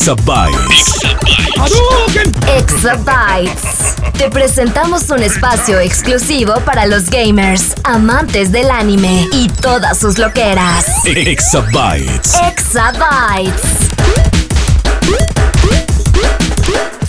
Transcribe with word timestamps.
Exabytes. 0.00 0.94
Exabytes. 2.56 3.96
Te 4.16 4.30
presentamos 4.30 5.10
un 5.10 5.22
espacio 5.22 5.78
exclusivo 5.78 6.54
para 6.64 6.86
los 6.86 7.10
gamers, 7.10 7.74
amantes 7.84 8.50
del 8.50 8.70
anime 8.70 9.28
y 9.30 9.48
todas 9.48 9.98
sus 9.98 10.16
loqueras. 10.16 10.86
Exabytes. 11.04 12.34
Exabytes. 12.48 13.60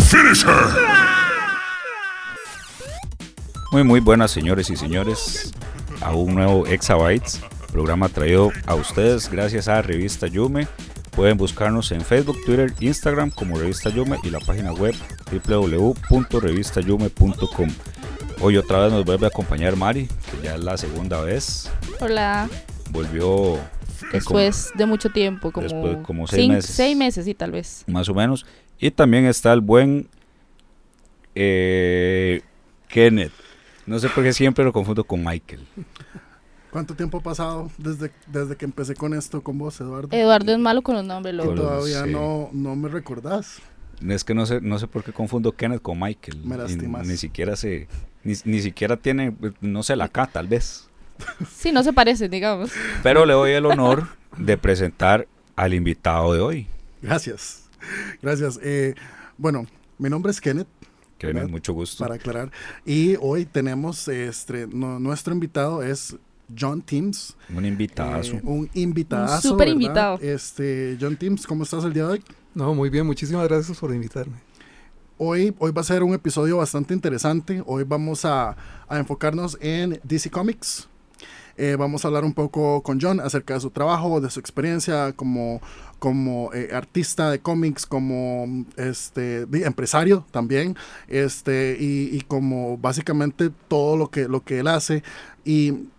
Finish 0.10 0.44
her. 0.44 0.76
Muy 3.72 3.86
muy 3.86 4.02
buenas 4.02 4.32
señores 4.32 4.70
y 4.70 4.76
señores 4.76 5.54
a 6.02 6.12
un 6.12 6.36
nuevo 6.36 6.68
Exabytes, 6.68 7.40
programa 7.72 8.10
traído 8.10 8.52
a 8.68 8.76
ustedes 8.76 9.32
gracias 9.32 9.70
a 9.70 9.82
Revista 9.82 10.28
Yume. 10.28 10.68
Pueden 11.12 11.38
buscarnos 11.38 11.92
en 11.92 12.02
Facebook, 12.02 12.38
Twitter, 12.46 12.74
Instagram 12.80 13.30
como 13.32 13.58
Revista 13.60 13.90
Yume 13.90 14.18
y 14.24 14.30
la 14.30 14.40
página 14.40 14.72
web 14.74 14.96
www.revistayume.com. 15.46 17.70
Hoy 18.42 18.58
otra 18.58 18.84
vez 18.84 18.92
nos 18.92 19.06
vuelve 19.06 19.26
a 19.26 19.30
acompañar 19.30 19.76
Mari, 19.76 20.08
que 20.08 20.44
ya 20.44 20.56
es 20.56 20.64
la 20.64 20.78
segunda 20.78 21.22
vez. 21.22 21.70
Hola. 22.00 22.50
Volvió 22.90 23.60
Después 24.12 24.72
de 24.76 24.86
mucho 24.86 25.10
tiempo, 25.10 25.52
como, 25.52 25.68
Después, 25.68 25.98
como 26.04 26.28
seis 26.28 26.50
meses. 26.50 26.76
seis 26.76 26.98
meses, 26.98 27.26
sí, 27.26 27.34
tal 27.34 27.52
vez. 27.52 27.84
más 27.88 28.10
o 28.10 28.14
menos. 28.14 28.46
Y 28.80 28.92
también 28.92 29.26
está 29.26 29.54
el 29.54 29.62
buen 29.62 30.08
eh, 31.36 32.42
Kenneth. 32.88 33.32
No 33.86 34.00
sé 34.00 34.10
por 34.10 34.24
qué 34.24 34.34
siempre 34.34 34.64
lo 34.64 34.74
confundo 34.74 35.04
con 35.04 35.24
Michael. 35.24 35.66
¿Cuánto 36.72 36.96
tiempo 36.96 37.18
ha 37.18 37.22
pasado 37.22 37.70
desde, 37.78 38.12
desde 38.28 38.56
que 38.56 38.66
empecé 38.66 38.96
con 38.96 39.14
esto 39.14 39.42
con 39.44 39.58
vos, 39.58 39.80
Eduardo? 39.82 40.08
Eduardo 40.16 40.54
es 40.54 40.58
malo 40.60 40.82
con 40.82 40.96
los 40.96 41.06
nombres, 41.06 41.36
loco. 41.36 41.54
Todavía 41.54 42.06
sí. 42.06 42.12
no, 42.12 42.50
no 42.54 42.76
me 42.76 42.88
recordás. 42.90 43.58
Es 44.08 44.24
que 44.24 44.34
no 44.34 44.46
sé, 44.46 44.62
no 44.62 44.80
sé 44.80 44.88
por 44.88 45.04
qué 45.04 45.12
confundo 45.12 45.52
Kenneth 45.52 45.82
con 45.82 46.00
Michael. 46.00 46.42
Me 46.46 46.58
lastimas. 46.58 47.06
ni 47.06 47.18
siquiera 47.18 47.56
se, 47.56 47.88
ni, 48.24 48.34
ni 48.46 48.62
siquiera 48.62 48.98
tiene, 48.98 49.36
no 49.60 49.84
sé, 49.84 49.96
la 49.96 50.08
K 50.08 50.26
tal 50.28 50.48
vez. 50.48 50.88
Sí, 51.54 51.72
no 51.72 51.84
se 51.84 51.94
parecen, 51.94 52.32
digamos. 52.32 52.72
Pero 53.04 53.26
le 53.26 53.34
doy 53.34 53.52
el 53.52 53.66
honor 53.68 54.08
de 54.38 54.58
presentar 54.58 55.28
al 55.56 55.74
invitado 55.76 56.34
de 56.34 56.40
hoy. 56.40 56.68
Gracias. 57.02 57.66
Gracias. 58.22 58.60
Eh, 58.64 58.96
bueno, 59.38 59.68
mi 60.00 60.10
nombre 60.10 60.32
es 60.32 60.40
Kenneth, 60.42 60.68
Kenneth, 61.20 61.36
¿Verdad? 61.36 61.50
mucho 61.50 61.74
gusto. 61.74 62.04
para 62.04 62.16
aclarar. 62.16 62.50
Y 62.86 63.18
hoy 63.20 63.46
tenemos, 63.46 64.08
este, 64.08 64.66
no- 64.68 65.00
nuestro 65.00 65.34
invitado 65.34 65.84
es 65.84 66.16
John 66.60 66.82
Teams. 66.82 67.36
Un 67.56 67.66
invitadazo. 67.66 68.36
eh, 68.36 68.42
un 68.44 68.70
invitado. 68.74 69.36
Un 69.36 69.42
súper 69.42 69.68
invitado. 69.70 70.20
Este, 70.22 70.98
John 71.00 71.16
Teams, 71.16 71.46
¿cómo 71.46 71.64
estás 71.64 71.84
el 71.84 71.94
día 71.94 72.06
de 72.06 72.12
hoy? 72.14 72.24
No, 72.54 72.74
muy 72.74 72.90
bien, 72.90 73.06
muchísimas 73.06 73.48
gracias 73.48 73.78
por 73.80 73.94
invitarme. 73.94 74.36
Hoy, 75.18 75.54
hoy 75.60 75.72
va 75.72 75.82
a 75.82 75.84
ser 75.84 76.04
un 76.04 76.14
episodio 76.14 76.58
bastante 76.58 76.94
interesante. 76.94 77.62
Hoy 77.66 77.84
vamos 77.84 78.26
a, 78.26 78.56
a 78.88 78.98
enfocarnos 78.98 79.58
en 79.62 80.00
DC 80.04 80.30
Comics. 80.32 80.88
Eh, 81.58 81.76
vamos 81.78 82.04
a 82.04 82.08
hablar 82.08 82.24
un 82.24 82.34
poco 82.34 82.82
con 82.82 83.00
John 83.00 83.20
acerca 83.20 83.54
de 83.54 83.60
su 83.60 83.70
trabajo, 83.70 84.20
de 84.20 84.30
su 84.32 84.40
experiencia 84.40 85.14
como, 85.14 85.62
como 86.00 86.52
eh, 86.54 86.70
artista 86.74 87.30
de 87.30 87.40
cómics, 87.40 87.86
como 87.86 88.66
este, 88.78 89.42
empresario 89.64 90.26
también, 90.32 90.76
este, 91.08 91.78
y, 91.80 92.16
y 92.16 92.22
como 92.22 92.78
básicamente 92.78 93.52
todo 93.68 93.98
lo 93.98 94.10
que, 94.10 94.28
lo 94.28 94.44
que 94.44 94.60
él 94.60 94.68
hace. 94.68 95.04
Y, 95.46 95.90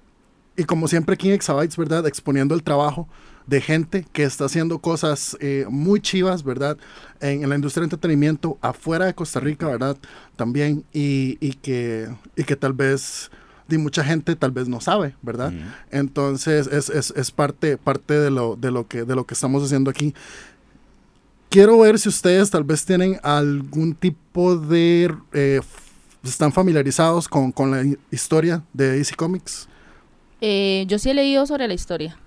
y 0.56 0.64
como 0.64 0.88
siempre 0.88 1.14
aquí 1.14 1.28
en 1.28 1.34
Exabytes, 1.34 1.76
¿verdad? 1.76 2.06
Exponiendo 2.06 2.54
el 2.54 2.62
trabajo 2.62 3.08
de 3.46 3.60
gente 3.60 4.06
que 4.12 4.22
está 4.22 4.44
haciendo 4.44 4.78
cosas 4.78 5.36
eh, 5.40 5.66
muy 5.68 6.00
chivas, 6.00 6.44
¿verdad? 6.44 6.76
En, 7.20 7.42
en 7.42 7.48
la 7.48 7.56
industria 7.56 7.80
del 7.80 7.86
entretenimiento 7.86 8.56
afuera 8.60 9.06
de 9.06 9.14
Costa 9.14 9.40
Rica, 9.40 9.66
¿verdad? 9.66 9.96
También, 10.36 10.84
y, 10.92 11.38
y 11.40 11.54
que, 11.54 12.08
y 12.36 12.44
que 12.44 12.54
tal 12.56 12.72
vez 12.72 13.30
di, 13.66 13.78
mucha 13.78 14.04
gente 14.04 14.36
tal 14.36 14.50
vez 14.52 14.68
no 14.68 14.80
sabe, 14.80 15.14
¿verdad? 15.22 15.52
Entonces 15.90 16.66
es, 16.68 16.88
es, 16.90 17.12
es 17.16 17.30
parte, 17.30 17.76
parte 17.78 18.14
de, 18.14 18.30
lo, 18.30 18.54
de, 18.56 18.70
lo 18.70 18.86
que, 18.86 19.04
de 19.04 19.14
lo 19.16 19.24
que 19.26 19.34
estamos 19.34 19.62
haciendo 19.64 19.90
aquí. 19.90 20.14
Quiero 21.50 21.78
ver 21.78 21.98
si 21.98 22.08
ustedes 22.08 22.50
tal 22.50 22.64
vez 22.64 22.84
tienen 22.84 23.18
algún 23.22 23.94
tipo 23.94 24.56
de... 24.56 25.14
eh, 25.32 25.60
están 26.24 26.52
familiarizados 26.52 27.28
con, 27.28 27.50
con 27.52 27.70
la 27.72 27.82
hi- 27.82 27.98
historia 28.10 28.62
de 28.72 28.92
DC 28.98 29.16
Comics. 29.16 29.68
Eh, 30.44 30.84
yo 30.88 30.98
sí 30.98 31.08
he 31.10 31.14
leído 31.14 31.46
sobre 31.46 31.68
la 31.68 31.74
historia. 31.74 32.18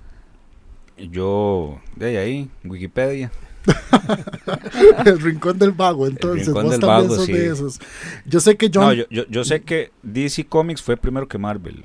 Yo, 0.98 1.81
de 1.98 2.18
ahí, 2.18 2.50
Wikipedia. 2.64 3.30
el 5.06 5.20
rincón 5.20 5.59
del 5.59 5.72
vago, 5.72 6.08
entonces 6.08 6.48
rincón 6.48 6.64
vos 6.64 6.72
del 6.72 6.80
también 6.81 7.09
vago, 7.09 7.16
sos 7.16 7.26
sí. 7.26 7.34
de 7.34 7.48
esos. 7.52 7.80
Yo 8.26 8.40
sé 8.40 8.56
que 8.56 8.72
John... 8.74 8.84
No, 8.86 8.94
yo, 8.94 9.03
yo, 9.09 9.26
yo 9.28 9.44
sé 9.44 9.62
que 9.64 9.92
DC 10.03 10.46
Comics 10.46 10.81
fue 10.81 10.96
primero 10.96 11.28
que 11.28 11.38
Marvel. 11.38 11.84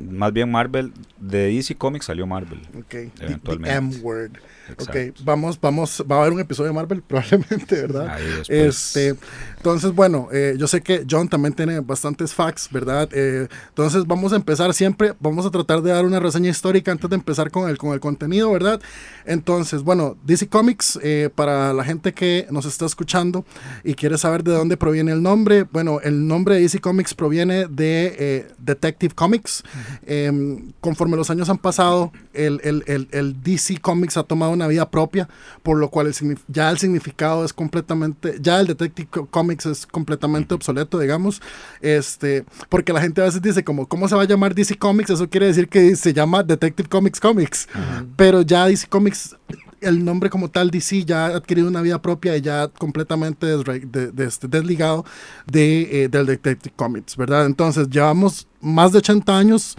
Más 0.00 0.32
bien 0.32 0.50
Marvel, 0.50 0.92
de 1.20 1.46
DC 1.54 1.76
Comics 1.76 2.06
salió 2.06 2.26
Marvel. 2.26 2.60
Ok, 2.76 2.88
the- 2.88 3.10
the 3.16 3.24
Eventualmente. 3.26 3.76
M-word. 3.76 4.32
Exacto. 4.68 4.92
Ok, 4.92 5.16
vamos, 5.24 5.60
vamos, 5.60 6.04
va 6.10 6.16
a 6.16 6.20
haber 6.20 6.32
un 6.32 6.40
episodio 6.40 6.68
de 6.68 6.74
Marvel 6.74 7.02
probablemente, 7.06 7.74
¿verdad? 7.82 8.08
Ahí. 8.08 8.24
Este, 8.48 9.14
entonces, 9.56 9.92
bueno, 9.92 10.28
eh, 10.32 10.54
yo 10.58 10.66
sé 10.68 10.80
que 10.82 11.04
John 11.10 11.28
también 11.28 11.52
tiene 11.54 11.80
bastantes 11.80 12.32
facts, 12.34 12.68
¿verdad? 12.70 13.08
Eh, 13.12 13.48
entonces, 13.70 14.06
vamos 14.06 14.32
a 14.32 14.36
empezar 14.36 14.72
siempre, 14.74 15.14
vamos 15.20 15.46
a 15.46 15.50
tratar 15.50 15.82
de 15.82 15.90
dar 15.90 16.04
una 16.04 16.20
reseña 16.20 16.50
histórica 16.50 16.92
antes 16.92 17.08
de 17.10 17.16
empezar 17.16 17.50
con 17.50 17.68
el, 17.68 17.78
con 17.78 17.92
el 17.92 18.00
contenido, 18.00 18.50
¿verdad? 18.52 18.80
Entonces, 19.24 19.82
bueno, 19.82 20.16
DC 20.24 20.48
Comics, 20.48 20.98
eh, 21.02 21.30
para 21.34 21.72
la 21.72 21.84
gente 21.84 22.12
que 22.14 22.46
nos 22.50 22.64
está 22.66 22.86
escuchando 22.86 23.44
y 23.84 23.94
quiere 23.94 24.16
saber 24.18 24.42
de 24.44 24.52
dónde 24.52 24.76
proviene 24.76 25.12
el 25.12 25.22
nombre, 25.22 25.64
bueno, 25.64 26.00
el 26.02 26.26
nombre 26.26 26.54
de 26.56 26.60
DC 26.62 26.80
Comics 26.80 27.14
proviene 27.14 27.66
de 27.66 28.14
eh, 28.18 28.48
Detective 28.58 29.14
Comics. 29.14 29.62
Em, 30.06 30.72
conforme 30.80 31.16
los 31.16 31.30
años 31.30 31.48
han 31.48 31.58
pasado, 31.58 32.12
el, 32.32 32.60
el- 32.64 32.84
el- 32.86 33.08
el 33.12 33.42
DC 33.42 33.78
Comics 33.80 34.16
ha 34.16 34.22
tomado 34.22 34.54
una 34.58 34.66
vida 34.68 34.90
propia, 34.90 35.28
por 35.62 35.78
lo 35.78 35.88
cual 35.88 36.08
el 36.08 36.38
ya 36.48 36.70
el 36.70 36.78
significado 36.78 37.44
es 37.44 37.52
completamente, 37.52 38.36
ya 38.40 38.60
el 38.60 38.66
Detective 38.66 39.08
Co- 39.10 39.26
Comics 39.26 39.66
es 39.66 39.86
completamente 39.86 40.54
obsoleto, 40.54 40.98
digamos, 40.98 41.40
este, 41.80 42.44
porque 42.68 42.92
la 42.92 43.00
gente 43.00 43.20
a 43.20 43.24
veces 43.24 43.40
dice 43.40 43.64
como, 43.64 43.86
¿cómo 43.86 44.08
se 44.08 44.14
va 44.16 44.22
a 44.22 44.26
llamar 44.26 44.54
DC 44.54 44.76
Comics? 44.76 45.10
Eso 45.10 45.28
quiere 45.30 45.46
decir 45.46 45.68
que 45.68 45.96
se 45.96 46.12
llama 46.12 46.42
Detective 46.42 46.88
Comics 46.88 47.20
Comics, 47.20 47.68
pero 48.16 48.42
ya 48.42 48.66
DC 48.66 48.86
Comics 48.88 49.36
el 49.80 50.04
nombre 50.04 50.28
como 50.28 50.50
tal 50.50 50.72
DC 50.72 51.04
ya 51.04 51.26
ha 51.26 51.36
adquirido 51.36 51.68
una 51.68 51.80
vida 51.82 52.02
propia 52.02 52.36
y 52.36 52.40
ya 52.40 52.66
completamente 52.66 53.46
desre- 53.46 53.88
de- 53.88 54.10
de- 54.10 54.24
este, 54.24 54.48
desligado 54.48 55.04
de, 55.46 56.02
eh, 56.04 56.08
del 56.08 56.26
Detective 56.26 56.74
Comics, 56.74 57.16
¿verdad? 57.16 57.46
Entonces 57.46 57.88
llevamos 57.88 58.48
más 58.60 58.90
de 58.90 58.98
80 58.98 59.38
años, 59.38 59.76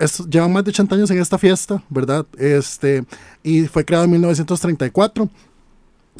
es- 0.00 0.26
llevan 0.28 0.52
más 0.52 0.64
de 0.64 0.70
80 0.70 0.94
años 0.96 1.10
en 1.10 1.18
esta 1.20 1.38
fiesta, 1.38 1.82
¿verdad? 1.88 2.26
Este, 2.38 3.04
y 3.42 3.66
fue 3.66 3.84
creado 3.84 4.04
en 4.06 4.10
1934. 4.10 5.28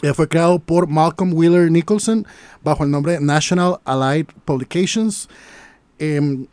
Eh, 0.03 0.15
fue 0.15 0.29
creado 0.29 0.59
por 0.59 0.87
Malcolm 0.87 1.35
Wheeler 1.35 1.71
Nicholson 1.71 2.25
bajo 2.63 2.85
el 2.85 2.91
nombre 2.91 3.19
National 3.21 3.81
Allied 3.85 4.27
Publications. 4.45 5.29
Em, 5.99 6.47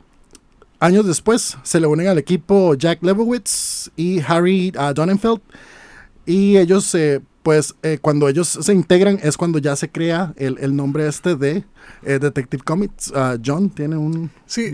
años 0.79 1.05
después 1.05 1.57
se 1.63 1.79
le 1.79 1.87
unen 1.87 2.07
al 2.07 2.17
equipo 2.17 2.73
Jack 2.73 3.01
Lebowitz 3.03 3.89
y 3.95 4.19
Harry 4.27 4.73
uh, 4.77 4.93
Donenfeld. 4.93 5.39
Y 6.25 6.57
ellos, 6.57 6.93
eh, 6.95 7.21
pues, 7.43 7.73
eh, 7.83 7.99
cuando 8.01 8.27
ellos 8.27 8.47
se 8.49 8.73
integran 8.73 9.17
es 9.23 9.37
cuando 9.37 9.59
ya 9.59 9.77
se 9.77 9.89
crea 9.89 10.33
el, 10.35 10.57
el 10.59 10.75
nombre 10.75 11.07
este 11.07 11.35
de 11.37 11.63
eh, 12.03 12.19
Detective 12.19 12.63
Comics. 12.63 13.13
Ah, 13.15 13.37
John 13.43 13.69
tiene 13.69 13.95
un... 13.95 14.29
Sí, 14.45 14.73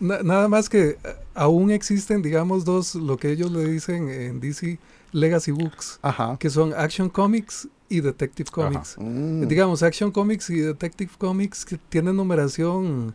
nada 0.00 0.48
más 0.48 0.70
que 0.70 0.96
aún 1.34 1.70
existen, 1.70 2.22
digamos, 2.22 2.64
dos, 2.64 2.94
lo 2.94 3.16
que 3.16 3.30
ellos 3.30 3.50
le 3.52 3.64
dicen 3.66 4.08
en 4.08 4.40
DC 4.40 4.78
Legacy 5.12 5.52
Books, 5.52 5.98
Ajá. 6.02 6.36
que 6.38 6.50
son 6.50 6.72
Action 6.74 7.08
Comics 7.08 7.68
y 7.88 8.00
Detective 8.00 8.50
Comics. 8.50 8.96
Mm. 8.98 9.46
Digamos, 9.46 9.82
Action 9.82 10.10
Comics 10.10 10.50
y 10.50 10.58
Detective 10.58 11.12
Comics 11.18 11.64
que 11.64 11.78
tienen 11.88 12.16
numeración 12.16 13.14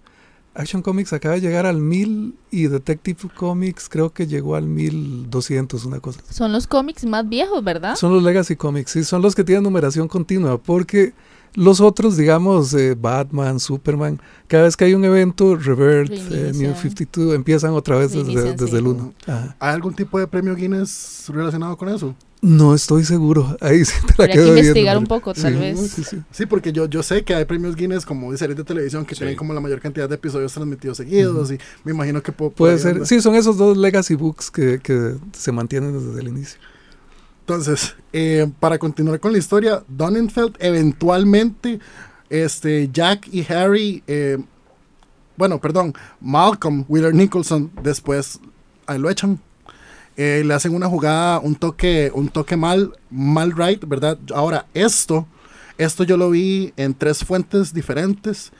Action 0.55 0.81
Comics 0.81 1.13
acaba 1.13 1.35
de 1.35 1.41
llegar 1.41 1.65
al 1.65 1.79
1000 1.79 2.35
y 2.51 2.67
Detective 2.67 3.29
Comics 3.35 3.87
creo 3.87 4.11
que 4.11 4.27
llegó 4.27 4.55
al 4.55 4.65
1200, 4.65 5.85
una 5.85 5.99
cosa. 5.99 6.21
Son 6.29 6.51
los 6.51 6.67
cómics 6.67 7.05
más 7.05 7.27
viejos, 7.27 7.63
¿verdad? 7.63 7.95
Son 7.95 8.13
los 8.13 8.23
Legacy 8.23 8.55
Comics, 8.55 8.91
sí, 8.91 9.03
son 9.03 9.21
los 9.21 9.35
que 9.35 9.43
tienen 9.43 9.63
numeración 9.63 10.07
continua, 10.07 10.57
porque 10.57 11.13
los 11.55 11.81
otros, 11.81 12.15
digamos, 12.17 12.73
eh, 12.73 12.95
Batman, 12.99 13.59
Superman, 13.59 14.19
cada 14.47 14.63
vez 14.63 14.77
que 14.77 14.85
hay 14.85 14.93
un 14.93 15.03
evento, 15.05 15.55
Revert, 15.55 16.11
eh, 16.11 16.51
New 16.53 16.71
Reinician. 16.71 16.75
52, 16.75 17.35
empiezan 17.35 17.73
otra 17.73 17.97
vez 17.97 18.11
desde, 18.11 18.25
Reinician, 18.25 18.55
desde 18.55 18.71
sí. 18.71 18.77
el 18.77 18.87
1. 18.87 19.13
Ajá. 19.27 19.55
¿Hay 19.59 19.73
algún 19.73 19.93
tipo 19.95 20.19
de 20.19 20.27
premio 20.27 20.55
Guinness 20.55 21.25
relacionado 21.29 21.75
con 21.77 21.89
eso? 21.89 22.15
No 22.41 22.73
estoy 22.73 23.03
seguro, 23.03 23.57
ahí 23.61 23.83
sí 23.83 23.93
te 24.07 24.13
la 24.17 24.23
Habría 24.23 24.33
que 24.35 24.41
viendo, 24.43 24.59
investigar 24.59 24.97
un 24.97 25.07
poco, 25.07 25.33
tal 25.33 25.53
sí, 25.53 25.59
vez. 25.59 25.91
sí, 25.91 26.03
sí. 26.05 26.17
Sí, 26.31 26.45
porque 26.45 26.71
yo, 26.71 26.85
yo 26.85 27.03
sé 27.03 27.23
que 27.25 27.35
hay 27.35 27.43
premios 27.43 27.75
Guinness 27.75 28.05
como 28.05 28.31
de 28.31 28.37
series 28.37 28.55
de 28.57 28.63
televisión 28.63 29.05
que 29.05 29.13
Sí. 29.15 29.19
tienen 29.19 29.35
como 29.35 29.53
la 29.53 29.59
mayor 29.59 29.81
cantidad 29.81 30.07
de 30.07 30.15
episodios 30.15 30.53
transmitidos 30.53 30.95
seguidos 30.97 31.51
y 31.51 31.57
me 31.83 31.91
imagino 31.91 32.23
que 32.23 32.31
Puede 32.31 32.79
ser, 32.79 32.93
anda. 32.93 33.05
sí, 33.05 33.19
son 33.21 33.35
esos 33.35 33.57
dos 33.57 33.75
Legacy 33.75 34.15
Books 34.15 34.51
que, 34.51 34.79
que 34.81 35.15
se 35.33 35.51
mantienen 35.51 35.91
desde 35.93 36.21
el 36.21 36.27
inicio. 36.29 36.59
Entonces, 37.49 37.95
eh, 38.13 38.47
para 38.59 38.77
continuar 38.77 39.19
con 39.19 39.31
la 39.31 39.39
historia, 39.39 39.83
Donenfeld 39.87 40.55
eventualmente, 40.59 41.79
este, 42.29 42.91
Jack 42.93 43.27
y 43.31 43.43
Harry, 43.51 44.03
eh, 44.05 44.37
bueno, 45.35 45.59
perdón, 45.59 45.95
Malcolm, 46.21 46.85
Wheeler 46.87 47.11
Nicholson, 47.11 47.71
después 47.81 48.39
ahí 48.85 48.99
lo 48.99 49.09
echan. 49.09 49.39
Eh, 50.15 50.43
le 50.45 50.53
hacen 50.53 50.75
una 50.75 50.87
jugada, 50.87 51.39
un 51.39 51.55
toque, 51.55 52.11
un 52.13 52.29
toque 52.29 52.55
mal, 52.55 52.93
mal 53.09 53.51
right, 53.57 53.83
¿verdad? 53.83 54.19
Ahora, 54.31 54.67
esto, 54.75 55.25
esto 55.79 56.03
yo 56.03 56.17
lo 56.17 56.29
vi 56.29 56.71
en 56.77 56.93
tres 56.93 57.25
fuentes 57.25 57.73
diferentes. 57.73 58.51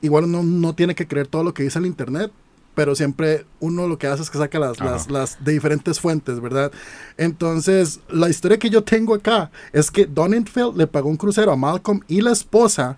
Igual 0.00 0.24
uno 0.24 0.42
no 0.42 0.74
tiene 0.74 0.96
que 0.96 1.06
creer 1.06 1.28
todo 1.28 1.44
lo 1.44 1.54
que 1.54 1.62
dice 1.62 1.78
el 1.78 1.86
internet, 1.86 2.32
pero 2.74 2.94
siempre 2.94 3.44
uno 3.60 3.86
lo 3.86 3.98
que 3.98 4.06
hace 4.06 4.22
es 4.22 4.30
que 4.30 4.38
saca 4.38 4.58
las, 4.58 4.80
las, 4.80 5.10
las 5.10 5.44
de 5.44 5.52
diferentes 5.52 6.00
fuentes, 6.00 6.40
¿verdad? 6.40 6.72
Entonces, 7.18 8.00
la 8.08 8.30
historia 8.30 8.58
que 8.58 8.70
yo 8.70 8.82
tengo 8.82 9.14
acá 9.14 9.50
es 9.72 9.90
que 9.90 10.06
Donenfeld 10.06 10.76
le 10.76 10.86
pagó 10.86 11.08
un 11.10 11.16
crucero 11.16 11.52
a 11.52 11.56
Malcolm 11.56 12.00
y 12.08 12.20
la 12.22 12.32
esposa. 12.32 12.96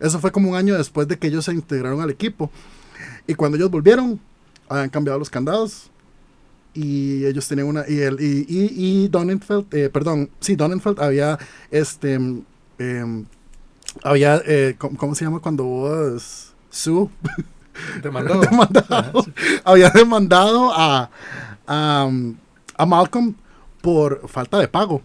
Eso 0.00 0.18
fue 0.18 0.32
como 0.32 0.50
un 0.50 0.56
año 0.56 0.76
después 0.76 1.06
de 1.08 1.18
que 1.18 1.26
ellos 1.28 1.44
se 1.44 1.52
integraron 1.52 2.00
al 2.00 2.10
equipo. 2.10 2.50
Y 3.26 3.34
cuando 3.34 3.56
ellos 3.56 3.70
volvieron, 3.70 4.18
habían 4.68 4.88
cambiado 4.88 5.18
los 5.18 5.30
candados. 5.30 5.90
Y 6.74 7.26
ellos 7.26 7.46
tenían 7.46 7.68
una. 7.68 7.84
Y, 7.86 8.00
el, 8.00 8.18
y, 8.18 8.46
y, 8.48 9.04
y 9.04 9.08
Donenfeld, 9.08 9.66
eh, 9.74 9.90
perdón, 9.90 10.30
sí, 10.40 10.56
Donenfeld 10.56 11.00
había. 11.00 11.38
Este. 11.70 12.14
em, 12.14 13.26
había. 14.02 14.42
eh, 14.46 14.74
¿cómo, 14.78 14.96
cómo 14.96 15.14
se 15.14 15.24
llama 15.26 15.40
cuando 15.40 15.64
vos. 15.64 16.54
Sue? 16.70 17.08
Demandado. 18.02 18.40
demandado, 18.50 19.26
había 19.64 19.90
demandado 19.90 20.72
a, 20.72 21.10
a, 21.66 22.04
um, 22.08 22.36
a 22.76 22.86
Malcolm 22.86 23.34
por 23.80 24.28
falta 24.28 24.58
de 24.58 24.68
pago. 24.68 25.02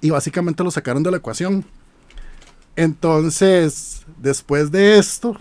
Y 0.00 0.10
básicamente 0.10 0.62
lo 0.62 0.70
sacaron 0.70 1.02
de 1.02 1.10
la 1.10 1.16
ecuación. 1.16 1.64
Entonces, 2.76 4.04
después 4.18 4.70
de 4.70 4.98
esto, 4.98 5.36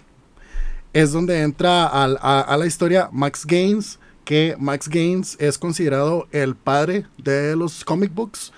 es 0.93 1.11
donde 1.11 1.41
entra 1.41 1.85
al- 1.87 2.17
a, 2.21 2.41
a 2.41 2.57
la 2.57 2.65
historia 2.65 3.09
Max 3.11 3.45
Gaines, 3.45 3.99
que 4.25 4.55
Max 4.59 4.87
Gaines 4.87 5.35
es 5.39 5.57
considerado 5.57 6.27
el 6.31 6.55
padre 6.55 7.05
de 7.17 7.55
los 7.55 7.83
comic 7.83 8.13
books, 8.13 8.51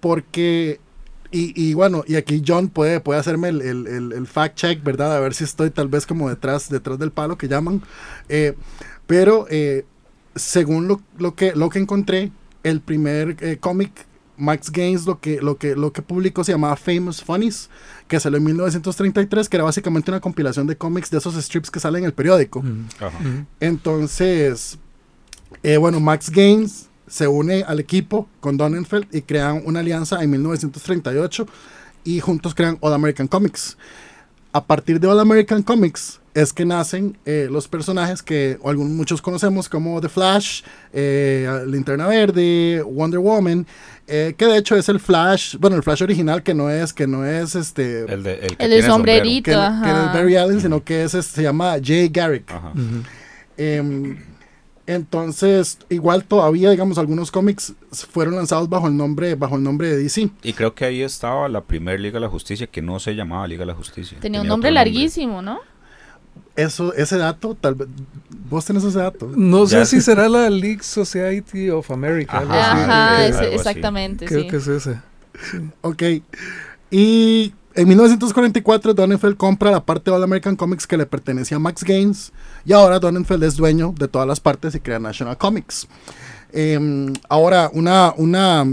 porque, 0.00 0.80
y, 1.32 1.52
y 1.60 1.74
bueno, 1.74 2.02
y 2.06 2.16
aquí 2.16 2.42
John 2.46 2.68
puede, 2.68 3.00
puede 3.00 3.20
hacerme 3.20 3.48
el, 3.50 3.60
el- 3.62 3.86
el- 3.86 4.12
el 4.12 4.26
fact 4.26 4.56
check, 4.56 4.82
¿verdad? 4.82 5.16
A 5.16 5.20
ver 5.20 5.34
si 5.34 5.44
estoy 5.44 5.70
tal 5.70 5.88
vez 5.88 6.06
como 6.06 6.28
detrás, 6.28 6.68
detrás 6.68 6.98
del 6.98 7.10
palo 7.12 7.38
que 7.38 7.48
llaman. 7.48 7.82
Eh, 8.28 8.54
pero 9.06 9.46
eh, 9.50 9.84
según 10.34 10.88
lo, 10.88 11.00
lo 11.18 11.34
que, 11.34 11.54
lo 11.54 11.68
que 11.70 11.78
encontré, 11.78 12.32
el 12.62 12.80
primer 12.80 13.36
eh, 13.40 13.56
cómic, 13.58 13.90
Max 14.36 14.70
Gaines, 14.72 15.06
lo 15.06 15.20
que, 15.20 15.40
lo, 15.40 15.56
que, 15.58 15.76
lo 15.76 15.92
que 15.92 16.00
publicó 16.02 16.42
se 16.44 16.52
llamaba 16.52 16.74
Famous 16.76 17.22
Funnies, 17.22 17.68
que 18.08 18.18
salió 18.18 18.38
en 18.38 18.44
1933, 18.44 19.48
que 19.48 19.56
era 19.56 19.64
básicamente 19.64 20.10
una 20.10 20.20
compilación 20.20 20.66
de 20.66 20.76
cómics 20.76 21.10
de 21.10 21.18
esos 21.18 21.34
strips 21.34 21.70
que 21.70 21.78
salen 21.80 22.00
en 22.02 22.06
el 22.06 22.12
periódico. 22.14 22.62
Mm, 22.62 22.86
Ajá. 23.00 23.18
mm. 23.20 23.46
Entonces, 23.60 24.78
eh, 25.62 25.76
bueno, 25.76 26.00
Max 26.00 26.30
Gaines 26.30 26.88
se 27.10 27.26
une 27.26 27.64
al 27.66 27.80
equipo 27.80 28.28
con 28.40 28.56
Donenfeld 28.56 29.08
y 29.12 29.22
crean 29.22 29.62
una 29.66 29.80
alianza 29.80 30.22
en 30.22 30.30
1938 30.30 31.46
y 32.04 32.20
juntos 32.20 32.54
crean 32.54 32.78
All 32.80 32.94
American 32.94 33.26
Comics. 33.26 33.76
A 34.52 34.64
partir 34.64 34.98
de 34.98 35.06
All 35.06 35.20
American 35.20 35.62
Comics 35.62 36.20
es 36.34 36.52
que 36.52 36.64
nacen 36.64 37.18
eh, 37.24 37.48
los 37.50 37.66
personajes 37.66 38.22
que 38.22 38.58
algunos, 38.64 38.92
muchos 38.92 39.20
conocemos 39.20 39.68
como 39.68 40.00
The 40.00 40.08
Flash, 40.08 40.62
eh, 40.92 41.64
Linterna 41.66 42.06
Verde, 42.06 42.82
Wonder 42.82 43.18
Woman, 43.18 43.66
eh, 44.06 44.34
que 44.36 44.46
de 44.46 44.58
hecho 44.58 44.76
es 44.76 44.88
el 44.88 45.00
Flash, 45.00 45.56
bueno, 45.58 45.76
el 45.76 45.82
Flash 45.82 46.02
original 46.04 46.42
que 46.44 46.54
no 46.54 46.70
es, 46.70 46.92
que 46.92 47.06
no 47.08 47.26
es 47.26 47.56
este, 47.56 48.12
El 48.12 48.22
de, 48.22 48.34
el 48.34 48.56
que 48.56 48.64
El 48.64 48.70
de 48.70 48.76
tiene 48.76 48.86
sombrerito. 48.88 49.44
que, 49.50 49.50
que 49.50 49.56
no 49.56 49.62
ajá. 49.62 50.06
es 50.06 50.14
Barry 50.14 50.36
Allen, 50.36 50.60
sino 50.60 50.82
que 50.84 51.02
es, 51.04 51.14
este, 51.14 51.36
se 51.36 51.42
llama 51.42 51.76
Jay 51.82 52.08
Garrick. 52.08 52.50
Ajá. 52.50 52.72
Entonces, 54.86 55.78
igual 55.88 56.24
todavía, 56.24 56.70
digamos, 56.70 56.98
algunos 56.98 57.30
cómics 57.30 57.74
fueron 58.10 58.36
lanzados 58.36 58.68
bajo 58.68 58.88
el 58.88 58.96
nombre, 58.96 59.34
bajo 59.36 59.56
el 59.56 59.62
nombre 59.62 59.88
de 59.88 59.96
DC. 60.02 60.30
Y 60.42 60.52
creo 60.52 60.74
que 60.74 60.84
ahí 60.84 61.02
estaba 61.02 61.48
la 61.48 61.60
primera 61.62 61.96
Liga 61.98 62.14
de 62.14 62.20
la 62.20 62.28
Justicia 62.28 62.66
que 62.66 62.82
no 62.82 62.98
se 62.98 63.14
llamaba 63.14 63.46
Liga 63.46 63.60
de 63.60 63.66
la 63.66 63.74
Justicia. 63.74 64.18
Tenía 64.20 64.40
un 64.42 64.48
nombre 64.48 64.70
larguísimo, 64.70 65.42
¿no? 65.42 65.60
Eso, 66.56 66.92
ese 66.94 67.16
dato, 67.16 67.54
tal 67.54 67.74
vez, 67.76 67.88
vos 68.48 68.64
tenés 68.64 68.82
ese 68.84 68.98
dato. 68.98 69.30
No 69.36 69.66
sé 69.66 69.86
si 69.86 70.00
será 70.00 70.28
la 70.28 70.50
League 70.50 70.82
Society 70.82 71.70
of 71.70 71.90
America. 71.90 72.38
algo 72.38 72.52
Ajá, 72.52 73.24
así, 73.26 73.30
ese- 73.32 73.54
exactamente, 73.54 74.26
creo 74.26 74.42
sí. 74.42 74.48
que 74.48 74.56
es 74.56 74.66
ese. 74.66 75.00
Ok. 75.82 76.02
Y 76.90 77.52
en 77.74 77.88
1944 77.88 78.94
Donenfeld 78.94 79.36
compra 79.36 79.70
la 79.70 79.84
parte 79.84 80.10
de 80.10 80.16
All 80.16 80.22
American 80.22 80.56
Comics 80.56 80.86
que 80.86 80.96
le 80.96 81.06
pertenecía 81.06 81.56
a 81.56 81.60
Max 81.60 81.84
Gaines. 81.84 82.32
Y 82.64 82.72
ahora 82.72 82.98
Donenfeld 82.98 83.44
es 83.44 83.56
dueño 83.56 83.94
de 83.98 84.08
todas 84.08 84.26
las 84.26 84.40
partes 84.40 84.74
y 84.74 84.80
crea 84.80 84.98
National 84.98 85.38
Comics. 85.38 85.86
Em, 86.52 87.12
ahora, 87.28 87.70
una, 87.72 88.12
una 88.16 88.66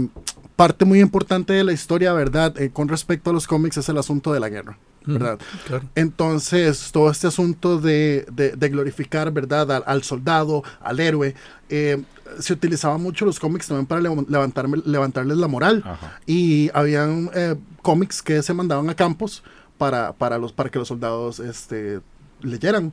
parte 0.56 0.84
muy 0.84 1.00
importante 1.00 1.52
de 1.52 1.62
la 1.62 1.72
historia, 1.72 2.12
¿verdad? 2.12 2.60
Eh, 2.60 2.70
con 2.70 2.88
respecto 2.88 3.30
a 3.30 3.32
los 3.32 3.46
cómics 3.46 3.76
es 3.76 3.88
el 3.88 3.98
asunto 3.98 4.32
de 4.32 4.40
la 4.40 4.48
guerra, 4.48 4.76
¿verdad? 5.08 5.38
Claro. 5.66 5.84
Entonces, 5.94 6.90
todo 6.92 7.10
este 7.10 7.26
asunto 7.26 7.80
de, 7.80 8.26
de- 8.32 8.52
de 8.52 8.68
glorificar, 8.68 9.30
¿verdad?, 9.32 9.70
al, 9.72 9.82
al 9.86 10.02
soldado, 10.02 10.62
al 10.80 11.00
héroe, 11.00 11.34
eh, 11.68 12.02
se 12.38 12.52
utilizaba 12.52 12.98
mucho 12.98 13.24
los 13.24 13.40
cómics 13.40 13.66
también 13.66 13.86
para 13.86 14.00
lev- 14.02 14.26
levantarme- 14.26 14.82
levantarles 14.84 15.36
la 15.38 15.48
moral. 15.48 15.82
Ajá. 15.84 16.20
Y 16.26 16.70
habían 16.74 17.30
eh, 17.34 17.56
cómics 17.82 18.22
que 18.22 18.42
se 18.42 18.52
mandaban 18.54 18.88
a 18.90 18.94
campos 18.94 19.42
para, 19.78 20.12
para, 20.12 20.38
los, 20.38 20.52
para 20.52 20.70
que 20.70 20.78
los 20.78 20.88
soldados 20.88 21.40
este, 21.40 22.00
leyeran. 22.42 22.92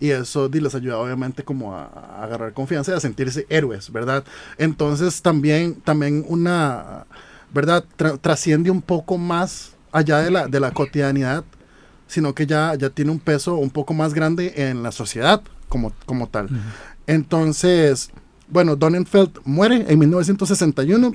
Y 0.00 0.10
eso 0.10 0.48
les 0.52 0.74
ayudaba 0.74 1.02
obviamente 1.02 1.42
como 1.42 1.74
a, 1.74 1.84
a 1.84 2.24
agarrar 2.24 2.52
confianza 2.52 2.92
y 2.92 2.94
a 2.94 3.00
sentirse 3.00 3.46
héroes, 3.48 3.90
¿verdad? 3.90 4.24
Entonces 4.58 5.20
también, 5.22 5.74
también 5.74 6.24
una, 6.28 7.06
¿verdad? 7.52 7.84
Tra- 7.98 8.18
trasciende 8.20 8.70
un 8.70 8.82
poco 8.82 9.18
más 9.18 9.72
allá 9.92 10.18
de 10.18 10.30
la, 10.30 10.46
de 10.46 10.60
la 10.60 10.70
cotidianidad, 10.72 11.42
sino 12.06 12.34
que 12.34 12.46
ya, 12.46 12.74
ya 12.76 12.90
tiene 12.90 13.10
un 13.10 13.18
peso 13.18 13.56
un 13.56 13.70
poco 13.70 13.94
más 13.94 14.14
grande 14.14 14.52
en 14.56 14.82
la 14.82 14.92
sociedad 14.92 15.42
como, 15.68 15.92
como 16.06 16.28
tal. 16.28 16.48
Entonces, 17.06 18.10
bueno, 18.48 18.76
Donenfeld 18.76 19.38
muere 19.44 19.84
en 19.88 19.98
1961. 19.98 21.12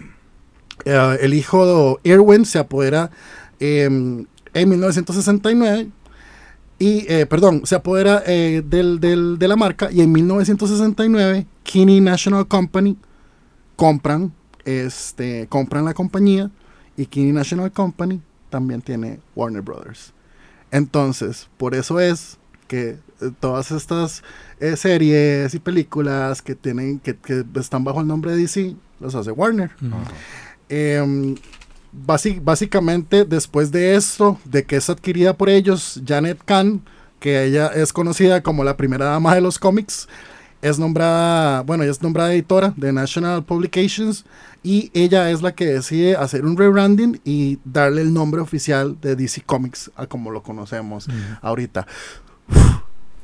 Eh, 0.86 1.18
el 1.22 1.34
hijo 1.34 1.98
de 2.04 2.10
Irwin 2.12 2.46
se 2.46 2.60
apodera 2.60 3.12
em, 3.60 4.26
en 4.54 4.70
1969 4.70 5.90
y, 6.80 7.06
eh, 7.14 7.26
perdón, 7.28 7.62
se 7.66 7.76
apodera 7.76 8.24
eh, 8.26 8.64
del, 8.66 9.00
del- 9.00 9.38
de 9.38 9.48
la 9.48 9.56
marca 9.56 9.92
y 9.92 10.02
en 10.02 10.12
1969 10.12 11.46
Kinney 11.64 12.02
National 12.02 12.48
Company 12.48 12.98
compran, 13.76 14.34
este, 14.66 15.46
compran 15.48 15.86
la 15.86 15.94
compañía 15.94 16.50
y 16.98 17.06
Kinney 17.06 17.32
National 17.34 17.72
Company 17.72 18.20
también 18.50 18.82
tiene 18.82 19.20
Warner 19.36 19.62
Brothers. 19.62 20.14
Entonces, 20.72 21.50
por 21.58 21.76
eso 21.76 22.00
es 22.00 22.38
que 22.68 22.98
eh, 23.22 23.32
todas 23.40 23.72
estas 23.72 24.24
eh, 24.60 24.76
series 24.78 25.54
y 25.54 25.60
películas 25.60 26.42
que 26.42 26.56
tienen 26.56 27.00
que, 27.00 27.16
que 27.18 27.44
están 27.56 27.84
bajo 27.84 28.02
el 28.02 28.08
nombre 28.08 28.32
de 28.32 28.38
DC 28.38 28.76
los 29.00 29.16
hace 29.16 29.32
Warner. 29.32 29.72
Ajá. 29.88 30.04
Em, 30.70 31.36
basi- 32.06 32.40
básicamente, 32.42 33.26
después 33.26 33.72
de 33.72 33.96
esto, 33.96 34.40
de 34.46 34.64
que 34.64 34.78
es 34.78 34.90
adquirida 34.90 35.36
por 35.36 35.50
ellos, 35.50 36.02
Janet 36.08 36.40
Kahn, 36.46 36.82
que 37.20 37.44
ella 37.44 37.68
es 37.68 37.92
conocida 37.94 38.42
como 38.42 38.64
la 38.64 38.78
primera 38.78 39.06
dama 39.06 39.36
de 39.36 39.42
los 39.42 39.60
cómics, 39.60 40.08
es 40.62 40.78
nombrada, 40.80 41.62
bueno, 41.62 41.84
ella 41.84 41.92
es 41.92 42.02
nombrada 42.02 42.34
editora 42.34 42.74
de 42.78 42.94
National 42.94 43.44
Publications 43.44 44.26
y 44.64 44.92
ella 44.94 45.32
es 45.32 45.42
la 45.42 45.54
que 45.56 45.66
decide 45.66 46.16
hacer 46.16 46.46
un 46.46 46.56
rebranding 46.58 47.20
y 47.26 47.60
darle 47.66 48.02
el 48.02 48.14
nombre 48.14 48.42
oficial 48.42 48.98
de 49.02 49.16
DC 49.16 49.42
Comics 49.42 49.90
a 49.96 50.06
como 50.06 50.30
lo 50.32 50.44
conocemos 50.44 51.08
ahorita. 51.42 51.88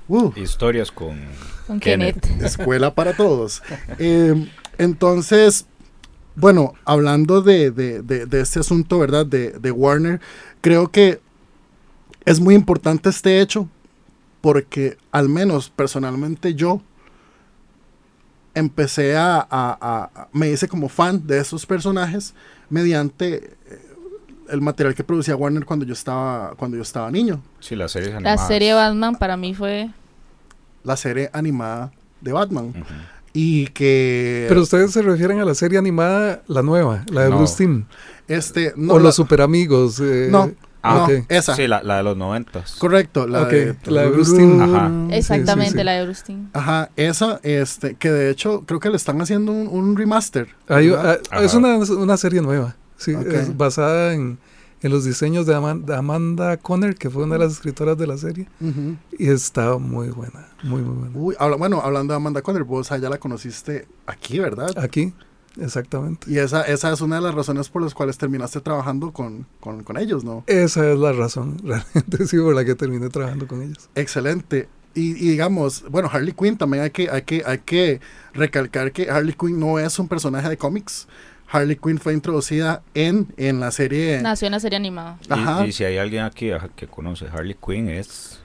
Uh, 0.08 0.32
Historias 0.36 0.90
con 0.92 1.20
Con 1.68 1.80
Kenneth. 1.80 2.22
Kenneth. 2.22 2.42
escuela 2.46 2.96
para 2.96 3.14
todos. 3.16 3.62
Eh, 4.00 4.50
entonces, 4.78 5.66
bueno, 6.36 6.74
hablando 6.86 7.42
de, 7.42 7.72
de- 7.72 8.02
de- 8.02 8.26
de 8.26 8.42
este 8.42 8.60
asunto, 8.62 9.00
¿verdad? 9.00 9.26
De, 9.26 9.52
de 9.52 9.72
Warner, 9.72 10.22
creo 10.62 10.88
que 10.92 11.20
es 12.26 12.40
muy 12.40 12.56
importante 12.56 13.10
este 13.10 13.42
hecho 13.42 13.68
porque 14.42 14.98
al 15.12 15.28
menos 15.30 15.70
personalmente 15.70 16.54
yo 16.56 16.82
empecé 18.58 19.16
a, 19.16 19.38
a- 19.38 19.46
a- 19.50 20.10
a- 20.16 20.28
me 20.34 20.50
hice 20.50 20.68
como 20.68 20.90
fan 20.90 21.26
de 21.26 21.40
esos 21.40 21.66
personajes 21.66 22.34
mediante 22.70 23.36
eh, 23.36 23.82
el 24.50 24.62
material 24.62 24.96
que 24.96 25.04
producía 25.04 25.36
Warner 25.36 25.66
cuando 25.66 25.86
yo 25.86 25.94
estaba 25.94 26.54
cuando 26.58 26.78
yo 26.78 26.84
estaba 26.84 27.10
niño, 27.12 27.42
Sí, 27.60 27.76
las 27.76 27.92
series 27.92 28.22
La 28.22 28.38
serie 28.38 28.74
Batman 28.74 29.16
para 29.16 29.36
mí 29.38 29.54
fue... 29.54 29.90
la 30.84 30.96
serie 30.98 31.30
animada 31.34 31.92
de 32.22 32.32
Batman 32.32 32.74
y 33.34 33.68
que 33.68 34.46
Pero 34.50 34.62
ustedes 34.62 34.92
se 34.92 35.02
refieren 35.02 35.40
a 35.40 35.46
la 35.46 35.54
serie 35.54 35.78
animada, 35.78 36.42
la 36.48 36.62
nueva, 36.64 37.04
la 37.12 37.26
de 37.26 37.30
No. 37.30 37.38
Bruce 37.38 37.56
Timm. 37.58 37.84
este 38.28 38.74
no, 38.76 38.94
o 38.94 38.98
la- 38.98 39.04
los 39.06 39.16
super 39.16 39.42
amigos. 39.42 40.00
eh, 40.00 40.30
no, 40.32 40.52
Ah, 40.90 41.08
no, 41.10 41.26
esa 41.30 41.56
Sí, 41.56 41.68
la, 41.68 41.84
la 41.84 41.98
de 41.98 42.04
los 42.04 42.16
noventas. 42.18 42.76
correcto 42.76 43.28
la 43.28 43.46
de 43.46 43.76
la 43.86 44.02
de 44.04 44.10
Bruce 44.10 44.36
Timm. 44.36 44.62
Ajá. 44.62 44.92
Exactamente, 45.12 45.72
sí, 45.74 45.78
sí. 45.80 45.84
la 45.84 45.92
de 45.94 46.04
Bruce 46.06 46.24
Timm. 46.26 46.48
Ajá, 46.54 46.90
esa, 46.96 47.40
este, 47.44 47.96
que 47.96 48.12
de 48.12 48.30
hecho 48.30 48.64
creo 48.66 48.80
que 48.80 48.90
le 48.90 48.96
están 48.98 49.22
haciendo 49.22 49.52
un, 49.52 49.68
un 49.68 49.96
remaster. 49.98 50.48
Hay- 50.68 50.90
¿verdad? 50.90 51.20
ah, 51.32 51.44
es 51.44 51.54
una, 51.54 51.78
una 51.78 52.18
serie 52.18 52.42
nueva. 52.42 52.76
Sí, 52.98 53.14
es 53.32 53.56
basada 53.56 54.14
en, 54.14 54.40
en 54.82 54.92
los 54.92 55.06
diseños 55.06 55.46
de, 55.46 55.56
Aman- 55.56 55.86
de 55.86 55.96
Amanda 55.96 56.58
Conner, 56.58 56.96
que 56.96 57.10
fue 57.12 57.24
una 57.24 57.36
de 57.36 57.40
las 57.46 57.54
escritoras 57.54 57.98
de 57.98 58.08
la 58.08 58.18
serie. 58.18 58.48
Y 59.20 59.30
está 59.30 59.78
muy 59.78 60.10
buena, 60.10 60.48
muy, 60.64 60.82
muy 60.82 60.98
buena. 60.98 61.12
Uy, 61.18 61.36
habla- 61.40 61.58
bueno, 61.58 61.82
hablando 61.84 62.14
de 62.14 62.18
Amanda 62.18 62.42
Conner, 62.42 62.64
vos 62.64 62.90
ya 62.90 62.98
la 63.10 63.18
conociste 63.20 63.88
aquí, 64.08 64.40
¿verdad? 64.40 64.72
Aquí, 64.80 65.14
exactamente. 65.62 66.30
Y 66.30 66.38
esa, 66.38 66.64
esa 66.64 66.92
es 66.92 67.02
una 67.02 67.18
de 67.18 67.22
las 67.22 67.36
razones 67.36 67.70
por 67.70 67.82
las 67.82 67.94
cuales 67.94 68.18
terminaste 68.18 68.62
trabajando 68.62 69.12
con, 69.12 69.46
con, 69.60 69.84
con 69.84 69.98
ellos, 69.98 70.24
¿no? 70.24 70.44
Esa 70.48 70.92
es 70.92 70.98
la 70.98 71.14
razón, 71.14 71.58
realmente 71.64 72.28
sí, 72.28 72.38
por 72.38 72.56
la 72.56 72.66
que 72.66 72.76
terminé 72.76 73.10
trabajando 73.10 73.48
con 73.48 73.62
ellos. 73.62 73.90
Excelente. 73.96 74.70
Y, 74.96 75.12
y 75.12 75.30
digamos, 75.32 75.84
bueno, 75.90 76.10
Harley 76.12 76.34
Quinn 76.34 76.58
también 76.58 76.84
hay 76.84 76.90
que, 76.90 77.10
hay, 77.10 77.22
que, 77.22 77.44
hay 77.46 77.60
que 77.60 78.02
recalcar 78.34 78.92
que 78.92 79.10
Harley 79.12 79.34
Quinn 79.34 79.60
no 79.60 79.78
es 79.78 80.00
un 80.00 80.08
personaje 80.08 80.50
de 80.50 80.58
cómics. 80.58 81.08
Harley 81.50 81.78
Quinn 81.78 81.98
fue 81.98 82.14
introducida 82.14 82.82
en, 82.94 83.28
en 83.38 83.60
la 83.60 83.72
serie 83.72 84.22
Nació 84.22 84.48
en 84.48 84.54
la 84.54 84.60
serie 84.60 84.76
animada. 84.78 85.18
Ajá. 85.30 85.66
Y, 85.66 85.72
si 85.72 85.84
hay 85.84 85.98
alguien 85.98 86.24
aquí 86.24 86.50
que 86.76 86.88
conoce 86.88 87.28
Harley 87.32 87.56
Quinn 87.56 87.90
es 87.90 88.40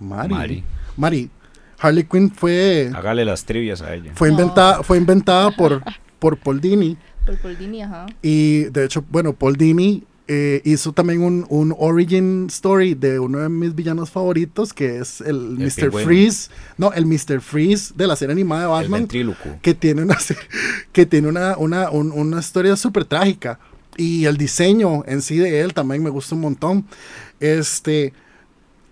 Mari. 0.00 0.34
Mari. 0.34 0.64
Mari. 0.96 1.30
Harley 1.78 2.04
Quinn 2.04 2.30
fue, 2.30 2.90
Hágale 2.94 3.24
las 3.24 3.44
trivias 3.44 3.82
a 3.82 3.94
ella. 3.94 4.12
fue, 4.14 4.30
inventada, 4.30 4.82
fue 4.82 4.96
inventada 4.96 5.50
por, 5.50 5.82
por 6.24 6.38
Paul 6.38 6.58
Dini. 6.62 6.96
Por 7.26 7.36
Paul 7.38 7.58
Dini, 7.58 7.82
ajá. 7.82 8.06
Y 8.22 8.64
de 8.64 8.84
hecho, 8.86 9.04
bueno, 9.10 9.34
Paul 9.34 9.56
Dini 9.56 10.04
eh, 10.26 10.62
hizo 10.64 10.92
también 10.92 11.20
un, 11.22 11.44
un 11.50 11.74
origin 11.78 12.46
story 12.48 12.94
de 12.94 13.18
uno 13.18 13.40
de 13.40 13.50
mis 13.50 13.74
villanos 13.74 14.10
favoritos, 14.10 14.72
que 14.72 14.98
es 14.98 15.20
el, 15.20 15.36
Mr. 15.58 15.74
pingüino. 15.90 15.98
Freeze. 16.06 16.50
No, 16.78 16.92
el 16.94 17.04
Mr. 17.04 17.42
Freeze 17.42 17.92
de 17.94 18.06
la 18.06 18.16
serie 18.16 18.32
animada 18.32 18.62
de 18.62 18.66
El 18.68 18.70
Batman. 18.72 19.00
ventríloco. 19.02 19.48
que 19.60 19.74
tiene 19.74 20.00
una 20.02 20.16
que 20.92 21.04
tiene 21.04 21.28
una, 21.28 21.58
una, 21.58 21.90
un- 21.90 22.10
una 22.12 22.40
historia 22.40 22.74
súper 22.76 23.04
trágica. 23.04 23.58
Y 23.98 24.24
el 24.24 24.36
diseño 24.38 25.04
en 25.06 25.20
sí 25.22 25.36
de 25.36 25.60
él 25.60 25.74
también 25.74 26.02
me 26.02 26.08
gusta 26.10 26.34
un 26.34 26.40
montón. 26.40 26.84
Este, 27.40 28.12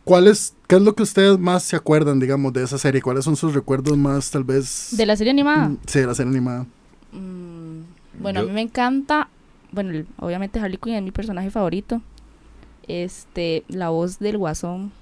¿cuál 0.05 0.27
es, 0.29 0.55
¿qué 0.69 0.77
es 0.77 0.83
lo 0.83 0.95
que 0.95 1.03
ustedes 1.03 1.39
más 1.39 1.63
se 1.63 1.77
acuerdan, 1.77 2.21
digamos, 2.21 2.53
de 2.53 2.63
esa 2.63 2.77
serie? 2.79 3.01
¿Cuáles 3.03 3.25
son 3.25 3.37
sus 3.37 3.55
recuerdos 3.55 3.97
más, 3.97 4.31
tal 4.31 4.45
vez? 4.45 4.89
De 4.93 5.07
la 5.07 5.17
serie 5.17 5.31
animada. 5.31 5.71
Mm, 5.71 5.79
Sí, 5.87 5.99
de 6.01 6.07
la 6.07 6.15
serie 6.15 6.31
animada. 6.31 6.67
Mm, 7.13 7.81
bueno, 8.21 8.41
Yo- 8.41 8.45
a 8.47 8.49
mí 8.49 8.53
me 8.55 8.61
encanta, 8.63 9.29
bueno, 9.71 9.91
el- 9.91 10.07
obviamente 10.19 10.59
Harley 10.61 10.79
Quinn 10.79 10.95
es 10.95 11.03
mi 11.03 11.11
personaje 11.11 11.51
favorito. 11.51 12.01
Este, 12.89 13.65
la 13.69 13.91
voz 13.91 14.19
del 14.19 14.39
Guasón, 14.39 14.93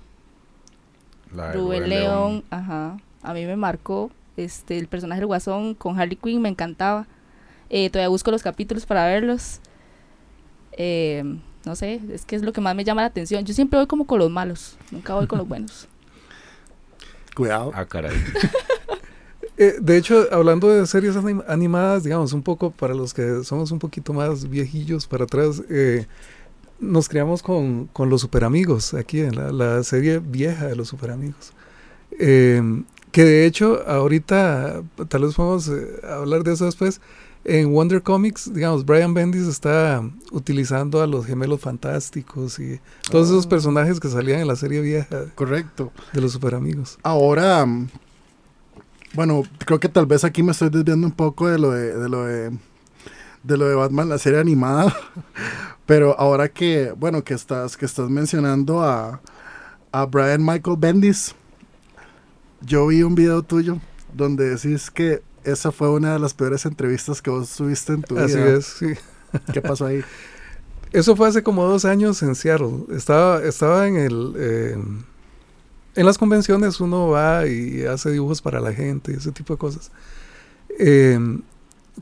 La 1.34 1.48
de 1.48 1.52
Rubén 1.54 1.78
Rubén 1.84 1.88
León, 1.90 2.44
ajá, 2.50 2.98
a 3.22 3.32
mí 3.34 3.44
me 3.46 3.56
marcó. 3.56 4.10
Este, 4.36 4.78
el 4.78 4.86
personaje 4.86 5.20
del 5.20 5.26
Guasón 5.26 5.74
con 5.74 5.98
Harley 6.00 6.16
Quinn 6.16 6.40
me 6.42 6.48
encantaba. 6.48 7.06
Eh, 7.68 7.88
todavía 7.90 8.08
busco 8.08 8.30
los 8.30 8.42
capítulos 8.42 8.86
para 8.86 9.06
verlos. 9.06 9.60
Eh, 10.72 11.22
no 11.64 11.76
sé, 11.76 12.00
es 12.12 12.24
que 12.24 12.36
es 12.36 12.42
lo 12.42 12.52
que 12.52 12.60
más 12.60 12.74
me 12.74 12.84
llama 12.84 13.02
la 13.02 13.08
atención. 13.08 13.44
Yo 13.44 13.52
siempre 13.54 13.78
voy 13.78 13.86
como 13.86 14.06
con 14.06 14.18
los 14.18 14.30
malos, 14.30 14.76
nunca 14.90 15.14
voy 15.14 15.26
con 15.26 15.38
los 15.38 15.48
buenos. 15.48 15.88
Cuidado. 17.34 17.70
Ah, 17.74 17.84
caray. 17.86 18.16
Eh, 19.62 19.74
de 19.78 19.98
hecho, 19.98 20.26
hablando 20.32 20.68
de 20.70 20.86
series 20.86 21.16
anim- 21.16 21.44
animadas, 21.46 22.02
digamos, 22.02 22.32
un 22.32 22.42
poco 22.42 22.70
para 22.70 22.94
los 22.94 23.12
que 23.12 23.44
somos 23.44 23.70
un 23.72 23.78
poquito 23.78 24.14
más 24.14 24.48
viejillos 24.48 25.06
para 25.06 25.24
atrás, 25.24 25.62
eh, 25.68 26.06
nos 26.80 27.10
criamos 27.10 27.42
con, 27.42 27.86
con 27.92 28.08
los 28.08 28.22
superamigos, 28.22 28.94
aquí 28.94 29.20
en 29.20 29.36
la, 29.36 29.52
la 29.52 29.82
serie 29.82 30.18
vieja 30.18 30.66
de 30.66 30.76
los 30.76 30.88
superamigos. 30.88 31.52
Eh, 32.18 32.62
que 33.12 33.24
de 33.24 33.44
hecho, 33.44 33.82
ahorita, 33.86 34.82
tal 35.08 35.22
vez 35.26 35.34
podemos 35.34 35.68
eh, 35.68 35.86
hablar 36.08 36.42
de 36.42 36.54
eso 36.54 36.64
después. 36.64 37.02
En 37.44 37.70
Wonder 37.72 38.02
Comics, 38.02 38.52
digamos, 38.54 38.86
Brian 38.86 39.12
Bendis 39.12 39.46
está 39.46 40.02
utilizando 40.30 41.02
a 41.02 41.06
los 41.06 41.26
gemelos 41.26 41.60
fantásticos 41.60 42.58
y 42.58 42.80
todos 43.10 43.28
esos 43.28 43.44
Oh. 43.44 43.48
personajes 43.50 43.98
que 44.00 44.08
salían 44.08 44.40
en 44.40 44.48
la 44.48 44.56
serie 44.56 44.80
vieja 44.80 45.26
Correcto. 45.34 45.92
de 46.14 46.20
los 46.22 46.32
superamigos. 46.32 46.98
Ahora, 47.02 47.66
bueno, 49.14 49.42
creo 49.66 49.80
que 49.80 49.88
tal 49.88 50.06
vez 50.06 50.24
aquí 50.24 50.42
me 50.42 50.52
estoy 50.52 50.70
desviando 50.70 51.06
un 51.06 51.12
poco 51.12 51.48
de 51.48 51.58
lo 51.58 51.70
de, 51.72 51.96
de 51.96 52.08
lo 52.08 52.24
de, 52.24 52.50
de 53.42 53.56
lo 53.56 53.68
de 53.68 53.74
Batman, 53.74 54.08
la 54.08 54.18
serie 54.18 54.38
animada. 54.40 54.94
Pero 55.86 56.18
ahora 56.18 56.48
que, 56.48 56.92
bueno, 56.96 57.24
que 57.24 57.34
estás, 57.34 57.76
que 57.76 57.86
estás 57.86 58.08
mencionando 58.08 58.82
a, 58.82 59.20
a 59.92 60.06
Brian 60.06 60.44
Michael 60.44 60.76
Bendis, 60.78 61.34
yo 62.60 62.86
vi 62.86 63.02
un 63.02 63.14
video 63.14 63.42
tuyo 63.42 63.78
donde 64.14 64.50
decís 64.50 64.90
que 64.90 65.22
esa 65.44 65.72
fue 65.72 65.90
una 65.90 66.12
de 66.12 66.18
las 66.18 66.34
peores 66.34 66.66
entrevistas 66.66 67.22
que 67.22 67.30
vos 67.30 67.54
tuviste 67.56 67.94
en 67.94 68.02
tu 68.02 68.18
Así 68.18 68.36
vida. 68.36 68.56
es, 68.58 68.66
sí. 68.66 68.94
¿Qué 69.52 69.62
pasó 69.62 69.86
ahí? 69.86 70.04
Eso 70.92 71.16
fue 71.16 71.28
hace 71.28 71.42
como 71.42 71.64
dos 71.64 71.84
años 71.84 72.22
en 72.22 72.34
Seattle. 72.34 72.84
Estaba, 72.94 73.42
estaba 73.42 73.86
en 73.88 73.96
el... 73.96 74.34
eh, 74.36 74.76
en 76.00 76.06
las 76.06 76.18
convenciones 76.18 76.80
uno 76.80 77.08
va 77.08 77.46
y 77.46 77.82
hace 77.84 78.10
dibujos 78.10 78.42
para 78.42 78.60
la 78.60 78.72
gente 78.72 79.12
ese 79.12 79.32
tipo 79.32 79.54
de 79.54 79.58
cosas. 79.58 79.90
Eh, 80.78 81.18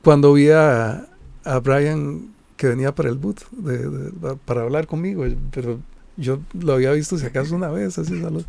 cuando 0.02 0.32
vi 0.32 0.50
a, 0.50 1.06
a 1.44 1.58
Brian 1.60 2.28
que 2.56 2.68
venía 2.68 2.94
para 2.94 3.08
el 3.08 3.16
boot 3.16 3.40
de- 3.52 3.88
de- 3.88 4.36
para 4.44 4.62
hablar 4.62 4.86
conmigo, 4.86 5.24
pero 5.50 5.78
yo 6.16 6.40
lo 6.52 6.72
había 6.74 6.92
visto 6.92 7.18
si 7.18 7.26
acaso 7.26 7.54
una 7.54 7.68
vez, 7.68 7.98
así 7.98 8.20
solo. 8.20 8.42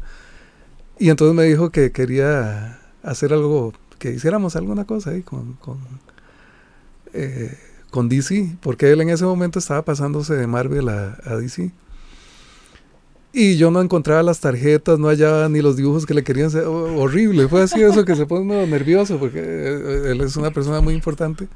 Y 0.97 1.09
entonces 1.09 1.35
me 1.35 1.43
dijo 1.43 1.69
que 1.69 1.91
quería 1.91 2.79
hacer 3.03 3.31
algo, 3.33 3.73
que 3.99 4.11
hiciéramos 4.11 4.55
alguna 4.55 4.85
cosa 4.85 5.11
ahí 5.11 5.21
con, 5.21 5.53
con, 5.53 5.77
eh, 7.13 7.57
con 7.91 8.09
DC, 8.09 8.57
porque 8.61 8.91
él 8.91 9.01
en 9.01 9.09
ese 9.09 9.25
momento 9.25 9.59
estaba 9.59 9.83
pasándose 9.83 10.35
de 10.35 10.47
Marvel 10.47 10.89
a, 10.89 11.17
a 11.25 11.35
DC. 11.37 11.71
Y 13.31 13.57
yo 13.57 13.69
no 13.69 13.79
encontraba 13.81 14.23
las 14.23 14.39
tarjetas, 14.39 14.97
no 14.97 15.07
hallaba 15.07 15.47
ni 15.49 15.61
los 15.61 15.77
dibujos 15.77 16.05
que 16.05 16.13
le 16.15 16.23
querían 16.23 16.47
hacer. 16.47 16.63
ho- 16.65 16.99
horrible, 16.99 17.47
fue 17.47 17.61
así 17.61 17.81
eso 17.81 18.03
que 18.03 18.15
se 18.15 18.25
pone 18.25 18.41
uno 18.41 18.65
nervioso, 18.65 19.19
porque 19.19 19.39
eh, 19.39 20.11
él 20.11 20.21
es 20.21 20.35
una 20.35 20.51
persona 20.51 20.81
muy 20.81 20.95
importante. 20.95 21.47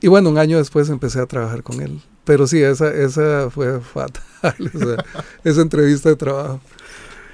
Y 0.00 0.08
bueno, 0.08 0.30
un 0.30 0.38
año 0.38 0.58
después 0.58 0.88
empecé 0.90 1.20
a 1.20 1.26
trabajar 1.26 1.62
con 1.62 1.80
él. 1.80 2.00
Pero 2.24 2.46
sí, 2.46 2.62
esa, 2.62 2.92
esa 2.92 3.50
fue 3.50 3.80
fatal, 3.80 4.22
esa, 4.74 5.04
esa 5.44 5.60
entrevista 5.60 6.08
de 6.08 6.16
trabajo. 6.16 6.60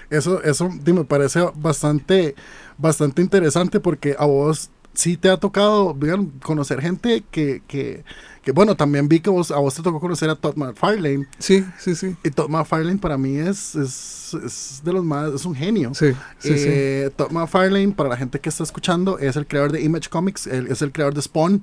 Eso, 0.09 0.43
eso 0.43 0.69
me 0.71 1.05
parece 1.05 1.41
bastante, 1.57 2.35
bastante 2.79 3.23
interesante 3.23 3.81
porque 3.81 4.17
a 4.19 4.25
vos 4.25 4.71
sí 4.95 5.17
te 5.17 5.29
ha 5.31 5.37
tocado 5.37 5.97
conocer 6.43 6.81
gente 6.81 7.23
que, 7.31 7.63
que, 7.67 8.03
que, 8.43 8.53
bueno, 8.53 8.77
también 8.77 9.09
vi 9.09 9.21
que 9.21 9.31
vos, 9.31 9.51
a 9.51 9.59
vos 9.59 9.75
te 9.75 9.83
tocó 9.83 10.01
conocer 10.01 10.29
a 10.31 10.35
Todd 10.37 10.57
McFarlane. 10.57 11.27
Sí, 11.39 11.65
sí, 11.79 11.95
sí. 11.95 12.17
Y 12.25 12.31
Todd 12.31 12.49
McFarlane 12.49 12.99
para 12.99 13.17
mí 13.19 13.37
es, 13.37 13.75
es, 13.75 14.35
es 14.45 14.81
de 14.85 14.93
los 14.93 15.05
más, 15.05 15.33
es 15.33 15.45
un 15.45 15.55
genio. 15.55 15.93
Sí, 15.95 16.13
sí, 16.39 16.59
sí. 16.59 16.67
Eh, 16.69 17.11
Todd 17.17 17.31
McFarlane, 17.31 17.93
para 17.93 18.09
la 18.11 18.17
gente 18.17 18.41
que 18.41 18.49
está 18.49 18.63
escuchando, 18.65 19.19
es 19.19 19.37
el 19.37 19.47
creador 19.47 19.73
de 19.73 19.83
Image 19.83 20.09
Comics, 20.09 20.47
él 20.47 20.67
es 20.69 20.83
el 20.83 20.93
creador 20.93 21.15
de 21.15 21.23
Spawn. 21.23 21.63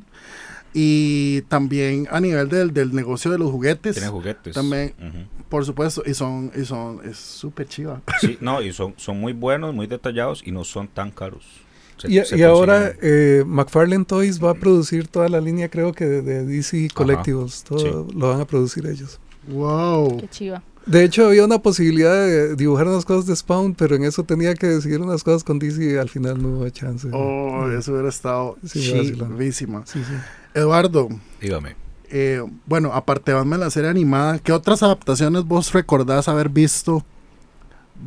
Y 0.74 1.42
también 1.44 2.08
a 2.12 2.20
nivel 2.20 2.50
del, 2.50 2.72
del 2.74 2.94
negocio 2.94 3.32
de 3.32 3.40
los 3.40 3.50
juguetes, 3.50 3.96
Tiene 3.96 4.10
juguetes. 4.10 4.54
También- 4.54 4.94
por 5.50 5.66
supuesto, 5.66 6.04
y 6.06 6.14
son, 6.14 6.52
y 6.56 6.66
son, 6.66 7.00
es 7.06 7.18
súper 7.18 7.68
chiva. 7.68 8.02
Sí, 8.20 8.38
no, 8.42 8.62
y 8.62 8.74
son, 8.74 8.94
son 8.98 9.20
muy 9.20 9.32
buenos, 9.34 9.74
muy 9.74 9.88
detallados 9.88 10.44
y 10.46 10.52
no 10.52 10.64
son 10.66 10.88
tan 10.90 11.10
caros. 11.10 11.46
Se- 11.98 12.12
Y, 12.12 12.24
se 12.26 12.38
y 12.38 12.44
ahora 12.44 12.94
eh, 13.02 13.44
McFarlane 13.46 14.06
Toys 14.06 14.44
va 14.44 14.52
a 14.52 14.54
producir 14.54 15.08
toda 15.08 15.30
la 15.30 15.42
línea, 15.42 15.70
creo 15.70 15.94
que 15.94 16.06
de, 16.06 16.22
de 16.22 16.46
DC 16.46 16.90
Collectibles. 16.94 17.64
Todo 17.64 17.80
sí. 18.10 18.16
lo 18.16 18.30
van 18.30 18.42
a 18.42 18.46
producir 18.46 18.86
ellos. 18.86 19.20
Wow. 19.48 20.18
Qué 20.22 20.28
chiva. 20.28 20.62
De 20.86 21.04
hecho, 21.04 21.28
había 21.28 21.44
una 21.44 21.60
posibilidad 21.60 22.14
de 22.14 22.56
dibujar 22.56 22.88
unas 22.88 23.04
cosas 23.04 23.26
de 23.26 23.36
Spawn, 23.36 23.76
pero 23.76 23.96
en 23.98 24.06
eso 24.06 24.24
tenía 24.24 24.56
que 24.56 24.68
decidir 24.68 25.02
unas 25.02 25.22
cosas 25.22 25.44
con 25.44 25.60
DC 25.60 25.84
y 25.84 25.98
al 25.98 26.08
final 26.08 26.42
no 26.42 26.48
hubo 26.60 26.70
chance. 26.70 27.10
Oh, 27.12 27.70
eso 27.78 27.92
hubiera 27.92 28.08
estado 28.08 28.58
Sí, 28.66 28.80
chivísima. 28.80 29.86
Sí, 29.86 30.00
sí. 30.08 30.14
Eduardo, 30.54 31.10
Dígame. 31.42 31.76
eh, 32.10 32.42
bueno, 32.66 32.94
aparte 32.94 33.34
de 33.34 33.58
la 33.58 33.70
serie 33.70 33.90
animada, 33.90 34.40
¿qué 34.40 34.54
otras 34.54 34.82
adaptaciones 34.82 35.44
vos 35.44 35.74
recordás 35.74 36.30
haber 36.30 36.48
visto 36.48 37.04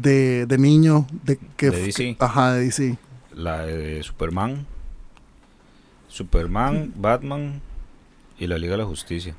de, 0.00 0.46
de 0.46 0.56
niño? 0.58 1.06
De, 1.24 1.38
que, 1.58 1.70
De 1.70 1.82
DC. 1.82 2.16
Ajá, 2.18 2.54
de 2.54 2.62
DC. 2.64 2.96
La 3.34 3.64
de 3.66 4.02
Superman. 4.02 4.66
Superman, 6.08 6.92
Batman 6.96 7.60
y 8.38 8.46
la 8.46 8.58
Liga 8.58 8.72
de 8.72 8.78
la 8.78 8.84
Justicia. 8.84 9.34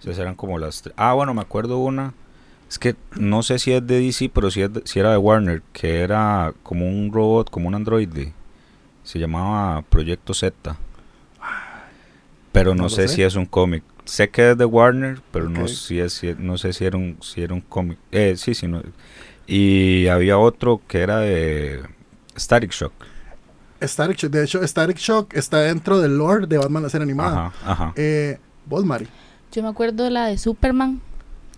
Esas 0.00 0.18
eran 0.18 0.34
como 0.34 0.58
las... 0.58 0.84
tre- 0.84 0.92
Ah, 0.96 1.12
bueno, 1.14 1.34
me 1.34 1.40
acuerdo 1.40 1.78
una. 1.78 2.12
Es 2.68 2.78
que 2.78 2.94
no 3.16 3.42
sé 3.42 3.58
si 3.58 3.72
es 3.72 3.86
de 3.86 4.00
DC, 4.00 4.30
pero 4.32 4.50
si, 4.50 4.62
es 4.62 4.72
de- 4.72 4.82
si 4.84 4.98
era 5.00 5.10
de 5.10 5.16
Warner, 5.16 5.62
que 5.72 6.00
era 6.00 6.52
como 6.62 6.86
un 6.88 7.12
robot, 7.12 7.50
como 7.50 7.68
un 7.68 7.74
androide. 7.74 8.32
Se 9.02 9.18
llamaba 9.18 9.82
Proyecto 9.82 10.34
Z. 10.34 10.76
Pero 12.52 12.74
no, 12.74 12.88
sé, 12.88 13.08
sé. 13.08 13.16
si 13.16 13.22
es 13.22 13.34
un 13.34 13.46
cómic. 13.46 13.82
Sé 14.04 14.28
que 14.30 14.50
es 14.52 14.58
de 14.58 14.64
Warner, 14.64 15.20
pero 15.32 15.48
no, 15.48 15.62
Ok. 15.62 15.68
si 15.68 15.98
es, 15.98 16.12
si- 16.12 16.34
no 16.38 16.56
sé 16.58 16.72
si 16.72 16.84
era 16.84 16.96
un, 16.96 17.16
si 17.20 17.42
era 17.42 17.52
un 17.54 17.60
cómic. 17.60 17.98
Eh, 18.12 18.34
sí, 18.36 18.54
sí. 18.54 18.66
No. 18.68 18.82
Y 19.46 20.06
había 20.06 20.38
otro 20.38 20.80
que 20.86 21.00
era 21.00 21.18
de 21.18 21.82
Static 22.38 22.70
Shock. 22.72 22.92
Static 23.86 24.16
Shock, 24.16 24.30
de 24.32 24.44
hecho, 24.44 24.66
Static 24.66 24.96
Shock 24.98 25.34
está 25.34 25.58
dentro 25.60 26.00
del 26.00 26.16
lore 26.18 26.46
de 26.46 26.58
Batman 26.58 26.82
la 26.84 26.88
serie 26.90 27.04
animada. 27.04 27.46
Ajá, 27.46 27.72
ajá. 27.72 27.92
Eh, 27.96 28.38
vos, 28.66 28.84
Mari. 28.84 29.06
Yo 29.52 29.62
me 29.62 29.68
acuerdo 29.68 30.04
de 30.04 30.10
la 30.10 30.26
de 30.26 30.36
Superman, 30.38 31.00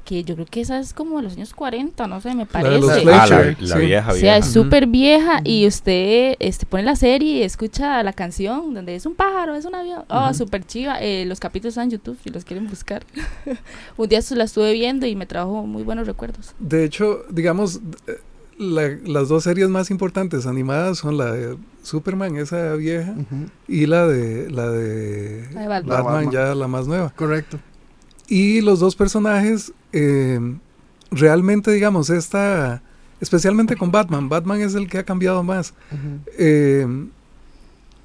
que 0.05 0.23
yo 0.23 0.35
creo 0.37 0.47
que 0.47 0.61
esa 0.61 0.79
es 0.79 0.93
como 0.93 1.17
de 1.17 1.25
los 1.25 1.33
años 1.33 1.53
40, 1.53 2.07
no 2.07 2.21
sé, 2.21 2.33
me 2.35 2.47
parece. 2.47 2.79
los 2.79 2.91
Ah, 2.91 3.27
la, 3.27 3.57
la 3.59 3.77
sí. 3.77 3.87
vieja, 3.87 4.11
O 4.11 4.13
sea, 4.15 4.21
vieja. 4.21 4.37
es 4.37 4.47
súper 4.47 4.87
vieja 4.87 5.41
y 5.43 5.67
usted 5.67 6.37
este, 6.39 6.65
pone 6.67 6.85
la 6.85 6.95
serie 6.95 7.39
y 7.39 7.43
escucha 7.43 8.01
la 8.05 8.13
canción 8.13 8.73
donde 8.73 8.95
es 8.95 9.05
un 9.05 9.15
pájaro, 9.17 9.57
es 9.57 9.65
un 9.65 9.75
avión. 9.75 10.05
Oh, 10.09 10.33
súper 10.33 10.65
chiva. 10.65 10.99
Eh, 11.01 11.25
los 11.27 11.41
capítulos 11.41 11.73
están 11.73 11.85
en 11.85 11.91
YouTube 11.93 12.17
si 12.23 12.31
los 12.31 12.45
quieren 12.45 12.69
buscar. 12.69 13.05
un 13.97 14.09
día 14.09 14.21
la 14.31 14.45
estuve 14.45 14.73
viendo 14.75 15.07
y 15.07 15.17
me 15.17 15.27
trajo 15.27 15.67
muy 15.67 15.83
buenos 15.83 16.07
recuerdos. 16.07 16.55
De 16.61 16.85
hecho, 16.85 17.25
digamos, 17.31 17.81
eh, 18.07 18.13
la- 18.59 18.97
las 19.05 19.29
dos 19.29 19.45
series 19.45 19.69
más 19.69 19.91
importantes 19.91 20.47
animadas 20.47 20.99
son 20.99 21.17
la 21.19 21.33
de 21.33 21.57
Superman, 21.83 22.37
esa 22.37 22.75
vieja, 22.75 23.15
y 23.69 23.87
la 23.87 24.07
de 24.07 24.51
la 24.51 24.71
de, 24.71 25.47
La 25.53 25.61
de 25.63 25.69
Batman. 25.69 26.31
Ya 26.31 26.55
la 26.55 26.67
más 26.69 26.87
nueva. 26.87 27.13
Correcto. 27.15 27.59
Y 28.29 28.61
los 28.63 28.81
dos 28.81 28.97
personajes, 28.97 29.73
eh, 29.93 30.41
realmente, 31.11 31.71
digamos, 31.71 32.11
esta, 32.11 32.83
especialmente 33.21 33.77
con 33.77 33.93
Batman, 33.93 34.29
Batman 34.29 34.61
es 34.63 34.75
el 34.75 34.89
que 34.89 34.99
ha 34.99 35.05
cambiado 35.05 35.43
más. 35.45 35.75
Eh, 36.37 36.87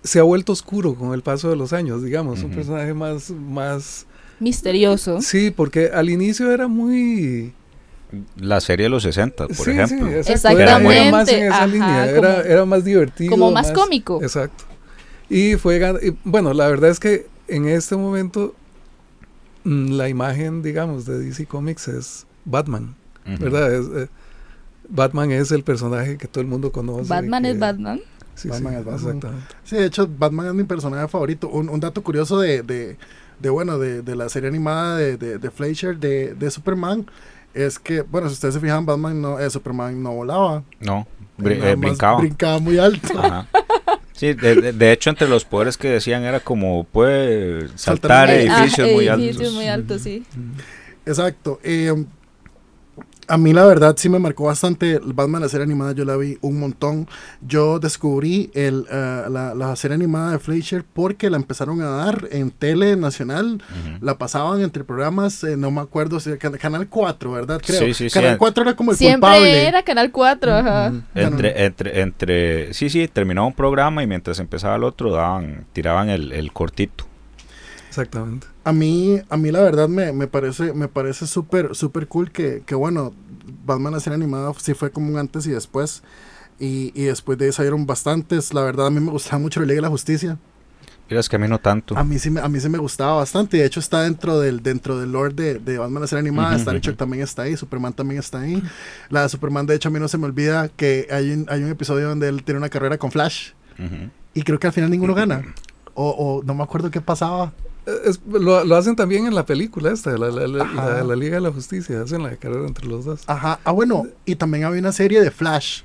se 0.04 0.20
ha 0.20 0.24
vuelto 0.24 0.52
oscuro 0.52 0.96
con 0.96 1.14
el 1.14 1.22
paso 1.22 1.50
de 1.50 1.56
los 1.56 1.74
años, 1.74 2.04
digamos, 2.04 2.44
un 2.44 2.52
personaje 2.52 2.94
más, 2.94 3.30
más, 3.32 4.06
Misterioso. 4.40 5.22
sí, 5.22 5.52
porque 5.52 5.90
al 5.94 6.10
inicio 6.10 6.52
era 6.52 6.68
muy, 6.68 7.54
La 8.38 8.60
serie 8.62 8.86
de 8.86 8.90
los 8.90 9.04
60, 9.04 9.48
por 9.48 9.56
sí, 9.56 9.72
ejemplo. 9.72 9.88
sí, 10.08 10.14
exacto, 10.16 10.32
Exactamente, 10.50 10.64
Era, 10.64 11.02
era 11.02 11.12
más 11.12 11.30
en 11.30 11.44
esa 11.44 11.56
ajá, 11.56 11.68
línea, 11.68 12.06
como- 12.16 12.28
era, 12.28 12.42
era 12.42 12.66
más 12.66 12.84
divertido. 12.84 13.32
Como 13.32 13.52
más 13.52 13.72
cómico. 13.72 14.20
Exacto. 14.22 14.66
Y 15.30 15.56
fue, 15.56 15.78
y, 16.02 16.18
bueno, 16.26 16.54
la 16.54 16.68
verdad 16.68 16.90
es 16.90 17.00
que 17.00 17.28
en 17.48 17.68
este 17.68 17.96
momento 17.96 18.54
mm, 19.64 19.92
la 19.92 20.10
imagen, 20.10 20.62
digamos, 20.62 21.06
de 21.06 21.20
DC 21.20 21.46
Comics 21.46 21.88
es 21.88 22.26
Batman, 22.46 22.96
Ujú. 23.26 23.44
¿verdad? 23.44 23.74
Es, 23.74 23.86
eh, 23.96 24.08
Batman 24.90 25.32
es 25.32 25.52
el 25.52 25.64
personaje 25.64 26.18
que 26.18 26.28
todo 26.28 26.42
el 26.42 26.48
mundo 26.48 26.72
conoce. 26.72 27.08
Batman 27.08 27.44
que- 27.44 27.52
es 27.52 27.60
Batman. 27.60 28.02
Sí, 28.36 28.50
Batman 28.50 28.74
sí, 28.74 28.80
es 28.80 28.86
Batman. 28.86 29.16
Exactamente. 29.16 29.56
Sí, 29.64 29.76
de 29.78 29.86
hecho, 29.86 30.10
Batman 30.18 30.48
es 30.48 30.54
mi 30.54 30.64
personaje 30.64 31.08
favorito. 31.08 31.48
Un, 31.50 31.70
un 31.70 31.80
dato 31.80 32.02
curioso 32.04 32.40
de, 32.40 32.64
de, 32.64 32.98
de, 33.40 33.50
bueno, 33.50 33.78
de, 33.78 34.02
de 34.02 34.16
la 34.16 34.30
serie 34.30 34.50
animada 34.50 34.98
de, 34.98 35.18
de, 35.18 35.38
de 35.38 35.52
Fleischer 35.52 35.98
de, 35.98 36.34
de 36.34 36.52
Superman 36.52 37.06
es 37.54 37.80
que, 37.80 38.02
bueno, 38.02 38.28
si 38.30 38.34
ustedes 38.34 38.54
se 38.56 38.60
fijan, 38.60 38.86
Batman 38.86 39.22
no, 39.22 39.40
eh, 39.40 39.50
Superman 39.50 40.02
no 40.02 40.14
volaba. 40.14 40.64
No, 40.80 41.08
eh, 41.44 41.76
más 41.76 41.80
brincaba. 41.80 42.20
Brincaba 42.20 42.60
muy 42.60 42.78
alto. 42.80 43.20
Ajá. 43.20 43.48
Sí, 44.14 44.34
de, 44.34 44.56
de- 44.56 44.74
de 44.74 44.92
hecho, 44.92 45.10
entre 45.10 45.28
los 45.28 45.46
poderes 45.46 45.78
que 45.78 45.90
decían 45.90 46.24
era 46.24 46.40
como 46.40 46.84
puede 46.84 47.68
saltar 47.76 48.28
Saltar 48.28 48.30
Eh, 48.30 48.48
ah, 48.50 48.60
edificios 48.60 48.90
muy 48.92 49.08
edificios 49.08 49.38
altos. 49.40 49.54
muy 49.56 49.68
altos, 49.68 50.02
sí. 50.04 50.24
Exacto. 51.06 51.60
eh, 51.64 52.06
a 53.34 53.38
mí 53.38 53.54
la 53.54 53.66
verdad 53.66 53.96
sí 53.98 54.10
me 54.10 54.20
marcó 54.20 54.46
bastante 54.46 54.92
el 54.94 55.14
Batman 55.14 55.42
la 55.42 55.50
serie 55.50 55.64
animada, 55.64 55.94
yo 55.94 56.04
la 56.06 56.18
vi 56.18 56.38
un 56.42 56.60
montón. 56.60 57.08
Yo 57.42 57.80
descubrí 57.80 58.52
el, 58.54 58.86
eh, 58.92 59.24
la, 59.30 59.56
la 59.56 59.76
serie 59.76 59.96
animada 59.96 60.32
de 60.34 60.40
Fleischer 60.40 60.84
porque 60.84 61.30
la 61.30 61.38
empezaron 61.38 61.82
a 61.82 61.86
dar 61.90 62.28
en 62.32 62.52
tele 62.52 62.96
nacional. 62.96 63.62
La 64.02 64.18
pasaban 64.18 64.62
entre 64.62 64.84
programas, 64.84 65.44
eh, 65.44 65.56
no 65.58 65.72
me 65.72 65.82
acuerdo, 65.82 66.20
si 66.20 66.38
can- 66.38 66.58
Canal 66.58 66.88
4, 66.90 67.32
¿verdad? 67.32 67.62
Creo. 67.66 67.80
Sí, 67.80 67.94
sí, 67.94 68.10
sí. 68.10 68.14
Canal 68.20 68.38
4 68.38 68.64
era 68.64 68.76
como 68.76 68.92
el 68.92 68.98
Siempre 68.98 69.30
culpable. 69.30 69.68
era 69.68 69.84
Canal 69.84 70.12
4, 70.12 70.54
ajá. 70.54 70.94
Entre, 71.16 71.66
entre, 71.66 72.02
entre, 72.02 72.74
sí, 72.74 72.90
sí, 72.90 73.08
terminaba 73.08 73.48
un 73.48 73.54
programa 73.54 74.04
y 74.04 74.08
mientras 74.08 74.40
empezaba 74.40 74.76
el 74.76 74.84
otro 74.84 75.12
daban, 75.12 75.66
tiraban 75.74 76.10
el, 76.10 76.32
el 76.34 76.52
cortito. 76.52 77.06
Exactamente. 77.92 78.48
A 78.64 78.72
mí, 78.72 79.22
a 79.30 79.36
mí 79.36 79.52
la 79.52 79.60
verdad 79.60 79.90
me, 79.90 80.14
me 80.14 80.26
parece, 80.26 80.72
me 80.72 80.88
parece 80.88 81.28
súper, 81.28 81.76
súper 81.76 82.08
cool 82.08 82.32
que, 82.32 82.64
que 82.66 82.74
bueno, 82.74 83.14
Batman 83.66 83.92
la 83.92 84.00
serie 84.00 84.16
animada 84.16 84.54
sí 84.60 84.74
fue 84.74 84.92
como 84.92 85.10
un 85.10 85.18
antes 85.18 85.46
y 85.46 85.52
después. 85.52 86.02
Y, 86.58 86.94
y 86.96 87.04
después 87.04 87.38
de 87.38 87.48
ahí 87.48 87.52
salieron 87.52 87.86
bastantes. 87.86 88.54
La 88.54 88.62
verdad 88.62 88.88
a 88.88 88.90
mí 88.92 89.02
me 89.02 89.12
gustaba 89.12 89.40
mucho 89.40 89.60
la 89.60 89.66
Liga 89.66 89.80
de 89.80 89.82
la 89.82 89.90
Justicia. 89.90 90.38
Mira, 91.10 91.20
es 91.20 91.28
que 91.28 91.36
a 91.36 91.40
mí 91.40 91.50
no 91.50 91.60
tanto. 91.60 91.98
A 91.98 92.06
mí 92.06 92.18
sí 92.18 92.30
me, 92.30 92.40
a 92.40 92.48
mí 92.48 92.62
sí 92.62 92.70
me 92.70 92.78
gustaba 92.78 93.16
bastante. 93.16 93.58
De 93.58 93.66
hecho 93.66 93.82
está 93.82 94.04
dentro 94.04 94.40
del, 94.40 94.64
dentro 94.64 94.98
del 94.98 95.12
lore 95.12 95.34
de, 95.34 95.60
de 95.60 95.78
Batman 95.78 96.04
la 96.04 96.08
serie 96.08 96.22
animada. 96.22 96.52
Ujú, 96.52 96.60
Star 96.60 96.76
ujú. 96.76 96.82
Trek 96.82 96.96
también 96.96 97.24
está 97.24 97.42
ahí. 97.42 97.58
Superman 97.58 97.92
también 97.92 98.20
está 98.22 98.40
ahí. 98.40 98.64
La 99.10 99.24
de 99.24 99.28
Superman, 99.28 99.66
de 99.66 99.76
hecho, 99.76 99.90
a 99.90 99.92
mí 99.92 100.00
no 100.00 100.08
se 100.08 100.18
me 100.18 100.28
olvida 100.28 100.70
que 100.70 101.08
hay 101.12 101.32
un, 101.32 101.46
hay 101.50 101.62
un 101.62 101.72
episodio 101.72 102.08
donde 102.08 102.30
él 102.30 102.42
tiene 102.46 102.60
una 102.60 102.70
carrera 102.70 102.98
con 102.98 103.12
Flash. 103.12 103.50
Ujú. 103.78 104.10
Y 104.34 104.44
creo 104.44 104.60
que 104.60 104.68
al 104.68 104.74
final 104.74 104.90
ninguno 104.90 105.14
gana. 105.14 105.44
O, 105.94 106.10
o 106.40 106.44
no 106.44 106.56
me 106.56 106.64
acuerdo 106.64 106.90
qué 106.90 107.02
pasaba. 107.02 107.52
Es- 107.86 108.20
lo, 108.30 108.64
lo 108.64 108.76
hacen 108.76 108.96
también 108.96 109.26
en 109.26 109.34
la 109.36 109.46
película 109.46 109.92
esta, 109.92 110.18
la, 110.18 110.30
la, 110.30 110.48
la- 110.48 111.16
Liga 111.16 111.36
de 111.36 111.42
la 111.42 111.52
Justicia, 111.52 112.02
hacen 112.02 112.22
la 112.24 112.36
carrera 112.38 112.68
entre 112.68 112.86
los 112.88 113.06
dos. 113.06 113.22
Ajá. 113.28 113.60
Ah, 113.64 113.72
bueno, 113.72 114.06
y 114.26 114.36
también 114.36 114.66
había 114.66 114.80
una 114.80 114.92
serie 114.92 115.22
de 115.22 115.32
Flash. 115.32 115.82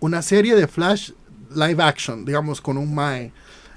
Una 0.00 0.22
serie 0.22 0.54
de 0.54 0.66
Flash 0.66 1.10
live 1.54 1.82
action, 1.82 2.24
digamos, 2.24 2.60
con 2.60 2.78
un 2.78 2.94
Mae. 2.94 3.32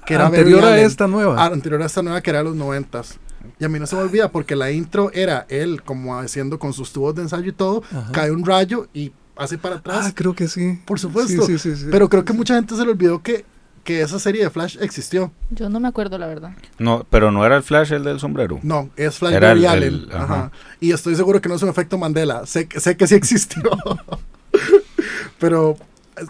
Que 0.06 0.14
era 0.14 0.26
Anterior 0.26 0.64
a 0.64 0.78
esta 0.80 1.06
nueva. 1.06 1.36
Ah, 1.42 1.46
anterior 1.46 1.82
a 1.82 1.86
esta 1.86 2.02
nueva 2.02 2.20
que 2.20 2.30
era 2.30 2.40
de 2.40 2.44
los 2.44 2.54
noventas. 2.56 3.18
Y 3.58 3.64
a 3.64 3.68
mí 3.68 3.78
no 3.78 3.86
se 3.86 3.96
me 3.96 4.02
olvida 4.02 4.30
porque 4.30 4.54
la 4.56 4.70
intro 4.70 5.10
era 5.12 5.46
él 5.48 5.82
como 5.82 6.18
haciendo 6.18 6.58
con 6.58 6.72
sus 6.72 6.92
tubos 6.92 7.14
de 7.14 7.22
ensayo 7.22 7.48
y 7.48 7.52
todo. 7.52 7.82
Ajá. 7.90 8.12
Cae 8.12 8.30
un 8.30 8.44
rayo 8.44 8.86
y 8.94 9.12
hace 9.36 9.58
para 9.58 9.76
atrás. 9.76 10.06
Ah, 10.08 10.12
creo 10.14 10.34
que 10.34 10.46
sí. 10.48 10.78
por 10.86 10.98
supuesto. 11.00 11.44
Sí, 11.46 11.58
sí, 11.58 11.58
sí, 11.58 11.76
sí. 11.76 11.86
Pero 11.90 12.08
creo 12.08 12.24
que 12.24 12.32
mucha 12.32 12.54
gente 12.54 12.76
se 12.76 12.84
le 12.84 12.90
olvidó 12.92 13.22
que, 13.22 13.44
que 13.84 14.00
esa 14.00 14.18
serie 14.18 14.42
de 14.42 14.50
Flash 14.50 14.78
existió. 14.80 15.30
Yo 15.50 15.68
no 15.68 15.78
me 15.78 15.88
acuerdo, 15.88 16.18
la 16.18 16.26
verdad. 16.26 16.52
No, 16.78 17.06
pero 17.10 17.30
no 17.30 17.44
era 17.46 17.56
el 17.56 17.62
Flash 17.62 17.92
el 17.92 18.02
del 18.04 18.18
sombrero. 18.18 18.58
No, 18.62 18.90
es 18.96 19.18
Flash 19.18 19.34
Era 19.34 19.48
Barry 19.48 19.60
el- 19.60 19.66
Allen. 19.66 19.94
el- 19.94 20.08
Ajá. 20.12 20.22
ajá. 20.24 20.52
Y 20.80 20.92
estoy 20.92 21.14
seguro 21.14 21.40
que 21.40 21.48
no 21.48 21.54
es 21.54 21.62
un 21.62 21.68
efecto 21.68 21.96
Mandela. 21.98 22.46
Sé, 22.46 22.66
que- 22.66 22.80
sé 22.80 22.96
que 22.96 23.06
sí 23.06 23.14
existió. 23.14 23.62
Pero, 25.38 25.76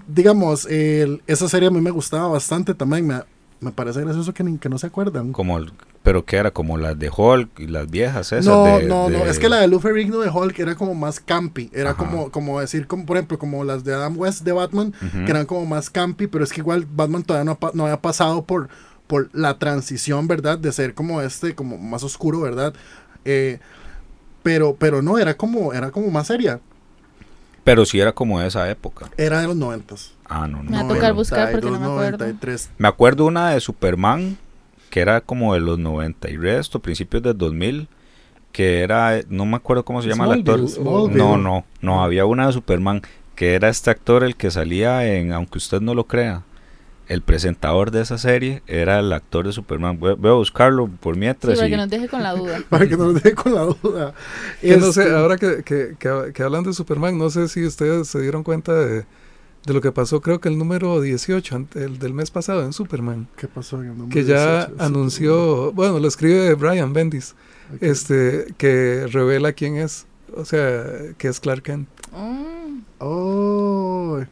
digamos, 0.08 0.66
el- 0.66 1.22
esa 1.26 1.48
serie 1.48 1.68
a 1.68 1.70
mí 1.70 1.80
me 1.80 1.90
gustaba 1.90 2.28
bastante 2.28 2.74
también. 2.74 3.06
Me, 3.06 3.20
me 3.60 3.70
parece 3.72 4.00
gracioso 4.00 4.32
que, 4.34 4.42
ni- 4.44 4.58
que 4.58 4.68
no 4.68 4.78
se 4.78 4.86
acuerdan. 4.86 5.32
Como 5.32 5.58
el- 5.58 5.72
pero 6.04 6.24
que 6.24 6.36
era 6.36 6.50
como 6.52 6.76
las 6.78 6.96
de 6.98 7.10
Hulk 7.10 7.58
y 7.58 7.66
las 7.66 7.90
viejas 7.90 8.30
esas 8.30 8.44
No, 8.44 8.62
de- 8.78 8.84
no, 8.84 9.08
no. 9.08 9.24
Es 9.24 9.38
que 9.40 9.48
la 9.48 9.56
de 9.60 9.66
Lou 9.68 9.80
Ferrigno 9.80 10.20
de 10.20 10.28
Hulk 10.28 10.56
era 10.60 10.74
como 10.76 10.94
más 10.94 11.18
campi. 11.18 11.70
Era 11.72 11.90
Ajá. 11.90 11.98
como, 11.98 12.30
como 12.30 12.60
decir, 12.60 12.86
como 12.86 13.06
por 13.06 13.16
ejemplo, 13.16 13.38
como 13.38 13.64
las 13.64 13.82
de 13.84 13.94
Adam 13.94 14.16
West 14.18 14.42
de 14.44 14.52
Batman, 14.52 14.92
que 15.24 15.30
eran 15.30 15.46
como 15.46 15.64
más 15.66 15.88
campi, 15.90 16.26
pero 16.28 16.44
es 16.44 16.52
que 16.52 16.60
igual 16.60 16.86
Batman 16.88 17.22
todavía 17.24 17.50
no, 17.50 17.58
no 17.72 17.84
había 17.84 18.00
pasado 18.02 18.44
por, 18.44 18.68
por 19.06 19.30
la 19.32 19.58
transición, 19.58 20.28
¿verdad? 20.28 20.58
De 20.58 20.70
ser 20.72 20.92
como 20.94 21.22
este, 21.22 21.54
como 21.54 21.78
más 21.78 22.02
oscuro, 22.04 22.40
¿verdad? 22.42 22.74
Eh, 23.24 23.58
pero, 24.42 24.76
pero 24.78 25.00
no, 25.00 25.16
era 25.18 25.34
como, 25.38 25.72
era 25.72 25.90
como 25.90 26.10
más 26.10 26.26
seria. 26.26 26.60
Pero 27.64 27.86
sí 27.86 27.98
era 27.98 28.12
como 28.12 28.40
de 28.40 28.48
esa 28.48 28.68
época. 28.70 29.06
Era 29.16 29.40
de 29.40 29.46
los 29.46 29.56
noventas. 29.56 30.12
Ah, 30.26 30.46
no, 30.46 30.62
no. 30.62 30.70
Me 30.70 30.76
va 30.76 30.82
a 30.84 30.88
tocar 30.88 31.14
buscar 31.14 31.50
porque 31.50 31.64
no 31.70 31.72
me 31.80 31.86
92, 31.86 31.96
acuerdo. 31.96 32.18
93. 32.26 32.70
Me 32.76 32.88
acuerdo 32.88 33.24
una 33.24 33.50
de 33.50 33.60
Superman, 33.60 34.36
que 34.94 35.00
era 35.00 35.20
como 35.22 35.54
de 35.54 35.58
los 35.60 35.76
90 35.76 36.30
y 36.30 36.36
resto, 36.36 36.78
principios 36.78 37.20
del 37.24 37.36
2000, 37.36 37.88
que 38.52 38.78
era, 38.82 39.18
no 39.28 39.44
me 39.44 39.56
acuerdo 39.56 39.84
cómo 39.84 40.00
se 40.00 40.08
llama 40.08 40.26
el 40.26 40.38
actor. 40.38 40.68
Smallville. 40.68 41.18
No, 41.18 41.36
no, 41.36 41.64
no, 41.80 42.04
había 42.04 42.26
una 42.26 42.46
de 42.46 42.52
Superman, 42.52 43.02
que 43.34 43.54
era 43.56 43.68
este 43.70 43.90
actor 43.90 44.22
el 44.22 44.36
que 44.36 44.52
salía 44.52 45.04
en 45.12 45.32
Aunque 45.32 45.58
usted 45.58 45.80
no 45.80 45.94
lo 45.94 46.04
crea. 46.06 46.42
el 47.08 47.22
presentador 47.22 47.90
de 47.90 48.02
esa 48.02 48.18
serie 48.18 48.62
era 48.68 49.00
el 49.00 49.12
actor 49.12 49.44
de 49.46 49.52
Superman. 49.52 49.98
Voy, 49.98 50.14
voy 50.14 50.30
a 50.30 50.34
buscarlo 50.34 50.86
por 50.86 51.14
Sí, 51.14 51.20
mientras. 51.20 51.56
para 51.56 51.66
y- 51.66 51.70
que 51.72 51.76
nos 51.76 51.90
deje 51.90 52.08
con 52.08 52.22
la 52.22 52.32
duda. 52.36 52.60
Para 52.68 52.86
que 52.88 52.96
no 52.96 53.06
nos 53.06 53.14
deje 53.20 53.34
con 53.34 53.52
la 53.52 53.62
duda. 53.62 54.14
Que 54.60 54.76
no 54.76 54.92
sé, 54.92 55.02
Este, 55.02 55.14
ahora 55.16 55.36
que, 55.36 55.64
que, 55.64 55.96
que, 55.98 56.32
que 56.32 56.42
hablan 56.44 56.62
de 56.62 56.72
Superman, 56.72 57.18
no 57.18 57.30
sé 57.30 57.48
si 57.48 57.66
ustedes 57.66 58.06
se 58.06 58.20
dieron 58.22 58.44
cuenta 58.44 58.72
de, 58.72 59.04
de 59.66 59.72
lo 59.74 59.80
que 59.80 59.92
pasó, 59.92 60.20
creo 60.20 60.40
que 60.40 60.48
el 60.48 60.58
número 60.58 61.00
18, 61.00 61.56
ante- 61.56 61.84
el 61.84 61.98
del 61.98 62.12
mes 62.12 62.30
pasado 62.30 62.64
en 62.64 62.72
Superman, 62.72 63.28
¿Qué 63.36 63.48
pasó 63.48 63.76
en 63.82 63.90
el 63.90 63.98
número 63.98 64.10
que 64.10 64.24
ya 64.24 64.66
18? 64.66 64.82
anunció, 64.84 65.72
bueno, 65.72 65.98
lo 65.98 66.06
escribe 66.08 66.54
Brian 66.54 66.92
Bendis, 66.92 67.34
este, 67.80 68.46
que 68.58 69.06
revela 69.10 69.52
quién 69.54 69.76
es, 69.76 70.06
o 70.36 70.44
sea, 70.44 70.84
que 71.16 71.28
es 71.28 71.40
Clark 71.40 71.62
Kent. 71.62 71.88
Mm, 72.12 72.80
Oh, 72.98 74.22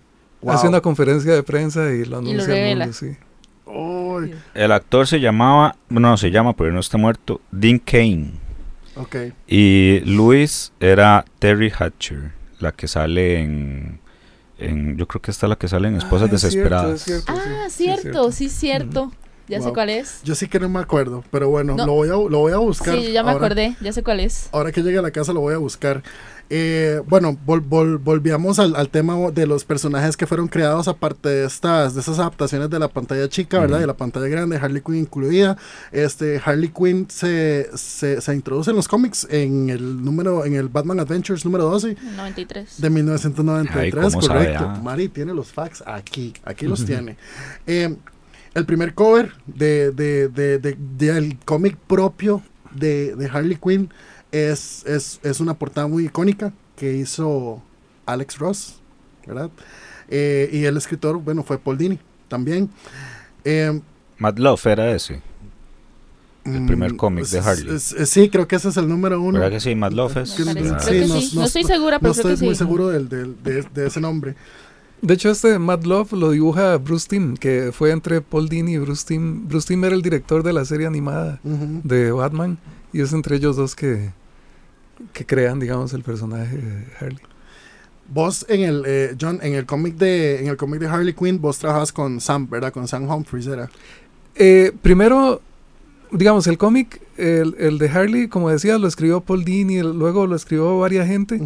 wow. 0.41 0.53
Hace 0.55 0.69
una 0.69 0.81
conferencia 0.81 1.33
de 1.35 1.43
prensa 1.43 1.93
y 1.93 2.05
lo 2.05 2.19
anuncia 2.19 2.43
al 2.45 2.47
revela. 2.51 2.85
mundo, 2.87 2.93
sí. 2.99 3.17
Oh, 3.67 4.21
El 4.55 4.73
actor 4.73 5.07
se 5.07 5.21
llamaba, 5.21 5.77
no 5.89 6.17
se 6.17 6.31
llama, 6.31 6.55
pero 6.55 6.73
no 6.73 6.81
está 6.81 6.99
muerto, 6.99 7.41
Dean 7.51 7.79
Kane. 7.79 8.33
ok. 8.97 9.17
Y 9.47 10.01
Luis 10.01 10.73
era 10.81 11.25
Terry 11.39 11.71
Hatcher, 11.77 12.33
la 12.61 12.73
que 12.73 12.87
sale 12.89 13.41
en, 13.41 13.99
en- 14.69 14.97
yo 14.97 15.07
creo 15.09 15.21
que 15.23 15.31
esta 15.31 15.47
es 15.47 15.51
la 15.51 15.57
que 15.57 15.69
sale 15.69 15.89
en 15.89 15.97
Esposas 15.97 16.31
Ah, 16.31 16.35
es 16.35 16.41
cierto, 16.41 16.47
Desesperadas. 16.47 16.95
es 16.95 17.03
cierto, 17.03 17.33
sí, 17.33 17.43
Ah, 17.45 17.67
cierto, 17.71 18.33
sí, 18.33 18.49
cierto. 18.49 19.13
Ya 19.49 19.61
sé 19.61 19.73
cuál 19.73 19.91
es. 19.91 20.21
Yo 20.23 20.35
sí 20.35 20.47
que 20.49 20.59
no 20.61 20.69
me 20.69 20.79
acuerdo, 20.79 21.25
pero 21.31 21.49
bueno, 21.51 21.75
No. 21.75 21.85
lo, 21.85 21.93
voy 21.93 22.09
a, 22.09 22.13
lo 22.13 22.39
voy 22.39 22.53
a 22.53 22.57
buscar. 22.59 22.97
Sí, 22.97 23.13
ya 23.13 23.23
me 23.23 23.33
ahora. 23.33 23.47
acordé, 23.47 23.77
ya 23.81 23.93
sé 23.93 24.03
cuál 24.03 24.21
es. 24.21 24.49
Ahora 24.53 24.73
que 24.73 24.83
llegue 24.83 24.99
a 24.99 25.03
la 25.03 25.11
casa 25.11 25.33
lo 25.33 25.41
voy 25.41 25.53
a 25.53 25.59
buscar. 25.59 26.03
Eh, 26.51 27.01
bueno, 27.09 27.37
vol- 27.47 27.67
vol- 27.67 27.99
volvíamos 28.03 28.59
al, 28.59 28.77
al 28.77 28.89
tema 28.91 29.17
de 29.31 29.47
los 29.47 29.65
personajes 29.65 30.17
que 30.17 30.27
fueron 30.27 30.49
creados 30.49 30.87
aparte 30.89 31.29
de 31.31 31.47
estas 31.47 31.95
de 31.95 32.01
esas 32.03 32.19
adaptaciones 32.19 32.69
de 32.69 32.79
la 32.79 32.89
pantalla 32.89 33.29
chica, 33.29 33.59
¿verdad? 33.59 33.79
De 33.81 33.87
la 33.87 33.97
pantalla 33.97 34.27
grande, 34.29 34.57
Harley 34.57 34.83
Quinn 34.83 34.97
incluida. 34.97 35.57
Este 35.93 36.41
Harley 36.45 36.69
Quinn 36.69 37.07
se, 37.09 37.71
se, 37.75 38.21
se 38.21 38.35
introduce 38.35 38.71
en 38.71 38.77
los 38.77 38.87
cómics 38.89 39.27
en 39.31 39.71
el 39.71 40.05
número 40.05 40.45
en 40.45 40.55
el 40.55 40.69
Batman 40.69 41.01
Adventures 41.01 41.45
número 41.45 41.65
12 41.65 41.97
El 41.99 42.17
93. 42.17 42.81
de 42.81 42.91
1993, 42.91 43.83
Ay, 43.83 43.91
¿cómo 44.11 44.23
sabe, 44.23 44.45
correcto. 44.45 44.65
ah? 44.69 44.81
Mari 44.83 45.09
tiene 45.09 45.33
los 45.33 45.53
facts 45.53 45.83
aquí, 45.87 46.35
aquí 46.45 46.67
los 46.67 46.85
tiene. 46.85 47.17
Eh, 47.67 47.97
el 48.55 48.67
primer 48.67 48.93
cover 48.93 49.33
de, 49.47 49.91
de, 49.93 50.29
de, 50.29 50.59
de- 50.59 50.77
del 50.99 51.39
cómic 51.47 51.77
propio 51.87 52.43
de, 52.75 53.17
de 53.17 53.27
Harley 53.27 53.57
Quinn 53.57 53.89
es, 54.33 54.85
es, 54.87 55.21
es 55.23 55.41
una 55.41 55.55
portada 55.55 55.87
muy 55.87 56.07
icónica 56.07 56.53
que 56.77 56.95
hizo 56.95 57.63
Alex 58.07 58.39
Ross, 58.39 58.75
¿verdad? 59.27 59.51
Eh, 60.09 60.51
y 60.53 60.65
el 60.65 60.77
escritor, 60.77 61.19
bueno, 61.19 61.43
fue 61.45 61.59
Paul 61.59 61.79
Dini 61.79 61.99
también. 62.29 62.69
Eh, 63.45 63.81
Mad 64.19 64.37
Love 64.39 64.67
era 64.67 64.91
ese. 64.95 65.21
El 66.45 66.67
primer 66.67 66.95
mm, 66.95 66.97
cómic 66.97 67.27
de 67.27 67.39
Harley. 67.39 67.79
sí, 67.79 68.29
creo 68.29 68.49
que 68.49 68.57
ese 68.57 68.71
es 68.71 68.77
el 68.77 68.89
número 68.89 69.21
uno. 69.23 69.39
¿Verdad 69.39 69.53
que 69.57 69.61
sí? 69.61 69.75
Mad 69.77 69.93
Love 69.93 70.17
es. 70.19 70.33
Ah. 70.33 70.35
creo 70.43 70.55
que 70.55 70.63
Sí, 70.81 71.09
no- 71.09 71.21
sí. 71.21 71.31
no 71.35 71.41
No, 71.43 71.47
estoy 71.47 71.63
segura, 71.65 71.97
No 71.97 72.01
pero 72.01 72.13
creo 72.15 72.33
estoy 72.33 72.37
que 72.37 72.45
muy 72.47 72.55
sí. 72.55 72.59
seguro 72.59 72.89
del, 72.89 73.09
del- 73.09 73.43
de, 73.45 73.63
de 73.63 73.87
ese 73.87 74.01
nombre. 74.01 74.35
De 75.03 75.15
hecho, 75.15 75.31
este 75.31 75.59
Mad 75.61 75.85
Love 75.85 76.13
lo 76.13 76.31
dibuja 76.31 76.77
Bruce 76.79 77.07
Timm, 77.09 77.37
que 77.37 77.71
fue 77.73 77.91
entre 77.93 78.21
Paul 78.23 78.49
Dini 78.49 78.73
y 78.75 78.79
Bruce 78.79 79.05
Timm. 79.07 79.47
Bruce 79.49 79.69
Timm 79.69 79.85
era 79.85 79.95
el 79.95 80.03
director 80.03 80.43
de 80.43 80.53
la 80.53 80.65
serie 80.65 80.87
animada 80.87 81.39
de 81.45 82.11
Batman 82.13 82.59
y 82.93 83.01
es 83.03 83.13
entre 83.13 83.37
ellos 83.37 83.57
dos 83.57 83.75
que, 83.77 84.11
que 85.13 85.25
crean, 85.27 85.59
digamos, 85.61 85.93
el 85.95 86.03
personaje 86.03 86.57
de 86.57 86.85
Harley. 87.01 87.19
Vos 88.13 88.45
en 88.49 88.63
el 88.63 88.83
eh, 88.87 89.17
John 89.21 89.39
en 89.43 89.55
el 89.55 89.65
cómic 89.65 89.95
de 89.97 90.41
en 90.41 90.49
el 90.49 90.57
cómic 90.57 90.81
de 90.81 90.87
Harley 90.89 91.15
Quinn 91.15 91.41
vos 91.41 91.59
trabajas 91.59 91.93
con 91.93 92.21
Sam, 92.21 92.49
¿verdad? 92.51 92.73
Con 92.73 92.87
Sam 92.89 93.09
Humphries 93.09 93.47
era. 93.47 93.71
Eh, 94.35 94.73
primero, 94.83 95.41
digamos, 96.11 96.47
el 96.47 96.59
cómic, 96.59 97.01
el, 97.17 97.55
el 97.59 97.79
de 97.79 97.89
Harley, 97.89 98.29
como 98.29 98.51
decía, 98.51 98.77
lo 98.79 98.87
escribió 98.89 99.21
Paul 99.21 99.45
Dini, 99.45 99.77
el- 99.79 99.99
luego 99.99 100.27
lo 100.27 100.37
escribió 100.37 100.79
varias 100.79 101.07
gente 101.07 101.41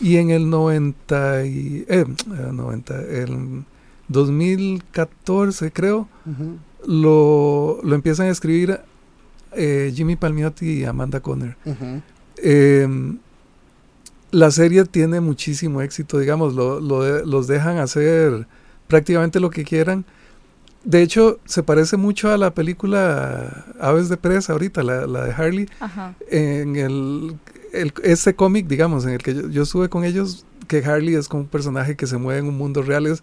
y 0.00 0.16
en 0.18 0.30
el 0.30 0.50
90, 0.50 1.46
y, 1.46 1.84
eh, 1.88 2.04
eh, 2.06 2.50
90, 2.52 3.00
el 3.00 3.64
2014 4.08 5.70
creo, 5.72 6.08
Ujú. 6.26 6.58
lo, 6.86 7.80
lo 7.82 7.94
empiezan 7.94 8.26
a 8.26 8.30
escribir 8.30 8.78
eh, 9.52 9.92
Jimmy 9.94 10.16
Palmiotti 10.16 10.66
y 10.80 10.84
Amanda 10.84 11.20
Conner. 11.20 11.56
Ujú. 11.64 12.02
Eh, 12.42 12.88
la 14.32 14.50
serie 14.50 14.84
tiene 14.84 15.20
muchísimo 15.20 15.80
éxito, 15.82 16.18
digamos, 16.18 16.54
lo, 16.54 16.80
lo 16.80 17.02
de- 17.02 17.24
los 17.26 17.46
dejan 17.46 17.78
hacer 17.78 18.46
prácticamente 18.88 19.40
lo 19.40 19.50
que 19.50 19.64
quieran. 19.64 20.04
De 20.84 21.02
hecho, 21.02 21.38
se 21.46 21.62
parece 21.62 21.96
mucho 21.96 22.30
a 22.30 22.36
la 22.38 22.52
película 22.54 23.64
Aves 23.80 24.08
de 24.08 24.16
Presa 24.16 24.52
ahorita, 24.52 24.82
la, 24.82 25.06
la 25.06 25.24
de 25.24 25.32
Harley. 25.32 25.68
Ajá. 25.80 26.14
En 26.30 26.76
el, 26.76 27.36
el- 27.72 27.92
ese 28.02 28.34
cómic, 28.34 28.66
digamos, 28.66 29.04
en 29.04 29.10
el 29.12 29.22
que 29.22 29.34
yo, 29.34 29.48
yo 29.48 29.62
estuve 29.62 29.88
con 29.88 30.04
ellos, 30.04 30.44
que 30.68 30.84
Harley 30.84 31.14
es 31.14 31.28
como 31.28 31.42
un 31.44 31.48
personaje 31.48 31.96
que 31.96 32.06
se 32.06 32.18
mueve 32.18 32.40
en 32.40 32.46
un 32.48 32.56
mundo 32.58 32.82
real. 32.82 33.06
Es, 33.06 33.22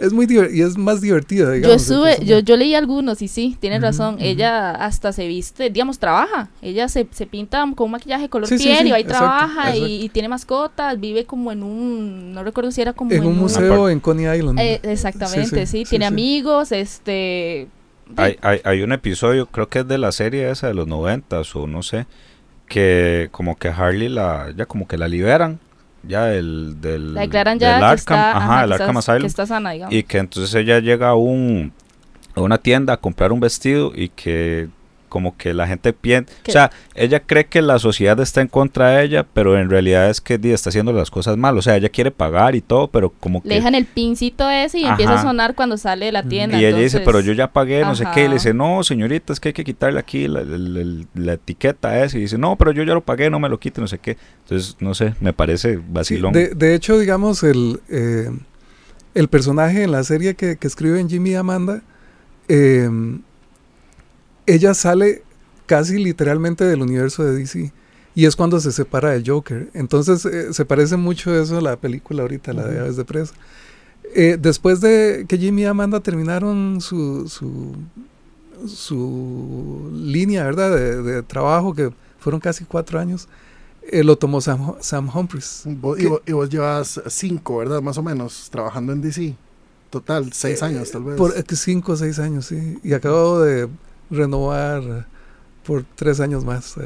es 0.00 0.12
muy 0.12 0.26
y 0.52 0.62
es 0.62 0.78
más 0.78 1.00
divertida, 1.00 1.46
Yo 1.46 1.52
digamos. 1.52 1.74
el 1.74 1.80
sube, 1.80 2.24
yo, 2.24 2.38
yo 2.38 2.56
leí 2.56 2.74
algunos 2.74 3.20
y 3.22 3.28
sí, 3.28 3.56
tienes 3.60 3.82
razón. 3.82 4.16
Ella 4.18 4.70
hasta 4.70 5.12
se 5.12 5.26
viste, 5.26 5.70
digamos, 5.70 5.98
trabaja. 5.98 6.48
Ella 6.62 6.88
se, 6.88 7.06
se 7.10 7.26
pinta 7.26 7.64
con 7.76 7.86
un 7.86 7.90
maquillaje 7.92 8.28
color 8.28 8.48
Sí, 8.48 8.56
piel 8.56 8.78
sí, 8.78 8.88
y 8.88 8.90
va 8.90 8.98
y 8.98 9.02
exacto, 9.02 9.24
trabaja 9.24 9.76
y, 9.76 9.78
exacto. 9.78 10.04
y 10.04 10.08
tiene 10.08 10.28
mascotas. 10.28 10.98
Vive 10.98 11.24
como 11.26 11.52
en 11.52 11.62
un, 11.62 12.32
no 12.32 12.42
recuerdo 12.42 12.70
si 12.72 12.80
era 12.80 12.92
como 12.92 13.12
en 13.12 13.24
un 13.24 13.36
museo 13.38 13.88
en 13.90 14.00
Coney 14.00 14.38
Island. 14.38 14.58
Eh, 14.58 14.80
exactamente, 14.84 15.66
sí, 15.66 15.78
Sí, 15.80 15.84
sí, 15.84 15.90
tiene 15.90 16.06
sí. 16.06 16.08
amigos, 16.08 16.72
este... 16.72 17.68
Hay, 18.16 18.36
hay, 18.42 18.60
hay 18.64 18.82
un 18.82 18.92
episodio, 18.92 19.46
creo 19.46 19.68
que 19.68 19.80
es 19.80 19.86
de 19.88 19.96
la 19.98 20.10
serie 20.10 20.50
esa 20.50 20.66
de 20.66 20.74
los 20.74 20.88
noventas 20.88 21.54
o 21.54 21.68
no 21.68 21.82
sé, 21.84 22.06
que 22.66 23.28
como 23.30 23.56
que 23.56 23.68
Harley 23.68 24.08
la, 24.08 24.52
ya 24.56 24.66
como 24.66 24.88
que 24.88 24.98
la 24.98 25.06
liberan, 25.08 25.60
ya 26.02 26.24
del, 26.26 26.80
del, 26.80 27.14
La 27.14 27.20
declaran 27.22 27.58
del 27.58 27.68
que 27.68 27.74
Arkham, 27.74 27.94
está, 27.96 28.36
ajá, 28.36 28.66
que 28.66 28.72
Arkham 28.74 28.98
está- 28.98 29.12
Asylum, 29.12 29.20
que 29.20 29.26
está 29.26 29.46
sana, 29.46 29.70
digamos. 29.72 29.94
y 29.94 30.02
que 30.02 30.18
entonces 30.18 30.54
ella 30.54 30.78
llega 30.80 31.08
a 31.08 31.14
un 31.14 31.72
a 32.34 32.40
una 32.40 32.58
tienda 32.58 32.94
a 32.94 32.96
comprar 32.96 33.32
un 33.32 33.40
vestido 33.40 33.92
y 33.94 34.08
que 34.08 34.68
como 35.10 35.36
que 35.36 35.52
la 35.52 35.66
gente 35.66 35.92
piensa, 35.92 36.32
o 36.48 36.50
sea, 36.50 36.70
ella 36.94 37.20
cree 37.20 37.44
que 37.44 37.60
la 37.60 37.78
sociedad 37.78 38.18
está 38.20 38.40
en 38.40 38.48
contra 38.48 38.88
de 38.92 39.04
ella, 39.04 39.26
pero 39.34 39.58
en 39.58 39.68
realidad 39.68 40.08
es 40.08 40.22
que 40.22 40.40
está 40.42 40.70
haciendo 40.70 40.94
las 40.94 41.10
cosas 41.10 41.36
mal, 41.36 41.58
o 41.58 41.60
sea, 41.62 41.76
ella 41.76 41.90
quiere 41.90 42.10
pagar 42.10 42.54
y 42.54 42.62
todo, 42.62 42.88
pero 42.88 43.10
como 43.10 43.42
Le 43.44 43.50
que 43.50 43.54
dejan 43.56 43.74
el 43.74 43.84
pincito 43.84 44.48
ese 44.48 44.78
y 44.78 44.84
empieza 44.86 45.14
a 45.16 45.22
sonar 45.22 45.54
cuando 45.54 45.76
sale 45.76 46.06
de 46.06 46.12
la 46.12 46.22
tienda. 46.22 46.56
y 46.58 46.64
ella 46.64 46.78
dice, 46.78 47.00
pero 47.00 47.20
yo 47.20 47.34
ya 47.34 47.48
pagué, 47.52 47.82
no 47.82 47.94
sé 47.94 48.04
qué. 48.14 48.24
Y 48.24 48.28
le 48.28 48.34
dice, 48.34 48.54
no, 48.54 48.82
señorita, 48.82 49.32
es 49.34 49.40
que 49.40 49.48
hay 49.48 49.52
que 49.52 49.64
quitarle 49.64 49.98
aquí 50.00 50.28
la, 50.28 50.42
la- 50.44 50.56
la- 50.56 51.04
la 51.14 51.32
etiqueta 51.34 52.02
esa. 52.04 52.16
Y 52.16 52.22
dice, 52.22 52.38
no, 52.38 52.56
pero 52.56 52.70
yo 52.72 52.82
ya 52.84 52.94
lo 52.94 53.00
pagué, 53.02 53.28
no 53.28 53.38
me 53.40 53.48
lo 53.48 53.58
quite, 53.58 53.80
no 53.80 53.88
sé 53.88 53.98
qué. 53.98 54.16
Entonces, 54.44 54.76
no 54.80 54.94
sé, 54.94 55.14
me 55.20 55.32
parece 55.32 55.74
Sí, 55.74 55.80
vacilón. 55.88 56.32
de, 56.32 56.48
de 56.54 56.74
hecho, 56.74 56.98
digamos, 56.98 57.42
el, 57.42 57.80
eh, 57.88 58.30
el 59.14 59.26
personaje 59.28 59.82
en 59.82 59.90
la 59.90 60.04
serie 60.04 60.34
que, 60.36 60.56
que 60.56 60.66
escriben 60.68 61.08
Jimmy 61.10 61.30
y 61.30 61.34
Amanda, 61.34 61.82
eh, 62.48 62.88
ella 64.54 64.74
sale 64.74 65.22
casi 65.66 65.98
literalmente 65.98 66.64
del 66.64 66.82
universo 66.82 67.22
de 67.24 67.34
DC. 67.36 67.72
Y 68.14 68.26
es 68.26 68.34
cuando 68.34 68.58
se 68.60 68.72
separa 68.72 69.10
del 69.10 69.22
Joker. 69.28 69.70
Entonces 69.72 70.24
eh, 70.26 70.52
se 70.52 70.64
parece 70.64 70.96
mucho 70.96 71.32
eso 71.40 71.58
a 71.58 71.60
la 71.60 71.76
película 71.76 72.22
ahorita, 72.22 72.52
la 72.52 72.66
de. 72.66 72.80
Aves 72.80 72.96
de 72.96 73.04
Presa. 73.04 73.34
Eh, 74.14 74.36
después 74.40 74.80
de 74.80 75.24
que 75.28 75.38
Jimmy 75.38 75.62
y 75.62 75.66
Amanda 75.66 76.00
terminaron 76.00 76.80
su, 76.80 77.28
su, 77.28 77.76
su 78.66 79.90
línea 79.92 80.44
¿verdad? 80.44 80.74
De, 80.74 81.02
de 81.02 81.22
trabajo, 81.22 81.74
que 81.74 81.90
fueron 82.18 82.40
casi 82.40 82.64
cuatro 82.64 82.98
años, 82.98 83.28
eh, 83.90 84.04
lo 84.04 84.16
tomó 84.16 84.40
Sam, 84.40 84.74
Sam 84.80 85.08
Humphries. 85.14 85.62
Vos- 85.66 85.98
y, 86.00 86.06
vos, 86.06 86.20
y 86.26 86.32
vos 86.32 86.48
llevas 86.50 87.00
cinco, 87.08 87.58
¿verdad? 87.58 87.80
Más 87.80 87.98
o 87.98 88.02
menos, 88.02 88.48
trabajando 88.50 88.92
en 88.92 89.00
DC. 89.00 89.34
Total, 89.90 90.32
seis 90.32 90.62
Eh, 90.62 90.64
años 90.66 90.90
tal 90.90 91.04
vez. 91.04 91.16
Por 91.16 91.32
cinco 91.56 91.92
o 91.92 91.96
seis 91.96 92.18
años, 92.18 92.46
sí. 92.46 92.78
Y 92.82 92.92
acabo 92.92 93.40
de 93.40 93.68
renovar 94.10 95.06
por 95.64 95.84
tres 95.94 96.20
años 96.20 96.44
más 96.44 96.76
eh, 96.78 96.82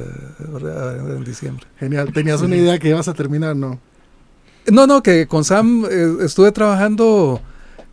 en 1.16 1.24
diciembre. 1.24 1.66
Genial. 1.78 2.12
¿Tenías 2.12 2.42
una 2.42 2.56
idea 2.56 2.78
que 2.78 2.88
ibas 2.88 3.08
a 3.08 3.14
terminar? 3.14 3.56
No. 3.56 3.78
No, 4.70 4.86
no, 4.86 5.02
que 5.02 5.26
con 5.26 5.44
Sam 5.44 5.84
eh, 5.90 6.16
estuve 6.22 6.50
trabajando 6.52 7.40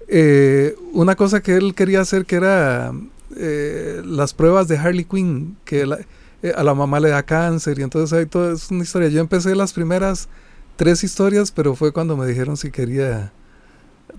eh, 0.07 0.75
una 0.93 1.15
cosa 1.15 1.41
que 1.41 1.55
él 1.55 1.75
quería 1.75 2.01
hacer 2.01 2.25
que 2.25 2.35
era 2.37 2.91
eh, 3.37 4.01
las 4.05 4.33
pruebas 4.33 4.67
de 4.67 4.77
Harley 4.77 5.05
Quinn, 5.05 5.57
que 5.65 5.85
la- 5.85 5.99
eh, 6.43 6.53
a 6.55 6.63
la 6.63 6.73
mamá 6.73 6.99
le 6.99 7.09
da 7.09 7.23
cáncer 7.23 7.77
y 7.79 7.83
entonces 7.83 8.17
ahí 8.17 8.25
todo 8.25 8.51
es 8.53 8.71
una 8.71 8.83
historia. 8.83 9.09
Yo 9.09 9.19
empecé 9.21 9.53
las 9.55 9.73
primeras 9.73 10.27
tres 10.75 11.03
historias, 11.03 11.51
pero 11.51 11.75
fue 11.75 11.91
cuando 11.91 12.17
me 12.17 12.25
dijeron 12.25 12.57
si 12.57 12.71
quería 12.71 13.31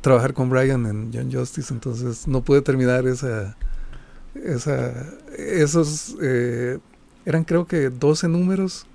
trabajar 0.01 0.33
con 0.33 0.49
Brian 0.49 0.87
en 0.87 1.11
John 1.13 1.31
Justice, 1.33 1.73
entonces 1.73 2.27
no 2.29 2.43
pude 2.43 2.63
terminar 2.63 3.07
esa, 3.07 3.57
esa 4.35 4.93
esos 5.37 6.17
eh, 6.23 6.79
eran 7.25 7.45
creo 7.45 7.67
que 7.67 7.91
12 7.91 8.29
números 8.29 8.87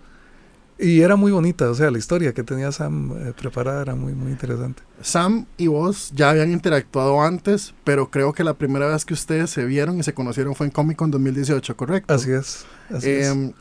y 0.80 1.02
era 1.02 1.16
muy 1.16 1.32
bonita, 1.32 1.70
o 1.72 1.74
sea, 1.74 1.90
la 1.90 1.98
historia 1.98 2.34
que 2.34 2.44
tenía 2.44 2.72
Sam 2.72 3.12
eh, 3.18 3.34
preparada 3.36 3.82
era 3.82 3.96
muy, 3.96 4.14
muy 4.14 4.32
interesante. 4.32 4.84
Sam 5.02 5.48
y 5.58 5.68
vos 5.68 6.12
ya 6.14 6.30
habían 6.30 6.52
interactuado 6.52 7.20
antes, 7.22 7.74
pero 7.84 8.12
creo 8.12 8.32
que 8.32 8.44
la 8.44 8.54
primera 8.54 8.88
vez 8.88 9.04
que 9.04 9.16
ustedes 9.16 9.50
se 9.50 9.66
vieron 9.66 9.98
y 10.00 10.04
se 10.04 10.14
conocieron 10.14 10.54
fue 10.54 10.68
en 10.68 10.72
Comic 10.72 10.98
Con 10.98 11.10
2018, 11.10 11.76
¿correcto? 11.76 12.14
Así 12.14 12.32
es. 12.32 12.66
Así 12.92 13.10
es. 13.10 13.28
Em, 13.28 13.54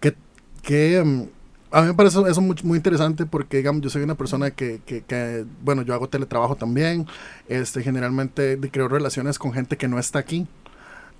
que, 0.00 0.16
que, 0.62 0.96
em, 0.96 1.28
a 1.70 1.82
mí 1.82 1.88
me 1.88 1.94
parece 1.94 2.18
eso 2.26 2.40
muy, 2.40 2.56
muy 2.62 2.78
interesante 2.78 3.26
porque, 3.26 3.58
digamos, 3.58 3.82
yo 3.82 3.90
soy 3.90 4.02
una 4.02 4.14
persona 4.14 4.50
que, 4.50 4.80
que, 4.86 5.02
que, 5.02 5.44
bueno, 5.62 5.82
yo 5.82 5.92
hago 5.92 6.08
teletrabajo 6.08 6.56
también, 6.56 7.06
este, 7.48 7.82
generalmente 7.82 8.58
creo 8.72 8.88
relaciones 8.88 9.38
con 9.38 9.52
gente 9.52 9.76
que 9.76 9.88
no 9.88 9.98
está 9.98 10.20
aquí 10.20 10.46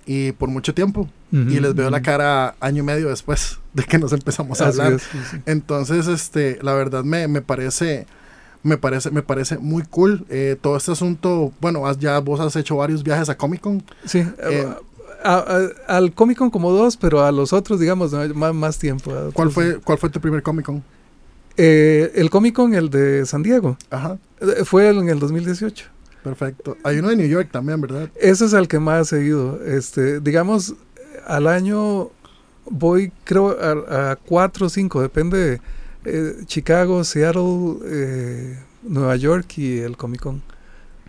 y 0.05 0.31
por 0.33 0.49
mucho 0.49 0.73
tiempo 0.73 1.09
y 1.31 1.59
les 1.59 1.75
veo 1.75 1.89
la 1.89 2.01
cara 2.01 2.55
año 2.61 2.83
y 2.83 2.85
medio 2.85 3.09
después 3.09 3.59
de 3.73 3.83
que 3.83 3.97
nos 3.99 4.13
empezamos 4.13 4.61
a 4.61 4.69
Así 4.69 4.79
hablar. 4.79 4.93
es, 4.97 5.01
sí, 5.03 5.17
sí. 5.31 5.37
Entonces, 5.45 6.07
este, 6.07 6.59
la 6.61 6.73
verdad 6.73 7.03
me, 7.03 7.27
me 7.27 7.41
parece, 7.41 8.07
me 8.63 8.77
parece, 8.77 9.11
me 9.11 9.21
parece 9.21 9.57
muy 9.57 9.83
cool 9.83 10.25
eh, 10.29 10.55
todo 10.61 10.77
este 10.77 10.91
asunto. 10.93 11.51
Bueno, 11.59 11.85
has- 11.87 11.99
ya 11.99 12.19
vos 12.19 12.39
has 12.39 12.55
hecho 12.55 12.77
varios 12.77 13.03
viajes 13.03 13.27
a 13.29 13.35
Comic 13.37 13.59
Con. 13.61 13.83
Sí, 14.05 14.19
Eh, 14.19 14.67
a- 15.25 15.33
a- 15.87 15.95
al 15.97 16.13
Comic 16.13 16.37
Con 16.37 16.49
como 16.51 16.71
dos, 16.71 16.95
pero 16.95 17.25
a 17.25 17.31
los 17.33 17.51
otros, 17.51 17.79
digamos, 17.81 18.13
no, 18.13 18.25
más, 18.33 18.53
más 18.53 18.77
tiempo. 18.79 19.11
a 19.11 19.31
¿Cuál 19.33 19.51
fue, 19.51 19.79
cuál 19.83 19.97
fue 19.97 20.09
tu 20.09 20.21
primer 20.21 20.41
Comic 20.41 20.65
Con? 20.67 20.83
Eh, 21.57 22.11
el 22.15 22.29
Comic 22.29 22.53
Con, 22.55 22.73
el 22.73 22.89
de 22.89 23.25
San 23.25 23.41
Diego, 23.43 23.77
Ajá, 23.89 24.17
eh, 24.41 24.63
fue 24.65 24.89
en 24.89 25.09
el 25.09 25.19
2018. 25.19 25.85
Perfecto. 26.25 26.75
Hay 26.83 26.97
uno 26.99 27.09
de 27.09 27.15
New 27.15 27.27
York 27.27 27.49
también, 27.51 27.79
¿verdad? 27.79 28.09
Ese 28.19 28.45
es 28.45 28.53
al 28.53 28.67
que 28.67 28.79
más 28.79 29.13
he 29.13 29.23
ido. 29.23 29.63
Este, 29.63 30.19
digamos, 30.19 30.73
al 31.25 31.47
año 31.47 32.09
voy, 32.69 33.11
creo, 33.23 33.55
a, 33.61 34.11
a 34.11 34.15
cuatro 34.17 34.65
o 34.65 34.69
cinco, 34.69 35.01
depende. 35.01 35.61
eh, 36.03 36.35
Chicago, 36.45 37.03
Seattle, 37.03 37.77
eh, 37.85 38.59
Nueva 38.83 39.15
York 39.15 39.57
y 39.57 39.77
el 39.79 39.95
Comic 39.97 40.21
Con. 40.21 40.41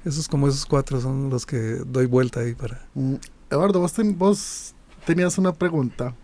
Esos 0.04 0.28
como 0.28 0.46
esos 0.48 0.64
cuatro 0.66 1.00
son 1.00 1.30
los 1.30 1.44
que 1.46 1.58
doy 1.84 2.06
vuelta 2.06 2.40
ahí 2.40 2.54
para. 2.54 2.86
Mm, 2.94 3.14
Eduardo, 3.50 3.80
vos, 3.80 3.92
ten- 3.92 4.16
vos 4.16 4.74
tenías 5.04 5.36
una 5.38 5.52
pregunta. 5.52 6.14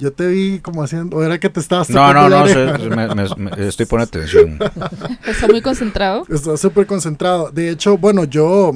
Yo 0.00 0.12
te 0.12 0.26
vi 0.28 0.58
como 0.60 0.82
haciendo, 0.82 1.16
o 1.16 1.22
era 1.22 1.38
que 1.38 1.48
te 1.50 1.60
estabas 1.60 1.90
No, 1.90 2.12
no, 2.12 2.28
no, 2.28 2.44
me- 2.46 3.14
me- 3.14 3.50
me- 3.56 3.68
estoy 3.68 3.86
poniendo 3.86 4.18
atención. 4.18 4.58
Está 5.26 5.46
muy 5.46 5.60
concentrado. 5.62 6.24
Estaba 6.28 6.56
súper 6.56 6.86
concentrado. 6.86 7.50
De 7.50 7.70
hecho, 7.70 7.98
bueno, 7.98 8.24
yo 8.24 8.72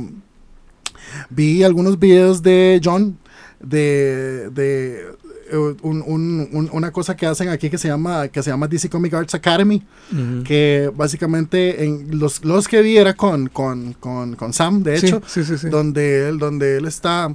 vi 1.30 1.62
algunos 1.62 1.98
videos 1.98 2.42
de 2.42 2.80
John 2.82 3.16
de, 3.60 4.50
de 4.50 5.00
eh, 5.50 5.56
un- 5.82 6.02
un- 6.06 6.48
un- 6.52 6.70
una 6.72 6.90
cosa 6.90 7.16
que 7.16 7.26
hacen 7.26 7.48
aquí 7.48 7.70
que 7.70 7.78
se 7.78 7.88
llama 7.88 8.28
que 8.28 8.42
se 8.42 8.50
llama 8.50 8.66
DC 8.66 8.88
Comic 8.90 9.14
Arts 9.14 9.34
Academy 9.34 9.82
que 10.44 10.90
básicamente 10.94 11.84
en 11.84 12.18
los, 12.18 12.44
los 12.44 12.66
que 12.68 12.82
vi 12.82 12.96
era 12.96 13.14
con, 13.14 13.48
con, 13.48 13.92
con, 13.94 14.36
con 14.36 14.52
Sam 14.52 14.82
de 14.82 14.98
Sí, 14.98 15.06
hecho 15.06 15.22
sí, 15.26 15.44
sí, 15.44 15.56
sí. 15.58 15.68
donde 15.68 16.28
él 16.28 16.38
donde 16.38 16.76
él 16.78 16.86
está 16.86 17.34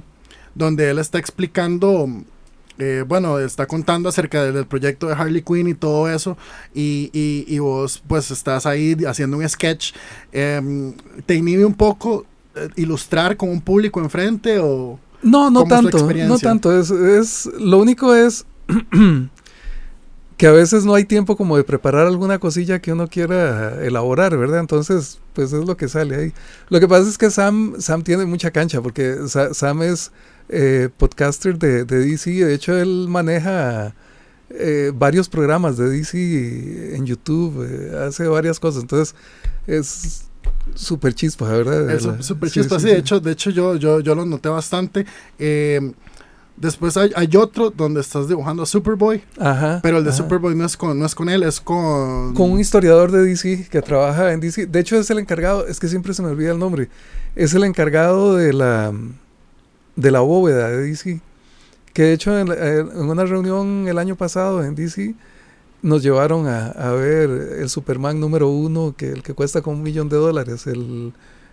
donde 0.54 0.90
él 0.90 0.98
está 0.98 1.18
explicando 1.18 2.08
eh, 2.80 3.04
bueno, 3.06 3.38
está 3.38 3.66
contando 3.66 4.08
acerca 4.08 4.42
del, 4.44 4.54
del 4.54 4.66
proyecto 4.66 5.06
de 5.06 5.14
Harley 5.14 5.42
Quinn 5.42 5.68
y 5.68 5.74
todo 5.74 6.08
eso, 6.10 6.36
y, 6.74 7.10
y, 7.12 7.44
y 7.46 7.58
vos 7.58 8.02
pues 8.06 8.30
estás 8.30 8.66
ahí 8.66 8.96
haciendo 9.06 9.36
un 9.36 9.48
sketch. 9.48 9.92
em, 10.32 10.94
¿Te 11.26 11.34
inhibe 11.34 11.64
un 11.64 11.74
poco 11.74 12.24
eh, 12.54 12.68
ilustrar 12.76 13.36
con 13.36 13.48
un 13.50 13.60
público 13.60 14.00
enfrente 14.00 14.58
o...? 14.58 14.98
No, 15.22 15.50
no 15.50 15.60
¿Cómo 15.60 15.74
es 15.74 15.80
tu 15.82 15.90
tanto, 15.90 16.14
no 16.28 16.38
tanto. 16.38 16.78
Es, 16.80 16.90
es, 16.90 17.46
lo 17.58 17.78
único 17.78 18.14
es 18.14 18.46
que 20.36 20.46
a 20.46 20.52
veces 20.52 20.86
no 20.86 20.94
hay 20.94 21.04
tiempo 21.04 21.36
como 21.36 21.56
de 21.58 21.64
preparar 21.64 22.06
alguna 22.06 22.38
cosilla 22.38 22.80
que 22.80 22.92
uno 22.92 23.06
quiera 23.08 23.84
elaborar, 23.84 24.34
¿verdad? 24.38 24.60
Entonces, 24.60 25.20
pues 25.34 25.52
es 25.52 25.66
lo 25.66 25.76
que 25.76 25.88
sale 25.88 26.16
ahí. 26.16 26.32
Lo 26.70 26.80
que 26.80 26.88
pasa 26.88 27.06
es 27.08 27.18
que 27.18 27.30
Sam, 27.30 27.74
Sam 27.78 28.02
tiene 28.02 28.24
mucha 28.24 28.50
cancha, 28.50 28.80
porque 28.80 29.16
Sa- 29.28 29.52
Sam 29.52 29.82
es 29.82 30.10
eh, 30.52 30.88
podcaster 30.96 31.58
de, 31.58 31.84
de 31.84 31.98
DC, 32.04 32.30
de 32.30 32.54
hecho 32.54 32.76
él 32.76 33.06
maneja 33.08 33.94
eh, 34.50 34.90
varios 34.94 35.28
programas 35.28 35.76
de 35.76 35.88
DC 35.88 36.96
en 36.96 37.06
YouTube, 37.06 37.64
eh, 37.68 38.04
hace 38.06 38.26
varias 38.26 38.58
cosas, 38.58 38.82
entonces 38.82 39.14
es 39.66 40.24
súper 40.74 41.14
chispa, 41.14 41.46
¿verdad? 41.48 41.88
Es 41.90 42.04
La- 42.04 42.20
súper 42.22 42.50
chispa, 42.50 42.80
sí, 42.80 42.86
sí, 42.88 42.92
de 42.92 42.98
hecho, 42.98 43.20
de 43.20 43.30
hecho 43.32 43.50
yo, 43.50 43.76
yo, 43.76 44.00
yo 44.00 44.14
lo 44.14 44.24
noté 44.26 44.48
bastante. 44.48 45.06
Em, 45.38 45.92
después 46.56 46.96
hay, 46.96 47.12
hay 47.14 47.28
otro 47.36 47.70
donde 47.70 48.00
estás 48.00 48.26
dibujando 48.28 48.62
a 48.64 48.66
Superboy, 48.66 49.22
Ajá, 49.38 49.78
pero 49.82 49.98
el 49.98 50.04
de 50.04 50.10
ajá. 50.10 50.16
Superboy 50.18 50.54
no 50.56 50.64
es 50.66 50.76
con, 50.76 50.98
no 50.98 51.06
es 51.06 51.14
con 51.14 51.28
él, 51.28 51.42
es 51.44 51.60
con... 51.60 52.34
con 52.34 52.50
un 52.50 52.58
historiador 52.60 53.12
de 53.12 53.22
DC 53.24 53.68
que 53.70 53.82
trabaja 53.82 54.32
en 54.32 54.40
DC. 54.40 54.66
De 54.66 54.80
hecho, 54.80 54.98
es 54.98 55.08
el 55.10 55.18
encargado, 55.20 55.66
es 55.66 55.78
que 55.78 55.86
siempre 55.88 56.12
se 56.12 56.22
me 56.22 56.28
olvida 56.30 56.50
el 56.52 56.58
nombre. 56.58 56.88
Es 57.36 57.54
el 57.54 57.62
encargado 57.64 58.34
de 58.36 58.52
la 58.52 58.92
de 59.96 60.10
la 60.10 60.20
bóveda 60.20 60.68
de 60.70 60.82
DC. 60.86 61.20
Que 61.92 62.02
de 62.04 62.12
hecho, 62.12 62.38
en, 62.38 62.48
la- 62.48 62.76
en 62.78 62.88
una 63.08 63.24
reunión 63.24 63.86
el 63.88 63.98
año 63.98 64.14
pasado 64.16 64.62
en 64.64 64.74
DC, 64.74 65.14
nos 65.82 66.02
llevaron 66.02 66.46
a, 66.46 66.66
a 66.68 66.92
ver 66.92 67.30
el 67.58 67.68
Superman 67.68 68.20
número 68.20 68.48
uno, 68.48 68.94
que 68.96 69.10
el 69.10 69.22
que 69.22 69.34
cuesta 69.34 69.60
como 69.62 69.76
un 69.78 69.82
millón 69.82 70.08
de 70.08 70.16
dólares, 70.16 70.66
el, 70.66 71.12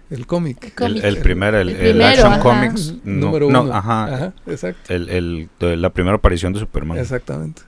el 0.10 0.28
cómic. 0.28 0.64
El, 0.66 0.74
Cómic. 0.74 1.04
el 1.04 1.18
primer, 1.20 1.56
el, 1.56 1.70
El 1.70 1.76
el 1.76 1.82
primero, 1.82 2.06
Action 2.08 2.34
ajá. 2.34 2.42
Comics. 2.44 2.94
No, 3.04 3.26
número 3.28 3.50
no, 3.50 3.62
uno. 3.64 3.74
ajá. 3.74 4.34
exacto. 4.46 4.94
El, 4.94 5.10
el- 5.10 5.82
la 5.82 5.92
primera 5.92 6.18
aparición 6.18 6.54
de 6.54 6.60
Superman. 6.60 6.98
Exactamente. 6.98 7.62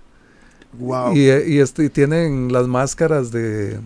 Wow. 0.78 1.16
Y, 1.16 1.28
eh, 1.30 1.44
y 1.48 1.60
este, 1.60 1.86
y 1.86 1.90
tienen 1.90 2.54
las 2.54 2.68
máscaras 2.68 3.32
de, 3.32 3.80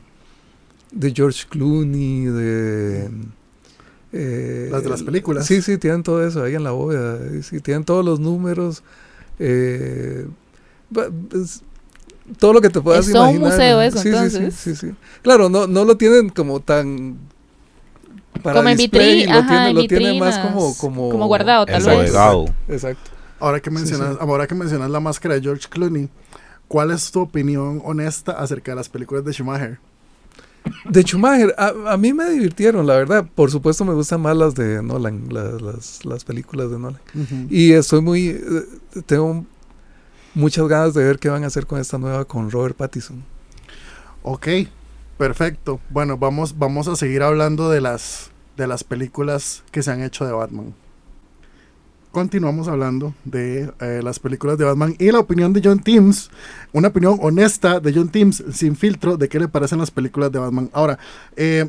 de 0.92 1.12
George 1.16 1.46
Clooney, 1.50 2.26
de... 2.26 3.10
eh, 4.14 4.70
Las 4.72 4.84
de 4.84 4.90
las 4.90 5.04
películas. 5.04 5.46
Sí, 5.46 5.62
sí, 5.62 5.78
tienen 5.78 6.04
todo 6.04 6.26
eso 6.26 6.44
ahí 6.44 6.56
en 6.56 6.64
la 6.64 6.72
bóveda. 6.72 7.20
y 7.38 7.42
Sí, 7.44 7.60
tienen 7.60 7.84
todos 7.84 8.06
los 8.06 8.20
números. 8.20 8.84
eh, 9.40 10.28
es- 11.34 11.62
todo 12.38 12.54
lo 12.54 12.62
que 12.62 12.70
te 12.70 12.80
puedas 12.80 13.06
Es 13.08 13.12
todo 13.12 13.24
un 13.24 13.30
imaginar. 13.38 13.52
museo 13.52 13.82
eso, 13.82 13.98
sí, 13.98 14.04
sí, 14.04 14.10
entonces. 14.10 14.54
Sí, 14.56 14.76
sí, 14.76 14.88
sí. 14.90 14.96
Claro, 15.24 15.50
no, 15.50 15.68
no 15.68 15.84
lo 15.86 15.98
tienen 15.98 16.30
como 16.30 16.60
tan... 16.62 17.18
Para 18.42 18.58
Como 18.58 18.70
en 18.70 18.78
display, 18.78 19.24
vitri- 19.24 19.32
lo 19.34 19.40
ajá, 19.40 19.48
tiene, 19.48 19.70
en 19.70 19.76
lo 19.76 19.88
tiene 19.88 20.20
más 20.20 20.38
como, 20.40 20.76
como... 20.78 21.10
como 21.10 21.28
guardado, 21.28 21.66
tal 21.66 21.84
vez. 21.84 22.10
Exacto, 22.10 22.46
Exacto. 22.68 23.12
Ahora 23.40 23.60
que 23.60 23.70
Sí, 23.70 23.76
mencionas, 23.76 24.14
sí. 24.14 24.18
ahora 24.22 24.48
que 24.48 24.56
mencionas 24.56 24.90
la 24.90 25.00
máscara 25.00 25.36
de 25.36 25.42
George 25.42 25.68
Clooney, 25.70 26.10
¿cuál 26.68 26.92
es 26.92 27.12
tu 27.12 27.20
opinión 27.22 27.82
honesta 27.84 28.34
acerca 28.34 28.72
de 28.72 28.76
las 28.78 28.90
películas 28.90 29.26
de 29.26 29.34
Schumacher? 29.34 29.80
De 30.90 31.02
Schumacher, 31.02 31.54
a, 31.58 31.74
a 31.94 31.98
mí 31.98 32.14
me 32.14 32.30
divirtieron, 32.30 32.88
la 32.88 32.96
verdad. 32.96 33.26
Por 33.36 33.52
supuesto 33.52 33.84
me 33.86 33.94
gustan 33.94 34.22
más 34.22 34.36
las 34.38 34.56
de 34.56 34.82
Nolan, 34.82 35.28
las, 35.30 35.62
las, 35.62 36.06
las 36.06 36.24
películas 36.24 36.72
de 36.72 36.80
Nolan. 36.80 37.02
Y 37.50 37.74
estoy 37.74 38.02
muy... 38.02 38.28
eh, 38.30 38.42
tengo 39.06 39.46
muchas 40.34 40.68
ganas 40.68 40.94
de 40.94 41.04
ver 41.04 41.20
qué 41.20 41.30
van 41.30 41.44
a 41.44 41.48
hacer 41.48 41.68
con 41.68 41.80
esta 41.80 41.98
nueva 41.98 42.26
con 42.26 42.50
Robert 42.50 42.76
Pattinson. 42.76 43.24
Ok, 44.24 44.48
perfecto. 45.18 45.80
Bueno, 45.90 46.18
vamos, 46.18 46.58
vamos 46.58 46.88
a 46.88 46.96
seguir 46.96 47.24
hablando 47.24 47.70
de 47.70 47.82
las, 47.82 48.32
de 48.56 48.68
las 48.68 48.84
películas 48.84 49.64
que 49.72 49.84
se 49.84 49.92
han 49.92 50.02
hecho 50.02 50.26
de 50.26 50.32
Batman. 50.32 50.74
Continuamos 52.14 52.68
hablando 52.68 53.16
de 53.26 53.74
eh, 53.82 54.02
las 54.04 54.20
películas 54.20 54.60
de 54.60 54.66
Batman 54.66 54.96
y 55.00 55.12
la 55.12 55.18
opinión 55.18 55.52
de 55.52 55.62
John 55.64 55.80
Teams, 55.80 56.30
una 56.72 56.90
opinión 56.90 57.18
honesta 57.20 57.80
de 57.80 57.92
John 57.92 58.10
Teams, 58.10 58.44
sin 58.54 58.76
filtro, 58.76 59.18
de 59.18 59.28
qué 59.28 59.40
le 59.40 59.48
parecen 59.48 59.80
las 59.80 59.90
películas 59.90 60.32
de 60.32 60.38
Batman. 60.38 60.70
Ahora, 60.74 61.00
eh, 61.36 61.68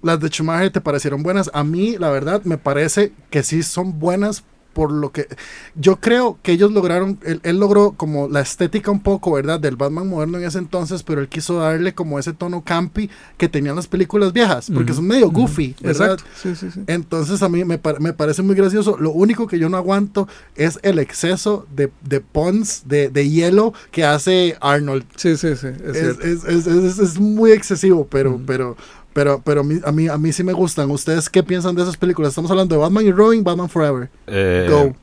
las 0.00 0.18
de 0.20 0.28
Schumacher 0.28 0.72
te 0.72 0.80
parecieron 0.80 1.22
buenas. 1.22 1.50
A 1.52 1.64
mí, 1.64 1.98
la 1.98 2.08
verdad, 2.08 2.40
me 2.44 2.56
parece 2.56 3.12
que 3.28 3.42
sí 3.42 3.62
son 3.62 3.98
buenas 3.98 4.42
por 4.74 4.92
lo 4.92 5.10
que 5.12 5.28
yo 5.74 5.96
creo 6.00 6.38
que 6.42 6.52
ellos 6.52 6.72
lograron, 6.72 7.18
él, 7.24 7.40
él 7.44 7.58
logró 7.58 7.92
como 7.92 8.28
la 8.28 8.40
estética 8.40 8.90
un 8.90 9.00
poco, 9.00 9.32
¿verdad? 9.32 9.58
Del 9.60 9.76
Batman 9.76 10.08
moderno 10.08 10.38
en 10.38 10.44
ese 10.44 10.58
entonces, 10.58 11.02
pero 11.02 11.20
él 11.22 11.28
quiso 11.28 11.58
darle 11.60 11.94
como 11.94 12.18
ese 12.18 12.32
tono 12.34 12.62
campi 12.62 13.08
que 13.38 13.48
tenían 13.48 13.76
las 13.76 13.86
películas 13.86 14.32
viejas, 14.32 14.70
porque 14.70 14.92
Ujú, 14.92 14.96
son 14.96 15.06
medio 15.06 15.30
goofy, 15.30 15.74
¿verdad? 15.82 16.18
Exacto. 16.18 16.24
Sí, 16.42 16.54
sí, 16.54 16.70
sí. 16.70 16.80
Entonces 16.86 17.42
a 17.42 17.48
mí 17.48 17.64
me, 17.64 17.80
me 18.00 18.12
parece 18.12 18.42
muy 18.42 18.54
gracioso. 18.54 18.96
Lo 18.98 19.10
único 19.12 19.46
que 19.46 19.58
yo 19.58 19.68
no 19.68 19.76
aguanto 19.78 20.28
es 20.54 20.78
el 20.82 20.98
exceso 20.98 21.66
de, 21.74 21.90
de 22.02 22.20
pons, 22.20 22.82
de, 22.86 23.08
de 23.08 23.28
hielo 23.30 23.72
que 23.90 24.04
hace 24.04 24.56
Arnold. 24.60 25.04
Sí, 25.16 25.36
sí, 25.36 25.56
sí. 25.56 25.68
Es 25.86 25.96
Es, 25.96 26.44
es- 26.44 26.98
es- 26.98 27.18
muy 27.18 27.52
excesivo, 27.52 28.06
pero, 28.10 28.40
pero, 28.46 28.76
pero, 29.14 29.40
pero 29.42 29.62
a 29.62 29.64
mí, 29.64 29.80
a, 29.82 29.90
mí, 29.92 30.08
a 30.08 30.18
mí 30.18 30.32
sí 30.32 30.44
me 30.44 30.52
gustan. 30.52 30.90
¿Ustedes 30.90 31.30
qué 31.30 31.42
piensan 31.42 31.74
de 31.74 31.82
esas 31.82 31.96
películas? 31.96 32.28
Estamos 32.30 32.50
hablando 32.50 32.74
de 32.74 32.80
Batman 32.82 33.06
y 33.06 33.12
Robin, 33.12 33.42
Batman 33.42 33.70
Forever. 33.70 34.10
Eh, 34.26 34.66
Go. 34.70 34.94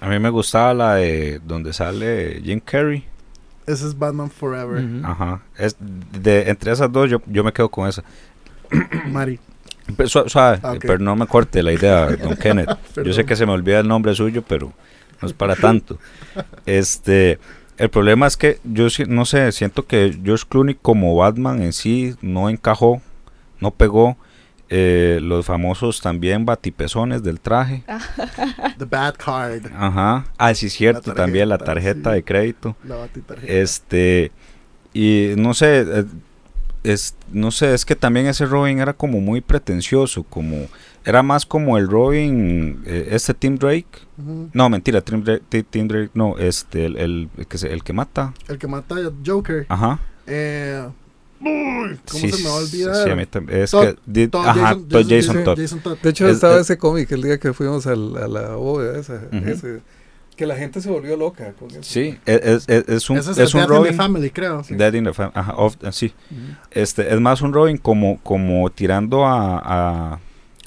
a 0.00 0.08
mí 0.08 0.18
me 0.18 0.30
gustaba 0.30 0.72
la 0.72 0.94
de 0.94 1.40
donde 1.44 1.72
sale 1.74 2.40
Jim 2.42 2.60
Carrey. 2.64 3.04
Ese 3.66 3.86
es 3.86 3.98
Batman 3.98 4.30
Forever. 4.30 4.82
Ajá. 5.04 5.42
Es 5.58 5.76
de, 5.78 6.48
entre 6.48 6.72
esas 6.72 6.90
dos 6.90 7.10
yo, 7.10 7.20
yo 7.26 7.44
me 7.44 7.52
quedo 7.52 7.68
con 7.68 7.86
esa. 7.86 8.02
Mari. 9.10 9.38
Pero, 9.96 10.08
su- 10.08 10.28
suave, 10.28 10.58
Ah, 10.62 10.72
ok. 10.72 10.78
pero 10.82 10.98
no 10.98 11.16
me 11.16 11.26
corte 11.26 11.62
la 11.62 11.72
idea, 11.72 12.06
don 12.16 12.36
Kenneth. 12.40 12.70
Yo 13.04 13.12
sé 13.12 13.24
que 13.24 13.36
se 13.36 13.44
me 13.46 13.52
olvida 13.52 13.80
el 13.80 13.88
nombre 13.88 14.14
suyo, 14.14 14.42
pero 14.46 14.72
no 15.20 15.26
es 15.28 15.34
para 15.34 15.56
tanto. 15.56 15.98
Este, 16.66 17.38
El 17.78 17.88
problema 17.90 18.26
es 18.26 18.36
que 18.36 18.58
yo 18.64 18.86
no 19.06 19.24
sé, 19.24 19.50
siento 19.52 19.86
que 19.86 20.18
George 20.24 20.44
Clooney 20.48 20.76
como 20.80 21.14
Batman 21.16 21.62
en 21.62 21.72
sí 21.72 22.14
no 22.20 22.50
encajó, 22.50 23.00
no 23.60 23.70
pegó. 23.70 24.16
Eh, 24.70 25.18
los 25.22 25.46
famosos 25.46 26.02
también 26.02 26.44
batipezones 26.44 27.22
del 27.22 27.40
traje. 27.40 27.84
The 28.78 28.84
Bad 28.84 29.14
Card. 29.16 29.66
Ajá. 29.74 30.26
Ah, 30.36 30.54
sí, 30.54 30.68
cierto, 30.68 31.14
también 31.14 31.48
la 31.48 31.56
tarjeta, 31.56 32.10
sí. 32.10 32.16
de 32.16 32.22
crédito. 32.22 32.76
La 32.84 32.96
batitarjeta. 32.96 33.50
Este, 33.50 34.30
y 34.92 35.30
no 35.36 35.54
sé, 35.54 35.80
eh, 35.80 36.04
es, 36.84 37.16
no 37.32 37.50
sé, 37.50 37.72
es 37.72 37.86
que 37.86 37.96
también 37.96 38.26
ese 38.26 38.44
Robin 38.44 38.78
era 38.78 38.92
como 38.92 39.20
muy 39.22 39.40
pretencioso, 39.40 40.22
como, 40.22 40.66
era 41.04 41.22
más 41.22 41.46
como 41.46 41.78
el 41.78 41.88
Robin, 41.88 42.82
eh, 42.84 43.08
este 43.12 43.32
Tim 43.32 43.56
Drake. 43.56 43.86
No, 44.52 44.68
mentira, 44.68 45.00
Tim 45.00 45.22
Drake, 45.24 45.44
Ti- 45.48 45.62
Tim 45.62 45.88
Drake, 45.88 46.10
no, 46.12 46.36
este, 46.36 46.84
el, 46.84 46.96
el, 46.98 47.28
el 47.38 47.46
que, 47.46 47.56
el 47.68 47.82
que 47.82 47.92
mata. 47.94 48.34
El 48.48 48.58
que 48.58 48.66
mata 48.66 48.96
Joker. 49.24 49.64
Ajá. 49.70 49.98
Eh, 50.26 50.86
¿Cómo 51.40 51.96
Sí, 52.06 52.30
se 52.32 52.42
me 52.42 52.48
va 52.48 52.54
a 52.54 52.58
olvidar? 52.58 53.04
sí, 53.04 53.10
a 53.10 53.16
mí 53.16 53.22
tam- 53.24 53.50
es 53.50 53.72
Todd- 53.72 53.96
que, 54.12 54.28
Todd 54.28 54.46
ajá, 54.46 54.54
Jason- 54.74 54.88
Todd 54.88 55.02
Jason- 55.02 55.08
Jason 55.36 55.44
Todd. 55.44 55.58
Jason 55.58 55.80
Todd. 55.80 55.98
De 56.02 56.10
hecho, 56.10 56.26
Es- 56.28 56.34
estaba 56.34 56.54
es- 56.56 56.60
ese 56.62 56.78
cómic 56.78 57.10
el 57.12 57.22
día 57.22 57.38
que 57.38 57.52
fuimos 57.52 57.86
al- 57.86 58.16
a 58.16 58.26
la 58.28 58.48
bóveda 58.56 58.98
esa, 58.98 59.22
Ujú. 59.32 59.48
ese, 59.48 59.80
que 60.36 60.46
la 60.46 60.56
gente 60.56 60.80
se 60.80 60.90
volvió 60.90 61.16
loca 61.16 61.52
con 61.58 61.70
eso. 61.70 61.82
Sí, 61.82 62.18
es, 62.26 62.68
es- 62.68 63.10
un, 63.10 63.18
es, 63.18 63.26
es 63.28 63.38
el 63.38 63.44
un 63.44 63.52
Death 63.52 63.54
in 63.54 63.60
the 63.60 63.66
Robin. 63.66 63.94
Family, 63.94 64.30
creo. 64.30 64.62
sí. 64.64 64.74
Dead 64.74 64.92
in 64.94 65.04
the 65.04 65.10
Fam- 65.12 65.32
ajá, 65.34 65.54
of- 65.56 65.76
sí. 65.92 66.12
Este, 66.70 67.12
es 67.12 67.20
más 67.20 67.40
un 67.42 67.52
Robin 67.52 67.76
como, 67.78 68.20
como 68.22 68.68
tirando 68.70 69.24
a, 69.26 69.58
a, 69.58 70.18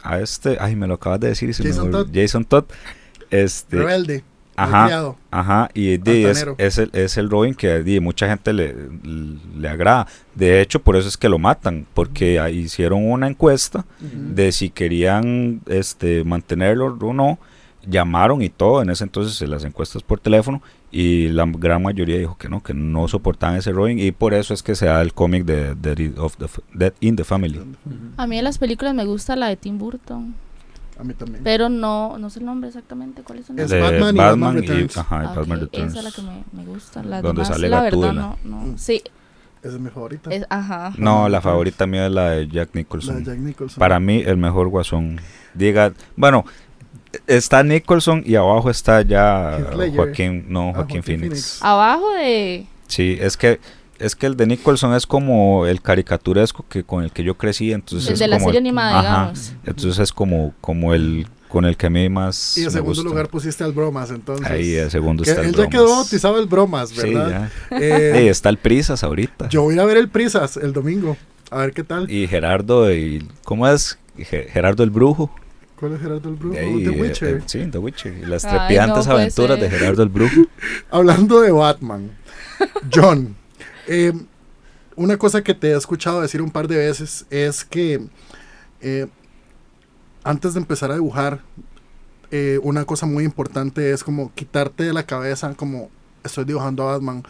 a 0.03 0.19
este, 0.21 0.57
ay, 0.59 0.75
me 0.75 0.87
lo 0.87 0.95
acabas 0.95 1.19
de 1.19 1.27
decir 1.29 1.49
y 1.49 1.53
se 1.53 1.63
me 1.63 1.69
Jason 1.69 1.85
olvidó. 1.87 2.05
Todd. 2.05 2.13
Jason 2.15 2.45
Todd. 2.45 2.63
Este, 3.29 3.77
Rebelde. 3.77 4.23
Ajá, 4.63 4.87
ajá, 5.31 5.69
y 5.73 5.97
es, 6.25 6.37
es 6.57 6.77
el, 6.77 6.89
es 6.93 7.17
el 7.17 7.29
Robin 7.29 7.53
que 7.55 7.99
mucha 8.01 8.27
gente 8.27 8.53
le, 8.53 8.75
le 9.57 9.67
agrada. 9.69 10.07
De 10.35 10.61
hecho, 10.61 10.79
por 10.81 10.95
eso 10.95 11.07
es 11.07 11.17
que 11.17 11.29
lo 11.29 11.39
matan, 11.39 11.85
porque 11.93 12.39
ahí 12.39 12.59
hicieron 12.59 13.09
una 13.09 13.27
encuesta 13.27 13.85
de 13.99 14.51
si 14.51 14.69
querían 14.69 15.61
este 15.67 16.23
mantenerlo 16.23 16.97
o 16.99 17.13
no. 17.13 17.39
Llamaron 17.83 18.43
y 18.43 18.49
todo, 18.49 18.83
en 18.83 18.91
ese 18.91 19.03
entonces 19.05 19.41
en 19.41 19.49
las 19.49 19.63
encuestas 19.63 20.03
por 20.03 20.19
teléfono, 20.19 20.61
y 20.91 21.29
la 21.29 21.45
gran 21.47 21.81
mayoría 21.81 22.15
dijo 22.19 22.37
que 22.37 22.47
no, 22.47 22.61
que 22.61 22.75
no 22.75 23.07
soportaban 23.07 23.57
ese 23.57 23.71
Robin, 23.71 23.97
y 23.97 24.11
por 24.11 24.35
eso 24.35 24.53
es 24.53 24.61
que 24.61 24.75
se 24.75 24.85
da 24.85 25.01
el 25.01 25.15
cómic 25.15 25.45
de 25.45 25.73
Dead, 25.73 25.97
in- 25.97 26.13
of 26.19 26.37
the, 26.37 26.45
F- 26.45 26.61
Dead 26.75 26.93
in 26.99 27.15
the 27.15 27.23
Family. 27.23 27.59
A 28.17 28.27
mí 28.27 28.35
de 28.35 28.43
las 28.43 28.59
películas 28.59 28.93
me 28.93 29.03
gusta 29.05 29.35
la 29.35 29.47
de 29.47 29.55
Tim 29.55 29.79
Burton, 29.79 30.35
A 31.01 31.03
mí 31.03 31.13
también. 31.15 31.43
pero 31.43 31.67
no, 31.67 32.17
no 32.19 32.29
sé 32.29 32.39
el 32.39 32.45
nombre 32.45 32.67
exactamente, 32.69 33.23
¿cuál 33.23 33.39
es 33.39 33.49
el 33.49 33.57
Es 33.59 33.71
nombre? 33.71 33.77
de 33.77 33.81
Batman 33.91 34.15
y 34.15 34.17
Batman 34.19 34.55
Returns. 34.55 34.97
ajá, 34.97 35.15
y 35.23 35.25
Ah, 35.25 35.33
Batman 35.35 35.59
Returns. 35.61 35.89
Esa 35.91 35.99
es 35.99 36.05
la 36.05 36.11
que 36.11 36.21
me, 36.21 36.43
me 36.63 36.65
gusta. 36.71 37.03
Las 37.03 37.21
Donde 37.23 37.41
demás, 37.41 37.47
sale 37.55 37.69
la 37.69 37.81
verdad, 37.81 38.13
no, 38.13 38.37
no. 38.43 38.77
Sí, 38.77 39.01
Esa 39.63 39.73
es 39.75 39.79
mi 39.79 39.89
favorita. 39.89 40.29
es, 40.29 40.45
ajá. 40.49 40.93
No, 40.97 41.27
la 41.27 41.41
favorita 41.41 41.87
mía 41.87 42.05
es 42.05 42.11
la 42.11 42.29
de 42.31 42.47
Jack 42.47 42.69
la 42.73 42.79
Nicholson. 42.81 43.17
de 43.17 43.31
Jack 43.31 43.39
Nicholson. 43.39 43.79
Para 43.79 43.99
mí, 43.99 44.21
el 44.25 44.37
mejor 44.37 44.67
guasón. 44.69 45.19
Diga, 45.55 45.91
bueno, 46.15 46.45
está 47.27 47.63
Nicholson 47.63 48.23
y 48.25 48.35
abajo 48.35 48.69
está 48.69 49.01
ya. 49.01 49.59
Joaquín, 49.95 50.45
no, 50.49 50.69
Ah, 50.69 50.73
Joaquín 50.75 51.01
Joaquin 51.01 51.03
Phoenix. 51.03 51.29
Phoenix. 51.29 51.63
Abajo 51.63 52.11
de... 52.13 52.67
Sí, 52.87 53.17
es 53.19 53.37
que 53.37 53.59
es 54.01 54.15
que 54.15 54.25
el 54.27 54.35
de 54.35 54.47
Nicholson 54.47 54.93
es 54.95 55.05
como 55.07 55.65
el 55.65 55.81
caricaturesco 55.81 56.65
que 56.67 56.83
con 56.83 57.03
el 57.03 57.11
que 57.11 57.23
yo 57.23 57.35
crecí, 57.37 57.71
entonces 57.71 58.07
El 58.07 58.13
es 58.13 58.19
de 58.19 58.27
la 58.27 58.37
como 58.37 58.47
serie 58.47 58.59
el- 58.59 58.65
animada, 58.65 58.99
ajá, 58.99 59.09
digamos. 59.31 59.53
Entonces 59.65 59.99
es 59.99 60.11
como 60.13 60.53
como 60.61 60.93
el 60.93 61.27
con 61.47 61.65
el 61.65 61.75
que 61.75 61.87
a 61.87 61.89
mí 61.89 62.07
más 62.07 62.57
Y 62.57 62.63
en 62.63 62.71
segundo 62.71 62.93
gusta. 63.01 63.09
lugar 63.09 63.27
pusiste 63.27 63.63
al 63.65 63.73
Bromas, 63.73 64.09
entonces. 64.09 64.47
Ahí 64.47 64.73
el 64.75 64.89
segundo 64.89 65.23
Que 65.23 65.31
está 65.31 65.41
el 65.41 65.49
él 65.49 65.55
ya 65.55 65.67
quedó 65.67 65.89
bautizado 65.89 66.39
el 66.39 66.45
Bromas, 66.47 66.89
Sí, 66.89 67.13
¿verdad? 67.13 67.49
ya. 67.69 67.77
Eh, 67.77 68.19
Ey, 68.19 68.27
está 68.29 68.47
el 68.49 68.57
Prisas 68.57 69.03
ahorita. 69.03 69.49
yo 69.49 69.63
voy 69.63 69.77
a 69.77 69.83
ver 69.85 69.97
el 69.97 70.07
Prisas 70.09 70.55
el 70.57 70.71
domingo. 70.73 71.17
A 71.49 71.57
ver 71.57 71.73
qué 71.73 71.83
tal. 71.83 72.09
Y 72.09 72.27
Gerardo 72.27 72.93
y 72.93 73.27
¿cómo 73.43 73.67
es? 73.67 73.99
Ge- 74.17 74.47
Gerardo 74.51 74.83
el 74.83 74.89
Brujo. 74.91 75.29
¿Cuál 75.77 75.93
es 75.95 75.99
Gerardo 76.01 76.29
el 76.29 76.35
Brujo? 76.35 76.57
Ahí, 76.57 76.83
The 76.85 76.89
Witcher. 76.91 77.35
eh, 77.37 77.41
sí, 77.45 77.65
The 77.69 77.77
Witcher. 77.79 78.13
Y 78.21 78.25
las 78.27 78.45
Ay, 78.45 78.51
trepidantes 78.57 79.07
no 79.07 79.13
aventuras 79.13 79.59
de. 79.59 79.69
Gerardo 79.69 80.03
el 80.03 80.09
Brujo. 80.09 80.41
Hablando 80.91 81.41
de 81.41 81.51
Batman, 81.51 82.11
John, 82.93 83.35
eh, 83.87 84.13
una 84.95 85.17
cosa 85.17 85.43
que 85.43 85.53
te 85.53 85.71
he 85.71 85.75
escuchado 85.75 86.21
decir 86.21 86.41
un 86.41 86.51
par 86.51 86.67
de 86.67 86.77
veces 86.77 87.25
es 87.29 87.63
que 87.63 88.01
eh, 88.81 89.07
antes 90.23 90.53
de 90.53 90.59
empezar 90.59 90.91
a 90.91 90.95
dibujar, 90.95 91.41
eh, 92.31 92.59
una 92.63 92.85
cosa 92.85 93.05
muy 93.05 93.23
importante 93.23 93.91
es 93.91 94.03
como 94.03 94.33
quitarte 94.33 94.83
de 94.83 94.93
la 94.93 95.05
cabeza 95.05 95.53
como 95.55 95.89
estoy 96.23 96.45
dibujando 96.45 96.87
a 96.87 96.93
Batman. 96.93 97.23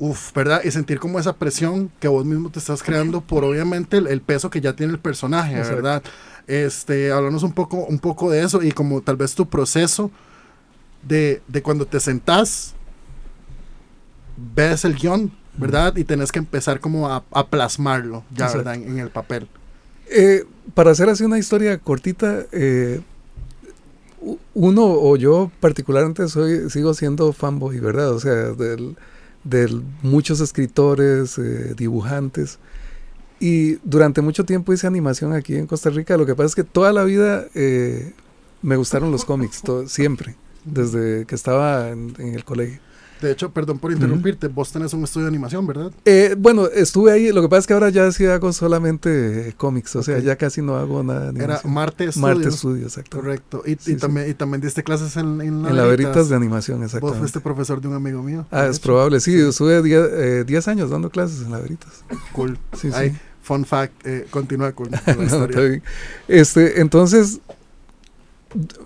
Uf, 0.00 0.32
¿verdad? 0.32 0.62
Y 0.64 0.70
sentir 0.70 1.00
como 1.00 1.18
esa 1.18 1.34
presión 1.34 1.90
que 1.98 2.06
vos 2.06 2.24
mismo 2.24 2.50
te 2.50 2.60
estás 2.60 2.82
creando 2.84 3.20
por 3.20 3.42
obviamente 3.42 3.96
el, 3.96 4.06
el 4.06 4.20
peso 4.20 4.48
que 4.48 4.60
ya 4.60 4.74
tiene 4.74 4.92
el 4.92 5.00
personaje. 5.00 5.56
¿verdad? 5.56 6.02
Este, 6.46 7.10
háblanos 7.10 7.42
un 7.42 7.52
poco, 7.52 7.78
un 7.78 7.98
poco 7.98 8.30
de 8.30 8.42
eso 8.42 8.62
y 8.62 8.70
como 8.70 9.00
tal 9.02 9.16
vez 9.16 9.34
tu 9.34 9.48
proceso 9.48 10.10
de, 11.02 11.42
de 11.48 11.62
cuando 11.62 11.84
te 11.84 11.98
sentás, 11.98 12.74
ves 14.54 14.84
el 14.84 14.94
guion, 14.94 15.32
¿verdad? 15.58 15.96
Y 15.96 16.04
tenés 16.04 16.32
que 16.32 16.38
empezar 16.38 16.80
como 16.80 17.08
a, 17.08 17.24
a 17.32 17.46
plasmarlo, 17.46 18.24
ya, 18.34 18.46
Exacto. 18.46 18.58
¿verdad? 18.58 18.74
En, 18.74 18.88
en 18.90 18.98
el 18.98 19.10
papel. 19.10 19.48
Eh, 20.10 20.44
para 20.74 20.90
hacer 20.92 21.08
así 21.08 21.24
una 21.24 21.38
historia 21.38 21.76
cortita, 21.78 22.46
eh, 22.52 23.00
uno 24.54 24.84
o 24.84 25.16
yo 25.16 25.50
particularmente 25.60 26.28
soy 26.28 26.70
sigo 26.70 26.94
siendo 26.94 27.32
fanboy, 27.32 27.78
¿verdad? 27.80 28.10
O 28.12 28.20
sea, 28.20 28.34
del, 28.34 28.96
del 29.44 29.82
muchos 30.02 30.40
escritores, 30.40 31.38
eh, 31.38 31.74
dibujantes. 31.76 32.58
Y 33.40 33.74
durante 33.84 34.20
mucho 34.20 34.44
tiempo 34.44 34.72
hice 34.72 34.86
animación 34.86 35.32
aquí 35.32 35.54
en 35.54 35.66
Costa 35.66 35.90
Rica. 35.90 36.16
Lo 36.16 36.26
que 36.26 36.34
pasa 36.34 36.46
es 36.46 36.54
que 36.56 36.64
toda 36.64 36.92
la 36.92 37.04
vida 37.04 37.46
eh, 37.54 38.12
me 38.62 38.76
gustaron 38.76 39.12
los 39.12 39.24
cómics, 39.24 39.62
siempre, 39.86 40.34
desde 40.64 41.24
que 41.26 41.34
estaba 41.36 41.90
en, 41.90 42.14
en 42.18 42.34
el 42.34 42.44
colegio. 42.44 42.80
De 43.20 43.30
hecho, 43.32 43.50
perdón 43.50 43.78
por 43.78 43.92
interrumpirte, 43.92 44.48
vos 44.48 44.70
tenés 44.72 44.92
un 44.92 45.04
estudio 45.04 45.24
de 45.26 45.30
animación, 45.30 45.66
¿verdad? 45.66 45.90
Eh, 46.04 46.34
bueno, 46.38 46.66
estuve 46.66 47.12
ahí. 47.12 47.32
Lo 47.32 47.42
que 47.42 47.48
pasa 47.48 47.60
es 47.60 47.66
que 47.66 47.72
ahora 47.74 47.88
ya 47.90 48.10
sí 48.12 48.26
hago 48.26 48.52
solamente 48.52 49.48
eh, 49.48 49.54
cómics, 49.56 49.96
o 49.96 50.02
sea, 50.02 50.18
ya 50.20 50.36
casi 50.36 50.62
no 50.62 50.76
hago 50.76 51.02
nada. 51.02 51.32
de 51.32 51.38
Era 51.42 51.44
animación. 51.54 51.72
Marte 51.74 52.12
Studios. 52.12 52.16
Marte 52.16 52.50
Studios, 52.52 52.92
exacto. 52.96 53.16
Correcto. 53.18 53.62
Y, 53.66 53.70
Sí, 53.72 53.92
y 53.92 53.94
sí. 53.94 53.96
también, 53.96 54.30
y 54.30 54.34
también 54.34 54.60
diste 54.60 54.82
clases 54.82 55.16
en, 55.16 55.40
en, 55.40 55.66
En 55.66 55.76
la 55.76 55.84
Veritas 55.84 56.28
de 56.28 56.36
animación, 56.36 56.78
Vos 56.78 56.86
exactamente. 56.86 57.18
fuiste 57.20 57.40
profesor 57.40 57.80
de 57.80 57.88
un 57.88 57.94
amigo 57.94 58.22
mío. 58.22 58.46
Ah, 58.50 58.66
es 58.66 58.76
hecho. 58.76 58.84
probable, 58.86 59.20
sí, 59.20 59.34
estuve 59.38 60.44
10 60.44 60.68
años 60.68 60.90
dando 60.90 61.10
clases 61.10 61.42
en 61.42 61.50
la 61.52 61.58
Veritas. 61.58 62.04
Cool. 62.32 62.58
Sí, 62.80 62.90
sí. 62.92 63.12
Fun 63.42 63.64
fact, 63.64 64.06
eh, 64.06 64.26
continúa 64.30 64.72
con, 64.72 64.88
con 64.90 64.98
la 65.06 65.14
No, 65.14 65.22
historia. 65.24 65.46
está 65.48 65.60
bien. 65.62 65.82
Este, 66.28 66.80
entonces, 66.80 67.40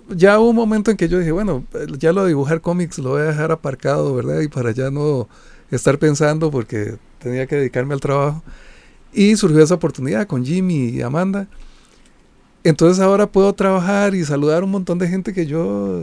ya 0.09 0.39
hubo 0.39 0.49
un 0.49 0.55
momento 0.55 0.91
en 0.91 0.97
que 0.97 1.07
yo 1.07 1.19
dije, 1.19 1.31
bueno, 1.31 1.63
ya 1.97 2.11
lo 2.11 2.23
de 2.23 2.29
dibujar 2.29 2.61
cómics 2.61 2.97
lo 2.99 3.11
voy 3.11 3.21
a 3.21 3.25
dejar 3.25 3.51
aparcado, 3.51 4.13
¿verdad? 4.15 4.41
Y 4.41 4.47
para 4.47 4.71
ya 4.71 4.91
no 4.91 5.27
estar 5.71 5.97
pensando 5.99 6.51
porque 6.51 6.97
tenía 7.19 7.47
que 7.47 7.55
dedicarme 7.55 7.93
al 7.93 7.99
trabajo. 8.01 8.43
Y 9.13 9.35
surgió 9.35 9.61
esa 9.63 9.75
oportunidad 9.75 10.27
con 10.27 10.43
Jimmy 10.45 10.89
y 10.89 11.01
Amanda. 11.01 11.47
Entonces 12.63 13.01
ahora 13.01 13.27
puedo 13.27 13.53
trabajar 13.53 14.15
y 14.15 14.23
saludar 14.25 14.61
a 14.63 14.65
un 14.65 14.71
montón 14.71 14.97
de 14.97 15.07
gente 15.07 15.33
que 15.33 15.45
yo 15.45 16.01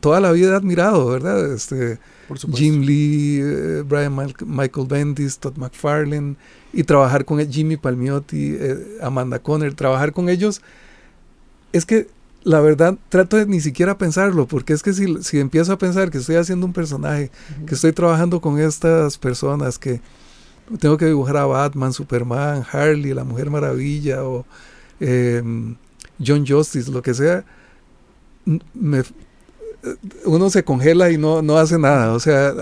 toda 0.00 0.20
la 0.20 0.32
vida 0.32 0.52
he 0.52 0.56
admirado, 0.56 1.06
¿verdad? 1.08 1.52
Este, 1.52 1.98
Por. 2.26 2.38
Jim 2.56 2.80
Lee, 2.82 3.40
eh, 3.42 3.82
Brian 3.86 4.14
Mal- 4.14 4.34
Michael 4.46 4.86
Bendis, 4.88 5.38
Todd 5.38 5.56
McFarlane, 5.56 6.36
y 6.72 6.84
trabajar 6.84 7.24
con 7.24 7.38
Jimmy 7.50 7.76
Palmiotti, 7.76 8.56
eh, 8.58 8.98
Amanda 9.02 9.38
Conner, 9.40 9.74
trabajar 9.74 10.12
con 10.12 10.28
ellos, 10.28 10.62
es 11.72 11.84
que 11.86 12.08
la 12.42 12.60
verdad 12.60 12.96
trato 13.08 13.36
de 13.36 13.46
ni 13.46 13.60
siquiera 13.60 13.98
pensarlo, 13.98 14.46
porque 14.46 14.72
es 14.72 14.82
que 14.82 14.92
si, 14.92 15.22
si 15.22 15.38
empiezo 15.38 15.72
a 15.72 15.78
pensar 15.78 16.10
que 16.10 16.18
estoy 16.18 16.36
haciendo 16.36 16.66
un 16.66 16.72
personaje, 16.72 17.30
que 17.66 17.74
estoy 17.74 17.92
trabajando 17.92 18.40
con 18.40 18.58
estas 18.58 19.18
personas, 19.18 19.78
que 19.78 20.00
tengo 20.78 20.96
que 20.96 21.06
dibujar 21.06 21.36
a 21.36 21.46
Batman, 21.46 21.92
Superman, 21.92 22.64
Harley, 22.70 23.12
la 23.12 23.24
Mujer 23.24 23.50
Maravilla, 23.50 24.24
o 24.24 24.46
eh, 25.00 25.42
John 26.24 26.46
Justice, 26.46 26.90
lo 26.90 27.02
que 27.02 27.14
sea, 27.14 27.44
me, 28.74 29.02
uno 30.24 30.50
se 30.50 30.64
congela 30.64 31.10
y 31.10 31.18
no, 31.18 31.42
no 31.42 31.56
hace 31.56 31.78
nada. 31.78 32.12
O 32.12 32.20
sea, 32.20 32.54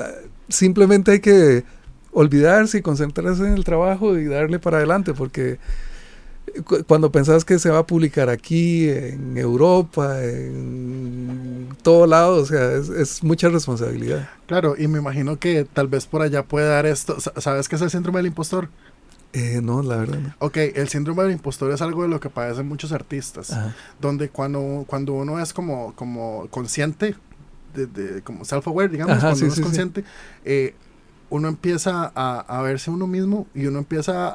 simplemente 0.48 1.12
hay 1.12 1.20
que 1.20 1.64
olvidarse 2.12 2.78
y 2.78 2.82
concentrarse 2.82 3.46
en 3.46 3.54
el 3.54 3.64
trabajo 3.64 4.16
y 4.18 4.24
darle 4.24 4.58
para 4.58 4.78
adelante, 4.78 5.14
porque 5.14 5.58
cuando 6.86 7.10
pensás 7.12 7.44
que 7.44 7.58
se 7.58 7.70
va 7.70 7.78
a 7.80 7.86
publicar 7.86 8.28
aquí, 8.28 8.88
en 8.88 9.36
Europa, 9.36 10.22
en 10.24 11.68
todo 11.82 12.06
lado, 12.06 12.36
o 12.42 12.44
sea, 12.46 12.72
es, 12.72 12.88
es 12.88 13.22
mucha 13.22 13.48
responsabilidad. 13.48 14.28
Claro, 14.46 14.74
y 14.78 14.88
me 14.88 14.98
imagino 14.98 15.38
que 15.38 15.64
tal 15.64 15.88
vez 15.88 16.06
por 16.06 16.22
allá 16.22 16.42
puede 16.44 16.68
dar 16.68 16.86
esto. 16.86 17.20
Sa- 17.20 17.32
¿Sabes 17.40 17.68
qué 17.68 17.76
es 17.76 17.82
el 17.82 17.90
síndrome 17.90 18.18
del 18.18 18.26
impostor? 18.26 18.68
Eh, 19.32 19.60
no, 19.62 19.82
la 19.82 19.96
verdad 19.96 20.18
no. 20.20 20.34
Ok, 20.38 20.56
el 20.56 20.88
síndrome 20.88 21.22
del 21.24 21.32
impostor 21.32 21.70
es 21.72 21.82
algo 21.82 22.02
de 22.02 22.08
lo 22.08 22.18
que 22.20 22.30
padecen 22.30 22.66
muchos 22.66 22.92
artistas. 22.92 23.50
Ajá. 23.52 23.74
donde 24.00 24.30
cuando, 24.30 24.84
cuando 24.86 25.12
uno 25.12 25.38
es 25.40 25.52
como, 25.52 25.94
como 25.94 26.46
consciente 26.50 27.14
de, 27.74 27.86
de- 27.86 28.22
como 28.22 28.44
self-aware, 28.44 28.90
digamos, 28.90 29.18
Ajá, 29.18 29.28
cuando 29.28 29.36
sí, 29.40 29.44
uno 29.44 29.54
sí, 29.54 29.60
es 29.60 29.62
sí. 29.62 29.62
consciente, 29.62 30.04
eh, 30.44 30.74
uno 31.30 31.48
empieza 31.48 32.10
a, 32.14 32.40
a 32.40 32.62
verse 32.62 32.90
uno 32.90 33.06
mismo 33.06 33.46
y 33.54 33.66
uno 33.66 33.78
empieza 33.80 34.28
a, 34.28 34.34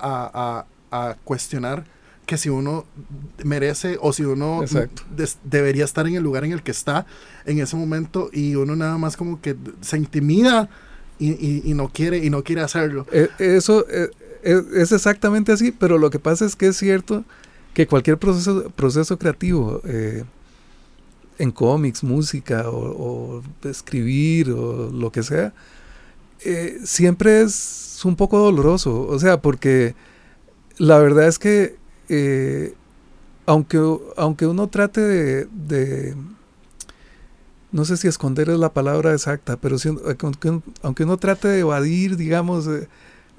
a- 0.62 0.66
a 0.92 1.16
cuestionar 1.24 1.86
que 2.26 2.38
si 2.38 2.50
uno 2.50 2.86
merece 3.44 3.98
o 4.02 4.14
si 4.14 4.24
uno 4.24 4.62
des- 5.16 5.38
debería 5.44 5.84
estar 5.86 6.08
en 6.08 6.16
el 6.16 6.24
lugar 6.24 6.46
en 6.46 6.52
el 6.54 6.64
que 6.64 6.72
está 6.72 7.06
en 7.46 7.60
ese 7.60 7.76
momento 7.76 8.30
y 8.32 8.56
uno 8.56 8.76
nada 8.76 8.98
más 8.98 9.18
como 9.18 9.42
que 9.42 9.56
se 9.82 9.98
intimida 9.98 10.70
y, 11.20 11.32
y- 11.32 11.62
y 11.66 11.74
no 11.74 11.90
quiere 11.90 12.18
y 12.20 12.30
no 12.30 12.44
quiere 12.44 12.62
hacerlo. 12.62 13.06
Eh, 13.12 13.28
eso 13.40 13.86
eh, 13.90 14.10
es, 14.44 14.64
es 14.74 14.92
exactamente 14.94 15.52
así, 15.52 15.72
pero 15.72 15.98
lo 15.98 16.10
que 16.10 16.20
pasa 16.20 16.46
es 16.46 16.56
que 16.56 16.68
es 16.68 16.78
cierto 16.78 17.24
que 17.74 17.88
cualquier 17.88 18.18
proceso, 18.18 18.70
proceso 18.76 19.18
creativo, 19.18 19.82
eh, 19.86 20.24
en 21.40 21.52
cómics, 21.52 22.04
música 22.04 22.70
o, 22.70 23.42
o 23.64 23.68
escribir 23.68 24.52
o 24.52 24.92
lo 24.92 25.12
que 25.12 25.24
sea, 25.24 25.54
eh, 26.46 26.78
siempre 26.84 27.42
es 27.42 28.00
un 28.06 28.16
poco 28.16 28.38
doloroso. 28.40 29.02
O 29.08 29.18
sea, 29.20 29.42
porque 29.42 29.96
la 30.78 30.98
verdad 31.00 31.28
es 31.28 31.40
que 31.40 31.76
eh, 32.10 32.74
aunque, 33.46 33.80
aunque 34.18 34.48
uno 34.48 34.68
trate 34.68 35.02
de, 35.02 35.46
de- 35.68 36.16
no 37.72 37.86
sé 37.86 37.98
si 37.98 38.08
esconder 38.08 38.50
es 38.50 38.60
la 38.60 38.72
palabra 38.74 39.14
exacta, 39.14 39.58
pero 39.58 39.78
si- 39.80 39.90
aunque, 39.90 40.60
aunque 40.84 41.04
uno 41.04 41.18
trate 41.18 41.48
de 41.48 41.60
evadir, 41.60 42.18
digamos, 42.18 42.68
eh, 42.68 42.88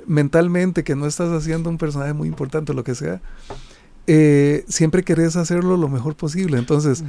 mentalmente 0.07 0.83
que 0.83 0.97
no 0.97 1.07
estás 1.07 1.31
haciendo 1.31 1.71
un 1.71 1.79
personaje 1.79 2.13
muy 2.13 2.27
importante 2.29 2.73
o 2.73 2.75
lo 2.75 2.83
que 2.85 2.95
sea, 2.97 3.21
eh, 4.07 4.65
siempre 4.69 5.05
querés 5.05 5.37
hacerlo 5.37 5.77
lo 5.77 5.89
mejor 5.89 6.17
posible. 6.17 6.59
Entonces, 6.59 7.03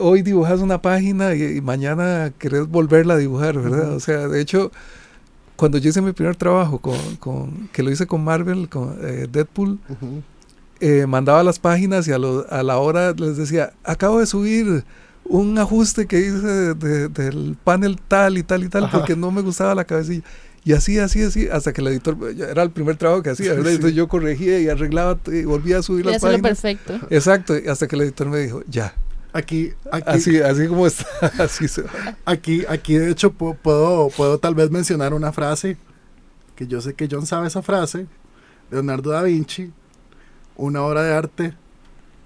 hoy 0.00 0.22
dibujas 0.22 0.60
una 0.60 0.82
página 0.82 1.34
y, 1.34 1.42
y 1.58 1.60
mañana 1.60 2.32
querés 2.38 2.68
volverla 2.68 3.14
a 3.14 3.18
dibujar, 3.18 3.58
¿verdad? 3.58 3.92
O 3.94 4.00
sea, 4.00 4.28
de 4.28 4.40
hecho, 4.40 4.70
cuando 5.58 5.76
yo 5.76 5.90
hice 5.90 6.00
mi 6.00 6.12
primer 6.12 6.36
trabajo, 6.36 6.78
con, 6.78 6.96
con- 7.16 7.68
que 7.72 7.82
lo 7.82 7.90
hice 7.90 8.06
con 8.06 8.22
Marvel, 8.24 8.68
con 8.68 8.96
eh, 9.02 9.26
Deadpool, 9.30 9.78
eh, 10.80 11.04
mandaba 11.06 11.42
las 11.42 11.58
páginas 11.58 12.06
y 12.08 12.12
a, 12.12 12.18
lo- 12.18 12.46
a 12.48 12.62
la 12.62 12.78
hora 12.78 13.12
les 13.12 13.36
decía, 13.36 13.72
acabo 13.82 14.20
de 14.20 14.26
subir 14.26 14.84
un 15.24 15.58
ajuste 15.58 16.06
que 16.06 16.20
hice 16.20 16.46
de- 16.46 16.74
de- 16.74 17.08
del 17.08 17.56
panel 17.64 17.98
tal 18.06 18.38
y 18.38 18.42
tal 18.44 18.62
y 18.64 18.68
tal 18.68 18.84
Ajá. 18.84 18.96
porque 18.98 19.16
no 19.16 19.30
me 19.32 19.42
gustaba 19.42 19.74
la 19.74 19.84
cabecilla. 19.84 20.22
Y 20.64 20.72
así, 20.74 20.98
así, 20.98 21.22
así, 21.22 21.48
hasta 21.48 21.72
que 21.72 21.80
el 21.80 21.88
editor, 21.88 22.16
era 22.50 22.62
el 22.62 22.70
primer 22.70 22.96
trabajo 22.96 23.22
que 23.22 23.30
hacía, 23.30 23.50
¿verdad? 23.54 23.70
Sí. 23.70 23.74
Entonces 23.76 23.96
yo 23.96 24.06
corregía 24.06 24.60
y 24.60 24.68
arreglaba 24.68 25.18
y 25.26 25.42
volvía 25.44 25.78
a 25.78 25.82
subir 25.82 26.04
Y 26.06 26.10
las 26.12 26.22
páginas. 26.22 26.42
perfecto. 26.42 26.98
Exacto, 27.10 27.54
hasta 27.68 27.88
que 27.88 27.96
el 27.96 28.02
editor 28.02 28.28
me 28.28 28.38
dijo, 28.38 28.62
ya, 28.68 28.94
Aquí, 29.32 29.72
aquí, 29.92 30.04
así, 30.10 30.40
así 30.40 30.66
como 30.68 30.86
está, 30.86 31.04
así 31.38 31.68
se 31.68 31.82
va. 31.82 31.90
Aquí, 32.24 32.64
aquí 32.68 32.94
de 32.94 33.10
hecho 33.10 33.32
pu- 33.32 33.56
puedo, 33.56 34.08
puedo 34.10 34.38
tal 34.38 34.54
vez 34.54 34.70
mencionar 34.70 35.12
una 35.14 35.32
frase 35.32 35.76
que 36.56 36.66
yo 36.66 36.80
sé 36.80 36.94
que 36.94 37.08
John 37.10 37.26
sabe 37.26 37.46
esa 37.46 37.62
frase. 37.62 38.06
Leonardo 38.70 39.10
da 39.10 39.22
Vinci, 39.22 39.70
una 40.56 40.82
obra 40.82 41.02
de 41.02 41.12
arte 41.14 41.54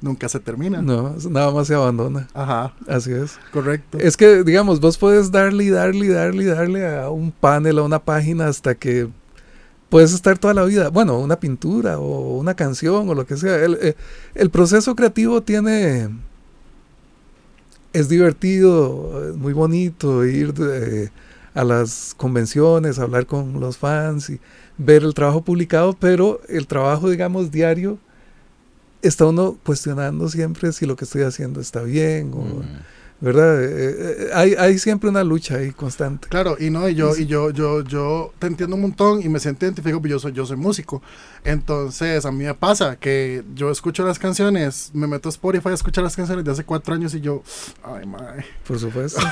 nunca 0.01 0.29
se 0.29 0.41
termina. 0.41 0.81
No, 0.83 1.15
nada 1.31 1.51
más 1.53 1.67
se 1.69 1.75
abandona, 1.75 2.29
Ajá, 2.35 2.75
así 2.89 3.13
es. 3.13 3.39
correcto. 3.53 3.99
Es 3.99 4.17
que, 4.17 4.43
digamos, 4.43 4.81
vos 4.81 4.97
puedes 4.99 5.31
darle 5.31 5.65
y 5.65 5.71
darle 5.71 6.07
y 6.07 6.09
darle 6.09 6.43
y 6.45 6.47
darle 6.47 6.97
a 6.99 7.11
un 7.11 7.31
panel, 7.31 7.79
a 7.79 7.83
una 7.83 7.99
página, 8.01 8.47
hasta 8.49 8.75
que 8.75 9.09
puedes 9.89 10.13
estar 10.15 10.39
toda 10.39 10.55
la 10.55 10.65
vida. 10.65 10.89
Bueno, 10.89 11.19
una 11.19 11.39
pintura 11.39 11.99
o 11.99 12.39
una 12.39 12.55
canción 12.55 13.09
o 13.09 13.15
lo 13.15 13.27
que 13.27 13.37
sea. 13.37 13.57
El, 13.57 13.75
eh, 13.81 13.95
el 14.35 14.51
proceso 14.51 14.95
creativo 14.97 15.43
tiene. 15.43 16.09
Es 17.93 18.09
divertido, 18.09 19.29
es 19.31 19.37
muy 19.37 19.53
bonito 19.53 20.25
ir 20.25 20.55
de- 20.55 21.11
a 21.55 21.65
las 21.65 22.15
convenciones, 22.17 22.99
hablar 22.99 23.27
con 23.27 23.61
los 23.61 23.77
fans 23.77 24.31
y 24.31 24.41
ver 24.79 25.03
el 25.03 25.13
trabajo 25.13 25.43
publicado, 25.43 25.93
pero 25.93 26.41
el 26.49 26.67
trabajo, 26.67 27.11
digamos, 27.11 27.51
diario, 27.51 27.99
está 29.03 29.27
uno 29.27 29.59
cuestionando 29.65 30.29
siempre 30.29 30.73
si 30.73 30.87
lo 30.87 30.97
que 30.97 31.05
estoy 31.05 31.23
haciendo 31.23 31.61
está 31.61 31.83
bien 31.83 32.33
o. 32.35 32.63
¿verdad? 33.23 33.63
Eh, 33.65 33.69
eh, 33.71 34.31
hay, 34.35 34.55
hay 34.59 34.79
siempre 34.79 35.09
una 35.09 35.23
lucha 35.25 35.55
ahí 35.57 35.71
constante. 35.71 36.27
Claro, 36.29 36.57
y 36.59 36.69
no, 36.71 36.89
y 36.89 36.95
yo, 36.97 37.17
y 37.17 37.25
yo, 37.27 37.51
yo, 37.51 37.83
yo 37.83 38.33
te 38.41 38.49
entiendo 38.49 38.75
un 38.77 38.83
montón 38.83 39.23
y 39.23 39.29
me 39.31 39.39
siento 39.41 39.65
identificado 39.65 40.01
porque 40.01 40.11
yo 40.11 40.19
soy, 40.19 40.33
yo 40.33 40.45
soy 40.45 40.57
músico. 40.57 41.01
Entonces, 41.45 42.25
a 42.27 42.33
mí 42.33 42.45
me 42.45 42.55
pasa 42.55 42.97
que 42.97 43.45
yo 43.55 43.71
escucho 43.71 44.05
las 44.05 44.19
canciones, 44.19 44.91
me 44.93 45.07
meto 45.07 45.29
a 45.29 45.31
Spotify 45.31 45.69
a 45.69 45.75
escuchar 45.75 46.03
las 46.03 46.17
canciones 46.17 46.45
de 46.45 46.51
hace 46.51 46.65
cuatro 46.65 46.95
años 46.95 47.15
y 47.15 47.21
yo, 47.21 47.43
ay, 47.85 48.07
madre. 48.07 48.45
Por 48.67 48.79
supuesto. 48.79 49.21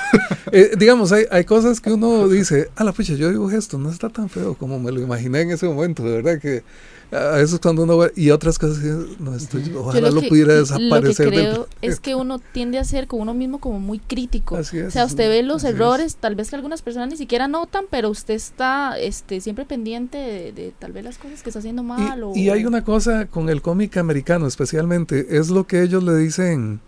Eh, 0.53 0.73
digamos, 0.77 1.13
hay, 1.13 1.27
hay 1.31 1.45
cosas 1.45 1.81
que 1.81 1.93
uno 1.93 2.27
dice, 2.29 2.71
a 2.75 2.83
la 2.83 2.93
pucha, 2.93 3.15
yo 3.15 3.31
digo 3.31 3.49
esto, 3.53 3.79
no 3.79 3.89
está 3.91 4.09
tan 4.09 4.29
feo 4.29 4.55
como 4.55 4.81
me 4.81 4.91
lo 4.91 5.01
imaginé 5.01 5.43
en 5.43 5.51
ese 5.53 5.67
momento, 5.67 6.03
de 6.03 6.11
verdad 6.23 6.41
que 6.41 6.65
a 7.13 7.37
veces 7.37 7.59
cuando 7.61 7.83
uno 7.85 7.99
ve, 7.99 8.13
y 8.17 8.31
otras 8.31 8.59
cosas 8.59 8.79
que 8.79 8.89
no 9.23 9.35
estoy, 9.37 9.65
Yo 9.71 9.81
ojalá 9.81 10.11
lo, 10.11 10.21
que- 10.21 10.29
pudiera 10.29 10.55
Lo 10.55 10.65
que 10.65 10.73
desaparecer 10.73 11.31
del- 11.31 11.35
creo 11.53 11.69
es 11.83 12.01
que 12.01 12.15
uno 12.17 12.41
tiende 12.53 12.79
a 12.79 12.85
ser 12.85 13.07
con 13.07 13.21
uno 13.21 13.33
mismo 13.35 13.61
como 13.61 13.79
muy 13.81 13.99
crítico. 13.99 14.57
Así 14.57 14.79
es. 14.79 14.89
O 14.89 14.91
sea, 14.91 15.05
usted 15.05 15.29
ve 15.29 15.43
los 15.43 15.65
es. 15.65 15.71
errores, 15.75 16.17
tal 16.17 16.35
vez 16.37 16.51
que 16.51 16.57
algunas 16.57 16.83
personas 16.83 17.09
ni 17.11 17.17
siquiera 17.17 17.49
notan, 17.49 17.87
pero 17.91 18.11
usted 18.11 18.35
está 18.35 18.99
este, 18.99 19.41
siempre 19.41 19.65
pendiente 19.65 20.17
de, 20.19 20.53
de 20.53 20.73
tal 20.79 20.93
vez 20.93 21.05
las 21.05 21.19
cosas 21.19 21.43
que 21.43 21.51
está 21.51 21.59
haciendo 21.59 21.83
mal. 21.83 22.23
o, 22.23 22.33
Y, 22.37 22.43
y 22.43 22.51
hay 22.51 22.65
una 22.67 22.85
cosa 22.85 23.27
con 23.27 23.49
el 23.49 23.63
cómic 23.63 23.97
americano 23.97 24.47
especialmente, 24.47 25.37
es 25.39 25.49
lo 25.51 25.67
que 25.67 25.83
ellos 25.83 26.05
le 26.05 26.17
dicen 26.17 26.81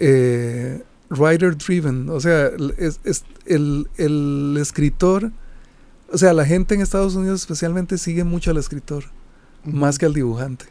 eh, 0.00 0.82
writer 1.10 1.56
driven, 1.56 2.08
o 2.10 2.20
sea, 2.20 2.46
el- 2.48 2.74
es, 2.78 3.00
es 3.04 3.24
el, 3.46 3.88
el 3.96 4.56
escritor, 4.60 5.32
o 6.12 6.18
sea, 6.18 6.32
la 6.32 6.44
gente 6.44 6.74
en 6.74 6.80
Estados 6.82 7.14
Unidos 7.14 7.40
especialmente 7.40 7.98
sigue 7.98 8.24
mucho 8.24 8.50
al 8.50 8.56
escritor, 8.58 9.04
más 9.64 9.98
que 9.98 10.06
al 10.06 10.14
dibujante. 10.14 10.66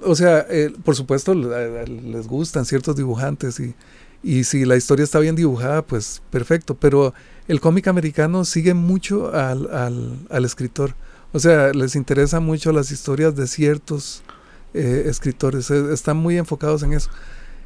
O 0.00 0.14
sea, 0.14 0.46
eh, 0.48 0.72
por 0.84 0.94
supuesto 0.94 1.34
le- 1.34 1.86
les 1.86 2.28
gustan 2.28 2.64
ciertos 2.64 2.94
dibujantes 2.96 3.58
y, 3.60 3.74
y 4.22 4.44
si 4.44 4.64
la 4.64 4.76
historia 4.76 5.04
está 5.04 5.18
bien 5.20 5.36
dibujada, 5.36 5.82
pues 5.82 6.22
perfecto, 6.30 6.74
pero 6.74 7.14
el 7.46 7.60
cómic 7.60 7.86
americano 7.88 8.44
sigue 8.44 8.74
mucho 8.74 9.32
al, 9.34 9.72
al, 9.74 10.18
al 10.30 10.44
escritor. 10.44 10.94
O 11.32 11.38
sea, 11.38 11.72
les 11.72 11.94
interesa 11.94 12.40
mucho 12.40 12.72
las 12.72 12.90
historias 12.90 13.36
de 13.36 13.46
ciertos 13.46 14.22
eh, 14.74 15.04
escritores, 15.06 15.70
eh, 15.70 15.92
están 15.92 16.16
muy 16.16 16.36
enfocados 16.38 16.82
en 16.82 16.94
eso. 16.94 17.10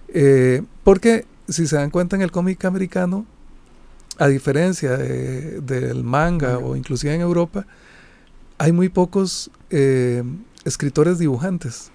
Eh, 0.09 0.63
porque 0.85 1.25
si 1.49 1.67
se 1.67 1.77
dan 1.77 1.91
cuenta 1.91 2.17
en 2.17 2.23
el 2.23 2.31
cómic 2.31 2.65
americano, 2.65 3.25
a 4.19 4.29
diferencia 4.29 4.97
de- 4.99 5.61
del 5.63 6.05
manga 6.05 6.59
o 6.59 6.77
inclusive 6.77 7.15
en 7.15 7.23
Europa, 7.23 7.67
hay 8.59 8.73
muy 8.73 8.89
pocos 8.91 9.51
eh, 9.71 10.23
escritores 10.65 11.19
dibujantes 11.19 11.91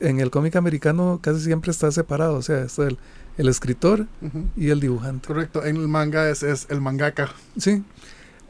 en 0.00 0.20
el 0.20 0.30
cómic 0.30 0.56
americano 0.56 1.18
casi 1.20 1.40
siempre 1.40 1.70
está 1.72 1.90
separado, 1.92 2.36
o 2.36 2.42
sea, 2.42 2.62
está 2.62 2.84
el, 2.86 2.96
el 3.40 3.48
escritor 3.48 4.06
y 4.56 4.68
el 4.68 4.80
dibujante. 4.80 5.26
Correcto, 5.26 5.64
en 5.64 5.76
el 5.76 5.88
manga 5.88 6.28
es, 6.28 6.42
es 6.42 6.66
el 6.68 6.80
mangaka. 6.80 7.30
Sí. 7.56 7.82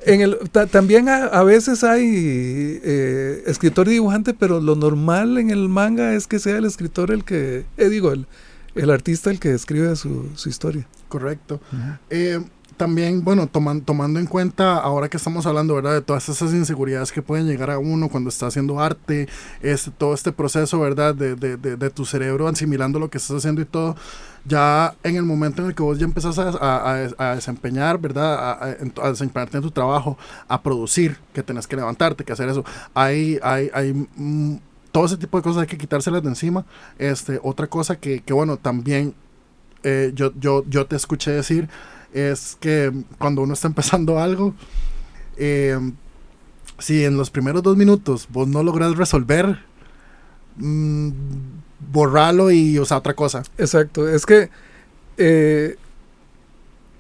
En 0.05 0.21
el, 0.23 0.39
ta- 0.51 0.67
también 0.67 1.09
a, 1.09 1.27
a 1.27 1.45
veces 1.45 1.85
hay 1.85 2.81
eh, 2.83 3.43
escritor 3.47 3.87
y 3.89 3.93
dibujante, 3.93 4.33
pero 4.35 4.61
lo 4.61 4.75
normal 4.75 5.39
en 5.39 5.51
el 5.51 5.69
manga 5.69 6.15
es 6.15 6.27
que 6.27 6.39
sea 6.39 6.57
el 6.57 6.65
escritor 6.65 7.11
el 7.11 7.23
que, 7.23 7.65
eh, 7.77 7.89
digo, 7.89 8.11
el, 8.13 8.27
el 8.75 8.91
artista 8.91 9.31
el 9.31 9.39
que 9.39 9.53
escribe 9.53 9.95
su, 9.97 10.29
su 10.37 10.49
historia. 10.49 10.87
Correcto. 11.09 11.61
Eh, 12.09 12.41
también, 12.79 13.23
bueno, 13.23 13.47
toman- 13.47 13.85
tomando 13.85 14.19
en 14.19 14.25
cuenta, 14.27 14.79
ahora 14.79 15.11
que 15.11 15.19
estamos 15.19 15.45
hablando, 15.45 15.75
¿verdad? 15.75 15.93
De 15.93 16.01
todas 16.01 16.27
esas 16.31 16.55
inseguridades 16.55 17.13
que 17.13 17.21
pueden 17.21 17.47
llegar 17.47 17.71
a 17.71 17.79
uno 17.79 18.09
cuando 18.09 18.31
está 18.31 18.47
haciendo 18.47 18.81
arte, 18.81 19.29
este, 19.61 19.91
todo 19.91 20.15
este 20.15 20.33
proceso, 20.33 20.81
¿verdad? 20.81 21.15
De, 21.15 21.37
de, 21.37 21.59
de, 21.59 21.77
de 21.77 21.91
tu 21.91 22.07
cerebro 22.07 22.49
asimilando 22.49 22.99
lo 22.99 23.11
que 23.11 23.19
estás 23.19 23.37
haciendo 23.37 23.61
y 23.61 23.67
todo, 23.67 23.97
ya 24.51 24.95
en 25.03 25.17
el 25.17 25.23
momento 25.23 25.63
en 25.63 25.69
el 25.69 25.75
que 25.75 25.83
vos 25.83 25.99
ya 25.99 26.05
empezás 26.05 26.39
a, 26.39 26.49
a- 26.51 27.09
a- 27.19 27.35
desempeñar, 27.37 27.99
¿verdad? 27.99 28.35
A, 28.35 28.77
a- 29.03 29.11
desempeñarte 29.11 29.57
en 29.57 29.63
tu 29.63 29.71
trabajo, 29.71 30.19
a 30.49 30.61
producir, 30.63 31.17
que 31.33 31.43
tenés 31.43 31.67
que 31.67 31.77
levantarte, 31.77 32.25
que 32.25 32.33
hacer 32.33 32.49
eso, 32.49 32.65
hay, 32.93 33.39
hay, 33.43 33.71
hay 33.73 33.93
mm, 34.17 34.57
todo 34.93 35.07
ese 35.07 35.17
tipo 35.17 35.39
de 35.39 35.43
cosas 35.45 35.63
hay 35.63 35.69
que 35.69 35.79
quitárselas 35.79 36.23
de 36.23 36.29
encima. 36.31 36.67
Este, 36.99 37.39
otra 37.43 37.69
cosa 37.69 37.97
que, 37.97 38.21
que 38.23 38.33
bueno, 38.33 38.57
también 38.57 39.15
eh, 39.85 40.11
yo, 40.15 40.33
yo, 40.39 40.65
yo 40.69 40.85
te 40.87 40.97
escuché 40.97 41.31
decir 41.31 41.69
es 42.13 42.57
que 42.61 42.93
cuando 43.19 43.43
uno 43.43 43.55
está 43.55 43.69
empezando 43.69 44.19
algo, 44.19 44.55
eh, 45.37 45.79
si 46.79 47.05
en 47.05 47.17
los 47.17 47.31
primeros 47.31 47.63
dos 47.63 47.77
minutos 47.77 48.27
vos 48.31 48.49
no 48.49 48.63
logras 48.63 48.97
resolver, 48.97 49.61
mm, 50.61 51.11
borralo 51.93 52.51
y 52.51 52.79
usa 52.79 52.97
otra 52.99 53.15
cosa. 53.15 53.43
Exacto, 53.59 54.09
es 54.09 54.27
que, 54.27 54.51
eh, 55.17 55.77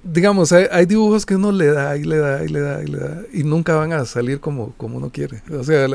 digamos, 0.02 0.52
hay, 0.52 0.86
dibujos 0.86 1.26
que 1.26 1.36
uno 1.36 1.52
le 1.52 1.66
da 1.66 1.96
y 1.96 2.04
le 2.04 2.16
da 2.16 2.44
y 2.44 2.48
le 2.48 2.60
da 2.60 2.82
y 2.82 2.86
le 2.86 2.98
da 2.98 3.22
y 3.32 3.44
nunca 3.44 3.76
van 3.76 3.92
a 3.92 4.04
salir 4.04 4.40
como, 4.40 4.72
como 4.76 4.96
uno 4.96 5.10
quiere. 5.10 5.42
O 5.52 5.62
sea, 5.64 5.86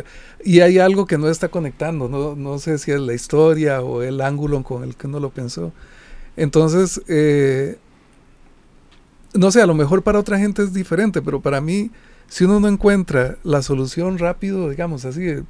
y 0.43 0.59
hay 0.61 0.80
algo 0.80 1.05
que 1.05 1.18
no 1.18 1.30
está 1.30 1.49
conectando, 1.49 2.07
no, 2.07 2.36
no 2.36 2.59
sé 2.59 2.78
si 2.78 2.91
es 2.91 2.99
la 2.99 3.13
historia 3.13 3.82
o 3.82 4.01
el 4.01 4.22
ángulo 4.22 4.63
con 4.63 4.84
el 4.84 4.95
que 4.95 5.07
uno 5.07 5.20
lo 5.20 5.32
pensó. 5.32 5.74
Entonces, 6.38 7.01
eh, 7.07 7.78
no 9.34 9.51
sé, 9.51 9.61
a 9.61 9.66
lo 9.66 9.74
mejor 9.74 10.03
para 10.03 10.20
otra 10.20 10.38
gente 10.38 10.63
es 10.63 10.74
diferente, 10.74 11.22
pero 11.22 11.41
para 11.41 11.61
mí, 11.61 11.91
si 12.28 12.43
uno 12.43 12.59
no 12.59 12.68
encuentra 12.68 13.38
la 13.43 13.61
solución 13.61 14.18
rápido, 14.18 14.70
digamos 14.70 15.05
así, 15.05 15.43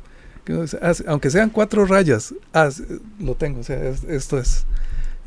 eh, 0.45 0.47
que 0.47 0.53
uno 0.53 0.61
dice, 0.63 0.77
"Ah, 0.81 0.93
aunque 1.07 1.29
sean 1.29 1.49
cuatro 1.49 1.85
rayas, 1.85 2.33
ah, 2.53 2.69
lo 3.19 3.35
tengo, 3.35 3.59
o 3.61 3.63
sea, 3.63 3.83
es- 3.89 4.03
esto 4.05 4.37
es. 4.37 4.65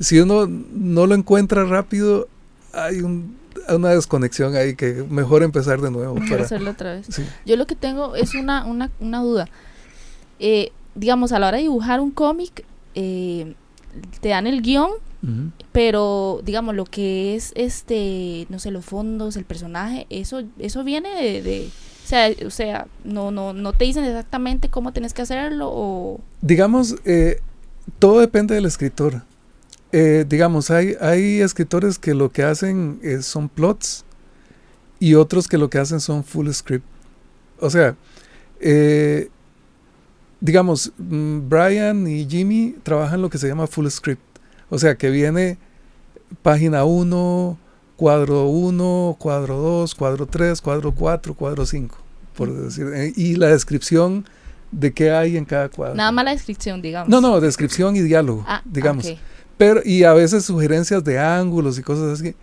Si 0.00 0.18
uno 0.20 0.46
no 0.46 1.06
lo 1.06 1.14
encuentra 1.14 1.64
rápido, 1.64 2.28
hay 2.72 3.00
un- 3.00 3.36
una 3.68 3.90
desconexión 3.90 4.54
ahí 4.54 4.76
que 4.76 5.04
mejor 5.10 5.42
empezar 5.42 5.80
de 5.80 5.90
nuevo. 5.90 6.14
Para- 6.30 6.44
hacerlo 6.44 6.70
otra 6.70 6.94
vez. 6.94 7.06
sí. 7.10 7.24
Yo 7.44 7.56
lo 7.56 7.66
que 7.66 7.74
tengo 7.74 8.14
es 8.14 8.34
una, 8.34 8.64
una, 8.64 8.90
una 9.00 9.20
duda. 9.22 9.48
Eh, 10.38 10.70
digamos, 10.94 11.32
a 11.32 11.38
la 11.38 11.48
hora 11.48 11.56
de 11.56 11.64
dibujar 11.64 12.00
un 12.00 12.10
cómic, 12.12 12.64
eh, 12.94 13.54
te 14.20 14.28
dan 14.28 14.46
el 14.46 14.62
guion, 14.62 14.90
pero 15.72 16.40
digamos, 16.44 16.74
lo 16.76 16.84
que 16.84 17.34
es, 17.34 17.52
este, 17.56 18.46
no 18.48 18.58
sé, 18.60 18.70
los 18.70 18.84
fondos, 18.84 19.36
el 19.36 19.44
personaje, 19.44 20.06
eso, 20.10 20.42
eso 20.58 20.84
viene 20.84 21.42
de... 21.42 21.68
sea, 22.08 22.30
o 22.44 22.50
sea 22.50 22.86
no, 23.04 23.30
no, 23.30 23.52
no 23.52 23.72
te 23.72 23.84
dicen 23.84 24.04
exactamente 24.04 24.68
cómo 24.68 24.92
tienes 24.92 25.14
que 25.14 25.22
hacerlo 25.22 25.68
o... 25.70 26.20
Digamos, 26.40 26.96
eh, 27.04 27.40
todo 27.98 28.20
depende 28.20 28.54
del 28.54 28.66
escritor. 28.66 29.22
Eh, 29.92 30.26
digamos, 30.28 30.70
hay, 30.70 30.96
hay 31.00 31.40
escritores 31.40 31.98
que 31.98 32.14
lo 32.14 32.30
que 32.30 32.42
hacen 32.42 33.00
eh, 33.02 33.22
son 33.22 33.48
plots 33.48 34.04
y 35.00 35.14
otros 35.14 35.48
que 35.48 35.56
lo 35.56 35.70
que 35.70 35.78
hacen 35.78 36.00
son 36.00 36.24
full 36.24 36.50
script. 36.50 36.84
O 37.60 37.70
sea, 37.70 37.96
eh, 38.60 39.30
digamos, 40.40 40.92
mm, 40.98 41.48
Brian 41.48 42.06
y 42.06 42.26
Jimmy 42.28 42.76
trabajan 42.82 43.22
lo 43.22 43.30
que 43.30 43.38
se 43.38 43.48
llama 43.48 43.66
full 43.66 43.88
script. 43.88 44.22
O 44.68 44.78
sea, 44.78 44.96
que 44.96 45.10
viene 45.10 45.58
página 46.42 46.84
1, 46.84 47.58
cuadro 47.98 48.46
1, 48.46 49.16
cuadro 49.18 49.56
2, 49.56 49.94
cuadro 49.96 50.24
3, 50.26 50.60
cuadro 50.62 50.92
4, 50.94 51.34
cuadro 51.34 51.66
5, 51.66 51.98
por 52.36 52.54
decir. 52.54 52.86
eh, 52.94 53.12
y 53.16 53.34
la 53.34 53.48
descripción 53.48 54.24
de 54.70 54.92
qué 54.92 55.10
hay 55.10 55.36
en 55.36 55.44
cada 55.44 55.68
cuadro. 55.68 55.96
Nada 55.96 56.12
más 56.12 56.24
la 56.24 56.30
descripción, 56.30 56.80
digamos. 56.80 57.08
No, 57.08 57.20
no, 57.20 57.40
descripción 57.40 57.96
y 57.96 58.00
diálogo, 58.00 58.44
Ah, 58.46 58.62
digamos. 58.64 59.04
Pero, 59.56 59.80
y 59.84 60.04
a 60.04 60.12
veces 60.12 60.44
sugerencias 60.44 61.02
de 61.02 61.18
ángulos 61.18 61.76
y 61.76 61.82
cosas 61.82 62.20
así. 62.20 62.34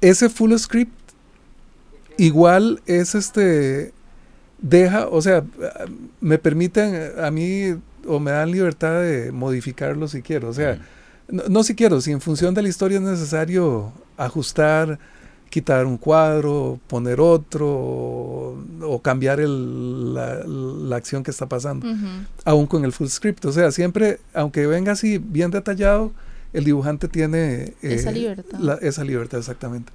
Ese 0.00 0.28
full 0.28 0.52
script 0.56 0.92
igual 2.18 2.80
es 2.86 3.14
este, 3.14 3.92
deja, 4.60 5.06
o 5.08 5.22
sea, 5.22 5.44
me 6.20 6.38
permiten 6.38 7.12
a 7.22 7.30
mí 7.30 7.76
o 8.06 8.18
me 8.18 8.32
dan 8.32 8.50
libertad 8.50 9.00
de 9.02 9.30
modificarlo 9.30 10.08
si 10.08 10.20
quiero. 10.22 10.48
O 10.48 10.52
sea, 10.52 10.78
no, 11.28 11.44
no 11.48 11.62
si 11.62 11.76
quiero, 11.76 12.00
si 12.00 12.10
en 12.10 12.20
función 12.20 12.54
de 12.54 12.62
la 12.62 12.68
historia 12.68 12.96
es 12.98 13.04
necesario 13.04 13.92
ajustar, 14.16 14.98
quitar 15.50 15.86
un 15.86 15.96
cuadro, 15.98 16.80
poner 16.88 17.20
otro 17.20 17.68
o, 17.68 18.58
o 18.82 19.02
cambiar 19.02 19.38
el- 19.40 20.12
la, 20.14 20.42
la 20.44 20.96
acción 20.96 21.22
que 21.22 21.30
está 21.30 21.48
pasando 21.48 21.86
Ujú. 21.88 22.06
aún 22.44 22.66
con 22.66 22.84
el 22.84 22.92
full 22.92 23.06
script. 23.08 23.44
O 23.44 23.52
sea, 23.52 23.70
siempre, 23.70 24.18
aunque 24.34 24.66
venga 24.66 24.92
así 24.92 25.18
bien 25.18 25.50
detallado, 25.50 26.12
el 26.52 26.64
dibujante 26.64 27.08
tiene 27.08 27.74
Esa 27.82 28.10
eh, 28.10 28.14
libertad. 28.14 28.58
la- 28.58 28.74
esa 28.82 29.04
libertad, 29.04 29.38
exactamente. 29.38 29.92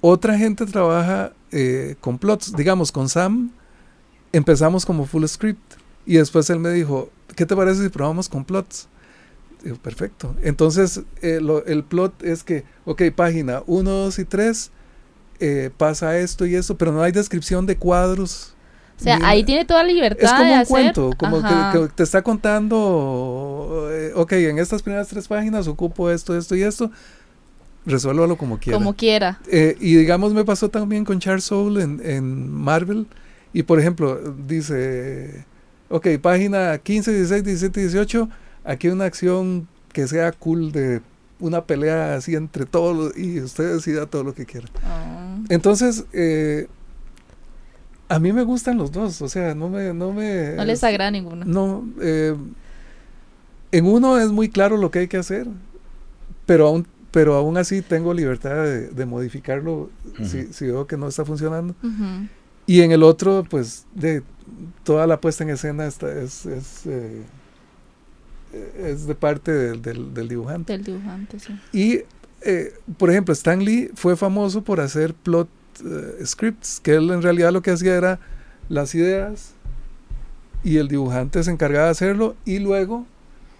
Otra 0.00 0.36
gente 0.38 0.64
trabaja 0.66 1.32
eh, 1.50 1.96
con 2.00 2.18
plots. 2.18 2.54
Digamos, 2.56 2.92
con 2.92 3.08
Sam 3.08 3.50
empezamos 4.32 4.84
como 4.84 5.06
full 5.06 5.24
script 5.26 5.74
y 6.06 6.14
después 6.16 6.48
él 6.50 6.58
me 6.58 6.70
dijo, 6.70 7.10
¿qué 7.34 7.46
te 7.46 7.56
parece 7.56 7.82
si 7.82 7.88
probamos 7.88 8.28
con 8.28 8.44
plots? 8.44 8.86
Digo, 9.62 9.76
perfecto. 9.76 10.34
Entonces, 10.42 11.02
eh, 11.22 11.40
lo- 11.42 11.64
el 11.66 11.82
plot 11.84 12.22
es 12.22 12.44
que, 12.44 12.64
ok, 12.84 13.02
página 13.14 13.62
1, 13.66 13.90
2 13.90 14.18
y 14.18 14.24
3, 14.24 14.70
pasa 15.76 16.18
esto 16.18 16.46
y 16.46 16.54
esto, 16.56 16.76
pero 16.76 16.92
no 16.92 17.02
hay 17.02 17.12
descripción 17.12 17.66
de 17.66 17.76
cuadros. 17.76 18.54
O 19.00 19.04
sea, 19.04 19.18
ahí 19.22 19.44
tiene 19.44 19.64
toda 19.64 19.84
la 19.84 19.92
libertad 19.92 20.24
es 20.24 20.30
como 20.32 20.42
de 20.44 20.52
un 20.52 20.58
hacer. 20.58 20.66
cuento, 20.68 21.10
como 21.16 21.40
que, 21.40 21.78
que 21.80 21.88
te 21.94 22.02
está 22.02 22.22
contando, 22.92 23.88
eh, 23.92 24.12
ok, 24.14 24.32
en 24.32 24.58
estas 24.58 24.82
primeras 24.82 25.08
tres 25.08 25.28
páginas 25.28 25.68
ocupo 25.68 26.10
esto, 26.10 26.36
esto 26.36 26.56
y 26.56 26.62
esto, 26.62 26.90
resuélvalo 27.86 28.36
como 28.36 28.58
quiera. 28.58 28.76
Como 28.78 28.94
quiera. 28.94 29.38
Eh, 29.50 29.76
y 29.80 29.94
digamos, 29.94 30.34
me 30.34 30.44
pasó 30.44 30.68
también 30.68 31.04
con 31.04 31.20
Charles 31.20 31.44
Soule 31.44 31.82
en, 31.82 32.00
en 32.04 32.50
Marvel, 32.50 33.06
y 33.52 33.62
por 33.62 33.78
ejemplo, 33.78 34.18
dice, 34.46 35.44
ok, 35.88 36.08
página 36.20 36.76
15, 36.78 37.12
16, 37.12 37.44
17, 37.44 37.80
18, 37.80 38.28
aquí 38.68 38.86
hay 38.86 38.92
una 38.92 39.06
acción 39.06 39.66
que 39.92 40.06
sea 40.06 40.30
cool 40.32 40.70
de 40.72 41.00
una 41.40 41.64
pelea 41.64 42.14
así 42.14 42.34
entre 42.34 42.66
todos, 42.66 43.16
y 43.16 43.40
usted 43.40 43.74
decida 43.74 44.06
todo 44.06 44.24
lo 44.24 44.34
que 44.34 44.44
quiera. 44.44 44.68
Ah. 44.84 45.38
Entonces, 45.48 46.04
eh, 46.12 46.68
a 48.08 48.18
mí 48.18 48.32
me 48.32 48.42
gustan 48.42 48.76
los 48.76 48.92
dos, 48.92 49.22
o 49.22 49.28
sea, 49.28 49.54
no 49.54 49.68
me... 49.68 49.94
No, 49.94 50.12
me, 50.12 50.54
No 50.56 50.64
les 50.64 50.84
agrada 50.84 51.10
ninguno. 51.10 51.44
no, 51.44 51.88
eh, 52.00 52.36
en 53.70 53.86
uno 53.86 54.18
es 54.18 54.30
muy 54.30 54.48
claro 54.48 54.76
lo 54.76 54.90
que 54.90 55.00
hay 55.00 55.08
que 55.08 55.18
hacer, 55.18 55.46
pero 56.46 56.66
aún, 56.68 56.86
pero 57.10 57.34
aún 57.34 57.56
así 57.56 57.82
tengo 57.82 58.14
libertad 58.14 58.64
de, 58.64 58.88
de 58.88 59.06
modificarlo 59.06 59.90
si, 60.24 60.66
veo 60.66 60.86
que 60.86 60.96
no 60.96 61.08
está 61.08 61.24
funcionando. 61.24 61.74
Y 62.66 62.82
en 62.82 62.92
el 62.92 63.02
otro, 63.02 63.44
pues, 63.48 63.86
de 63.94 64.22
toda 64.84 65.06
la 65.06 65.20
puesta 65.20 65.44
en 65.44 65.50
escena 65.50 65.86
está, 65.86 66.10
es, 66.12 66.46
es, 66.46 66.86
eh, 66.86 67.22
es 68.78 69.06
de 69.06 69.14
parte 69.14 69.52
del, 69.52 69.82
del- 69.82 70.14
del 70.14 70.28
dibujante. 70.28 70.72
Del 70.72 70.84
dibujante, 70.84 71.38
sí. 71.38 71.58
Y, 71.72 72.00
eh, 72.42 72.72
por 72.96 73.10
ejemplo, 73.10 73.32
Stan 73.32 73.62
Lee 73.64 73.90
fue 73.94 74.16
famoso 74.16 74.62
por 74.62 74.80
hacer 74.80 75.14
plot 75.14 75.48
eh, 75.84 76.24
scripts, 76.24 76.80
que 76.80 76.94
él 76.94 77.10
en 77.10 77.22
realidad 77.22 77.52
lo 77.52 77.62
que 77.62 77.70
hacía 77.70 77.94
era 77.96 78.18
las 78.68 78.94
ideas 78.94 79.52
y 80.64 80.76
el 80.78 80.88
dibujante 80.88 81.42
se 81.42 81.50
encargaba 81.50 81.86
de 81.86 81.90
hacerlo 81.92 82.34
y 82.44 82.58
luego 82.58 83.06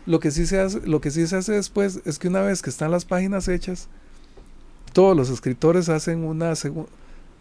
lo 0.07 0.20
que 0.20 0.30
sí 0.30 0.47
se 0.47 0.59
hace, 0.61 0.80
lo 0.86 1.01
que 1.01 1.11
sí 1.11 1.26
se 1.26 1.36
hace 1.36 1.53
después 1.53 2.01
es 2.05 2.18
que 2.18 2.28
una 2.28 2.41
vez 2.41 2.62
que 2.62 2.70
están 2.70 2.91
las 2.91 3.05
páginas 3.05 3.47
hechas, 3.49 3.89
todos 4.93 5.16
los 5.16 5.28
escritores 5.30 5.89
hacen 5.91 6.24
una 6.24 6.53
segu- 6.53 6.86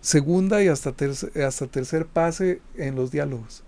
segunda 0.01 0.61
y 0.61 0.67
hasta, 0.67 0.91
terce- 0.91 1.31
hasta 1.43 1.65
tercer 1.67 2.05
pase 2.05 2.61
en 2.75 2.95
los 2.95 3.09
diálogos. 3.09 3.63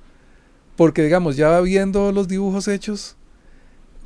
Porque 0.75 1.03
digamos, 1.03 1.35
ya 1.37 1.59
viendo 1.61 2.11
los 2.11 2.27
dibujos 2.27 2.67
hechos, 2.67 3.15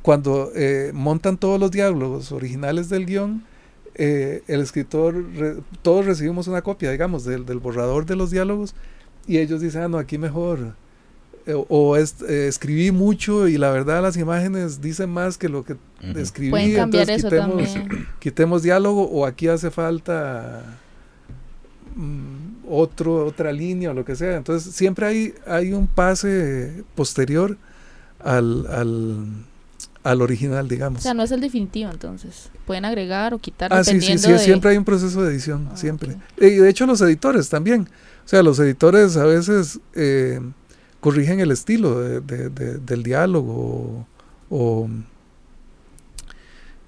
cuando 0.04 0.52
eh, 0.54 0.90
montan 0.92 1.38
todos 1.38 1.58
los 1.58 1.70
diálogos 1.70 2.30
originales 2.30 2.90
del 2.90 3.06
guion, 3.06 3.42
eh, 3.94 4.42
el 4.48 4.60
escritor, 4.60 5.14
re- 5.34 5.56
todos 5.80 6.04
recibimos 6.04 6.46
una 6.46 6.60
copia, 6.60 6.90
digamos, 6.90 7.24
del, 7.24 7.46
del 7.46 7.58
borrador 7.58 8.04
de 8.04 8.14
los 8.14 8.30
diálogos 8.30 8.74
y 9.26 9.38
ellos 9.38 9.62
dicen, 9.62 9.80
ah, 9.82 9.88
no, 9.88 9.96
aquí 9.98 10.18
mejor. 10.18 10.74
eh, 11.46 11.54
o 11.68 11.96
es- 11.96 12.20
eh, 12.28 12.48
escribí 12.48 12.90
mucho 12.90 13.48
y 13.48 13.56
la 13.56 13.70
verdad 13.70 14.02
las 14.02 14.18
imágenes 14.18 14.82
dicen 14.82 15.08
más 15.08 15.38
que 15.38 15.48
lo 15.48 15.64
que 15.64 15.76
escribí. 16.20 16.50
Pueden 16.50 16.74
cambiar 16.76 17.08
entonces 17.08 17.24
eso 17.24 17.28
quitemos, 17.30 17.72
también. 17.74 18.06
quitemos 18.20 18.62
diálogo 18.62 19.08
o 19.10 19.24
aquí 19.24 19.48
hace 19.48 19.70
falta 19.70 20.62
mm, 21.96 22.66
otro, 22.68 23.24
otra 23.26 23.52
línea 23.52 23.90
o 23.90 23.94
lo 23.94 24.04
que 24.04 24.16
sea. 24.16 24.36
Entonces 24.36 24.74
siempre 24.74 25.06
hay, 25.06 25.34
hay 25.46 25.72
un 25.72 25.86
pase 25.86 26.82
posterior 26.94 27.56
al, 28.20 28.66
al, 28.66 29.26
al 30.04 30.22
original, 30.22 30.66
O 30.66 30.68
digamos. 30.68 31.02
sea, 31.02 31.14
no 31.14 31.22
es 31.24 31.30
el 31.32 31.40
definitivo, 31.40 31.90
entonces. 31.90 32.50
Pueden 32.66 32.84
agregar 32.84 33.34
o 33.34 33.38
quitar 33.38 33.72
Ah, 33.72 33.82
sí, 33.82 34.00
sí, 34.00 34.18
sí, 34.18 34.30
de... 34.32 34.38
siempre 34.38 34.70
hay 34.70 34.76
un 34.76 34.84
proceso 34.84 35.22
de 35.22 35.32
edición, 35.32 35.68
Ah, 35.72 35.76
siempre. 35.76 36.16
Y 36.38 36.50
de 36.50 36.68
hecho 36.68 36.86
los 36.86 37.00
editores 37.00 37.48
también. 37.48 37.88
O 38.24 38.28
sea, 38.28 38.42
los 38.42 38.58
editores 38.58 39.16
a 39.16 39.24
veces 39.24 39.80
eh, 39.94 40.40
corrigen 41.00 41.40
el 41.40 41.50
estilo 41.50 42.00
de- 42.00 42.20
de- 42.20 42.48
de- 42.50 42.78
del 42.78 43.02
diálogo 43.02 43.52
o, 43.52 44.06
o, 44.50 44.88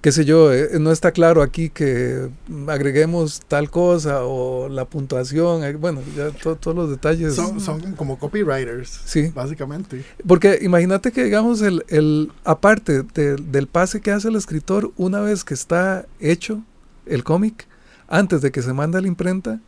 qué 0.06 0.12
sé 0.12 0.24
yo, 0.24 0.52
eh, 0.52 0.68
no 0.78 0.92
está 0.92 1.10
claro 1.10 1.42
aquí 1.42 1.68
que 1.68 2.28
agreguemos 2.68 3.40
tal 3.48 3.70
cosa 3.70 4.22
o 4.22 4.68
la 4.68 4.84
puntuación, 4.84 5.64
eh, 5.64 5.72
bueno, 5.74 6.00
ya 6.16 6.30
to- 6.30 6.54
todos 6.54 6.76
los 6.76 6.88
detalles. 6.90 7.34
Son, 7.34 7.58
son 7.60 7.80
como 7.96 8.16
copywriters, 8.16 9.00
Sí, 9.04 9.32
básicamente. 9.34 10.04
porque 10.24 10.60
imagínate 10.62 11.10
que, 11.10 11.24
digamos, 11.24 11.60
el, 11.60 11.84
el 11.88 12.30
aparte 12.44 13.02
de- 13.02 13.34
del 13.34 13.66
pase 13.66 14.00
que 14.00 14.12
hace 14.12 14.28
el 14.28 14.36
escritor, 14.36 14.92
una 14.96 15.18
vez 15.22 15.42
que 15.42 15.54
está 15.54 16.06
hecho 16.20 16.62
el 17.06 17.24
cómic, 17.24 17.66
antes 18.06 18.42
de 18.42 18.52
que 18.52 18.62
se 18.62 18.72
mande 18.72 18.98
a 18.98 19.00
la 19.00 19.08
imprenta, 19.08 19.58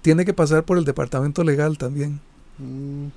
tiene 0.00 0.24
que 0.24 0.32
pasar 0.32 0.64
por 0.64 0.78
el 0.78 0.86
departamento 0.86 1.44
legal 1.44 1.76
también. 1.76 2.18
Mm, 2.56 3.08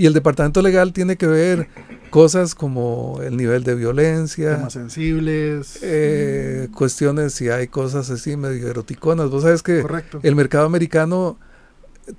Y 0.00 0.06
el 0.06 0.14
departamento 0.14 0.62
legal 0.62 0.92
tiene 0.94 1.16
que 1.16 1.26
ver 1.26 1.68
cosas 2.08 2.54
como 2.54 3.20
el 3.22 3.36
nivel 3.36 3.64
de 3.64 3.74
violencia, 3.74 4.56
temas 4.56 4.72
sensibles. 4.72 5.78
eh, 5.82 6.68
cuestiones 6.74 7.34
si 7.34 7.50
hay 7.50 7.68
cosas 7.68 8.08
así 8.10 8.36
medio 8.36 8.68
eroticonas. 8.68 9.28
Vos 9.28 9.42
sabes 9.42 9.62
que 9.62 9.82
Correcto. 9.82 10.20
el 10.22 10.34
mercado 10.36 10.64
americano 10.64 11.38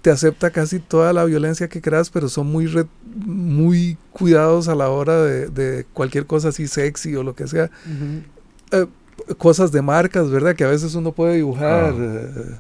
te 0.04 0.12
acepta 0.12 0.52
casi 0.52 0.80
toda 0.80 1.12
la 1.12 1.26
violencia 1.26 1.68
que 1.70 1.82
creas, 1.82 2.12
pero 2.12 2.30
son 2.30 2.48
muy 2.48 2.68
re- 2.68 2.86
muy 3.26 3.98
cuidados 4.12 4.68
a 4.68 4.76
la 4.76 4.90
hora 4.90 5.22
de, 5.24 5.48
de 5.50 5.86
cualquier 5.92 6.28
cosa 6.28 6.50
así 6.50 6.68
sexy 6.68 7.16
o 7.16 7.24
lo 7.24 7.34
que 7.36 7.48
sea. 7.48 7.72
Eh, 8.72 8.86
cosas 9.40 9.72
de 9.72 9.82
marcas, 9.82 10.30
¿verdad? 10.30 10.56
Que 10.56 10.64
a 10.66 10.70
veces 10.70 10.94
uno 10.94 11.12
puede 11.14 11.36
dibujar, 11.38 11.94
Ah. 11.94 11.98
eh, 12.00 12.56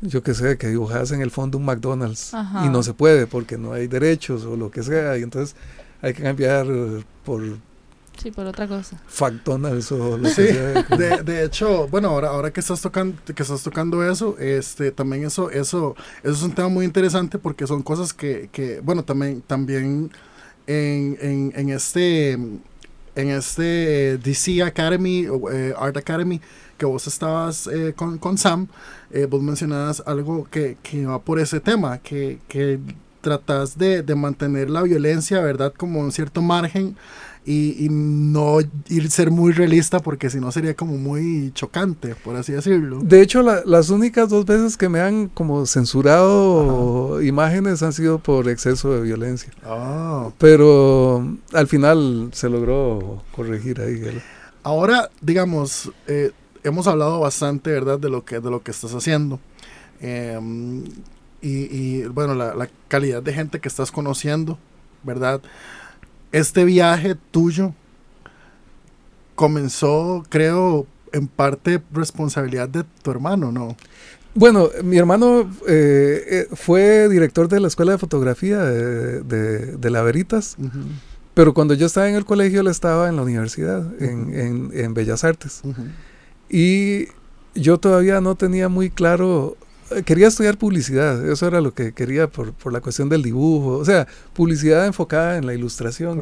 yo 0.00 0.22
qué 0.22 0.34
sé, 0.34 0.58
que 0.58 0.68
dibujas 0.68 1.10
en 1.12 1.20
el 1.22 1.30
fondo 1.30 1.58
un 1.58 1.64
McDonald's 1.64 2.34
Ajá. 2.34 2.64
y 2.66 2.68
no 2.68 2.82
se 2.82 2.94
puede 2.94 3.26
porque 3.26 3.56
no 3.58 3.72
hay 3.72 3.86
derechos 3.88 4.44
o 4.44 4.56
lo 4.56 4.70
que 4.70 4.82
sea, 4.82 5.16
y 5.18 5.22
entonces 5.22 5.56
hay 6.02 6.12
que 6.14 6.22
cambiar 6.22 6.66
por 7.24 7.42
Sí, 8.16 8.30
por 8.30 8.46
otra 8.46 8.66
cosa. 8.66 8.98
McDonald's 9.20 9.92
o 9.92 10.16
lo 10.16 10.28
Sí, 10.28 10.36
que 10.36 10.52
sea. 10.54 10.82
de, 10.96 11.22
de 11.22 11.44
hecho, 11.44 11.86
bueno, 11.88 12.08
ahora, 12.08 12.28
ahora 12.28 12.50
que 12.50 12.60
estás 12.60 12.80
tocando, 12.80 13.14
que 13.22 13.42
estás 13.42 13.62
tocando 13.62 14.08
eso, 14.10 14.38
este, 14.38 14.90
también 14.90 15.24
eso, 15.26 15.50
eso, 15.50 15.94
eso 16.22 16.32
es 16.32 16.42
un 16.42 16.52
tema 16.54 16.68
muy 16.68 16.86
interesante 16.86 17.38
porque 17.38 17.66
son 17.66 17.82
cosas 17.82 18.14
que, 18.14 18.48
que 18.52 18.80
bueno, 18.80 19.04
también, 19.04 19.42
también 19.46 20.10
en, 20.66 21.18
en, 21.20 21.52
en 21.56 21.68
este, 21.68 22.32
en 22.32 22.60
este 23.16 24.12
eh, 24.12 24.18
DC 24.18 24.62
Academy, 24.62 25.26
o, 25.26 25.50
eh, 25.52 25.74
Art 25.78 25.98
Academy, 25.98 26.40
que 26.76 26.86
vos 26.86 27.06
estabas 27.06 27.66
eh, 27.66 27.92
con, 27.96 28.18
con 28.18 28.36
Sam, 28.38 28.68
eh, 29.10 29.26
vos 29.26 29.42
mencionabas 29.42 30.02
algo 30.06 30.46
que, 30.50 30.76
que 30.82 31.06
va 31.06 31.18
por 31.20 31.38
ese 31.40 31.60
tema, 31.60 31.98
que, 31.98 32.38
que 32.48 32.78
tratas 33.20 33.76
de, 33.76 34.02
de 34.02 34.14
mantener 34.14 34.70
la 34.70 34.82
violencia, 34.82 35.40
¿verdad? 35.40 35.72
Como 35.76 36.00
un 36.00 36.12
cierto 36.12 36.42
margen 36.42 36.96
y, 37.44 37.84
y 37.84 37.88
no 37.88 38.58
ir 38.88 39.10
ser 39.10 39.30
muy 39.30 39.52
realista 39.52 40.00
porque 40.00 40.30
si 40.30 40.38
no 40.40 40.50
sería 40.52 40.74
como 40.74 40.96
muy 40.96 41.50
chocante, 41.54 42.14
por 42.16 42.36
así 42.36 42.52
decirlo. 42.52 43.00
De 43.02 43.20
hecho, 43.22 43.42
la- 43.42 43.62
las 43.64 43.90
únicas 43.90 44.28
dos 44.28 44.44
veces 44.46 44.76
que 44.76 44.88
me 44.88 45.00
han 45.00 45.28
como 45.28 45.64
censurado 45.66 47.20
imágenes 47.22 47.82
han 47.82 47.92
sido 47.92 48.18
por 48.18 48.48
exceso 48.48 48.92
de 48.92 49.00
violencia. 49.02 49.50
Ah. 49.64 50.30
Pero 50.38 51.36
al 51.52 51.66
final 51.66 52.30
se 52.32 52.48
logró 52.48 53.22
corregir 53.34 53.80
ahí. 53.80 54.20
Ahora, 54.62 55.10
digamos, 55.20 55.90
eh, 56.08 56.32
hemos 56.68 56.86
hablado 56.86 57.20
bastante, 57.20 57.70
¿verdad?, 57.70 57.98
de 57.98 58.08
lo 58.10 58.24
que, 58.24 58.40
de 58.40 58.50
lo 58.50 58.62
que 58.62 58.70
estás 58.70 58.92
haciendo. 58.94 59.38
Em, 60.00 60.84
y, 61.42 61.64
y, 62.00 62.04
bueno, 62.06 62.34
la, 62.34 62.54
la 62.54 62.68
calidad 62.88 63.22
de 63.22 63.32
gente 63.32 63.60
que 63.60 63.68
estás 63.68 63.90
conociendo, 63.92 64.58
¿verdad? 65.02 65.40
Este 66.32 66.64
viaje 66.64 67.16
tuyo 67.30 67.72
comenzó, 69.34 70.24
creo, 70.28 70.86
en 71.12 71.28
parte 71.28 71.82
responsabilidad 71.92 72.68
de 72.68 72.84
tu 73.02 73.10
hermano, 73.10 73.52
¿no? 73.52 73.76
Bueno, 74.34 74.68
mi 74.84 74.98
hermano 74.98 75.50
eh, 75.66 76.24
eh, 76.28 76.48
fue 76.54 77.08
director 77.08 77.48
de 77.48 77.60
la 77.60 77.68
escuela 77.68 77.92
de 77.92 77.98
fotografía 77.98 78.58
de, 78.64 79.22
de, 79.22 79.76
de 79.76 79.90
La 79.90 80.02
Veritas, 80.02 80.56
Ujú, 80.58 80.80
pero 81.32 81.54
cuando 81.54 81.72
yo 81.74 81.86
estaba 81.86 82.08
en 82.08 82.16
el 82.16 82.24
colegio 82.26 82.60
él 82.60 82.66
estaba 82.66 83.08
en 83.08 83.16
la 83.16 83.22
universidad, 83.22 83.84
en, 84.02 84.34
en- 84.34 84.70
en 84.74 84.94
Bellas 84.94 85.24
Artes. 85.24 85.60
ujú. 85.64 85.84
Y 86.48 87.08
yo 87.54 87.78
todavía 87.78 88.20
no 88.20 88.34
tenía 88.34 88.68
muy 88.68 88.90
claro, 88.90 89.56
eh, 89.90 90.02
quería 90.02 90.28
estudiar 90.28 90.58
publicidad, 90.58 91.26
eso 91.30 91.46
era 91.46 91.60
lo 91.60 91.72
que 91.74 91.92
quería 91.92 92.28
por, 92.28 92.52
por 92.52 92.72
la 92.72 92.80
cuestión 92.80 93.08
del 93.08 93.22
dibujo, 93.22 93.78
o 93.78 93.84
sea, 93.84 94.06
publicidad 94.34 94.86
enfocada 94.86 95.38
en 95.38 95.46
la 95.46 95.54
ilustración. 95.54 96.20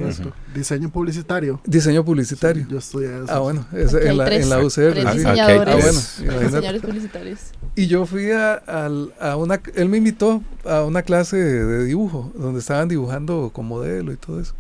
Diseño 0.55 0.91
publicitario. 0.91 1.61
diseño 1.66 2.05
publicitario. 2.05 2.64
Sí, 2.64 2.70
yo 2.70 2.79
estudié 2.79 3.09
eso. 3.25 3.27
Ah, 3.29 3.39
bueno, 3.41 3.66
es 3.72 3.93
en, 3.95 4.16
la, 4.16 4.25
tres- 4.27 4.45
en 4.45 4.51
la 4.51 4.59
UCR. 4.61 4.70
tres 4.70 4.95
sí. 4.95 5.05
Ah, 5.07 5.12
diseñadores. 5.14 5.75
Ah, 5.75 6.22
bueno. 6.25 6.41
Diseñadores 6.41 6.83
publicitarios. 6.83 7.39
Y 7.77 7.87
yo 7.89 8.07
fui 8.07 8.31
a, 8.31 8.55
al- 8.55 9.12
a 9.20 9.37
una, 9.37 9.61
él 9.75 9.89
me 9.89 9.97
invitó 9.99 10.43
a 10.64 10.83
una 10.85 11.03
clase 11.03 11.37
de, 11.37 11.64
de 11.64 11.85
dibujo, 11.85 12.33
donde 12.37 12.61
estaban 12.61 12.89
dibujando 12.89 13.51
con 13.53 13.66
modelo 13.66 14.12
y 14.12 14.16
todo 14.16 14.41
eso. 14.41 14.55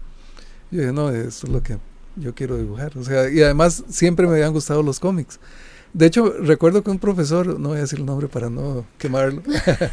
Yo 0.70 0.80
dije, 0.80 0.92
no, 0.92 1.10
esto 1.10 1.46
es 1.46 1.52
lo 1.52 1.62
que 1.62 1.78
yo 2.16 2.34
quiero 2.34 2.56
dibujar. 2.56 2.96
O 2.98 3.04
sea, 3.04 3.30
y 3.30 3.42
además 3.42 3.84
siempre 3.88 4.26
me 4.26 4.32
habían 4.34 4.52
gustado 4.52 4.82
los 4.82 5.00
cómics. 5.00 5.38
De 5.92 6.06
hecho, 6.06 6.32
recuerdo 6.40 6.82
que 6.82 6.90
un 6.90 6.98
profesor, 6.98 7.58
no 7.60 7.68
voy 7.70 7.78
a 7.78 7.82
decir 7.82 8.00
el 8.00 8.06
nombre 8.06 8.26
para 8.28 8.50
no 8.50 8.84
quemarlo, 8.98 9.42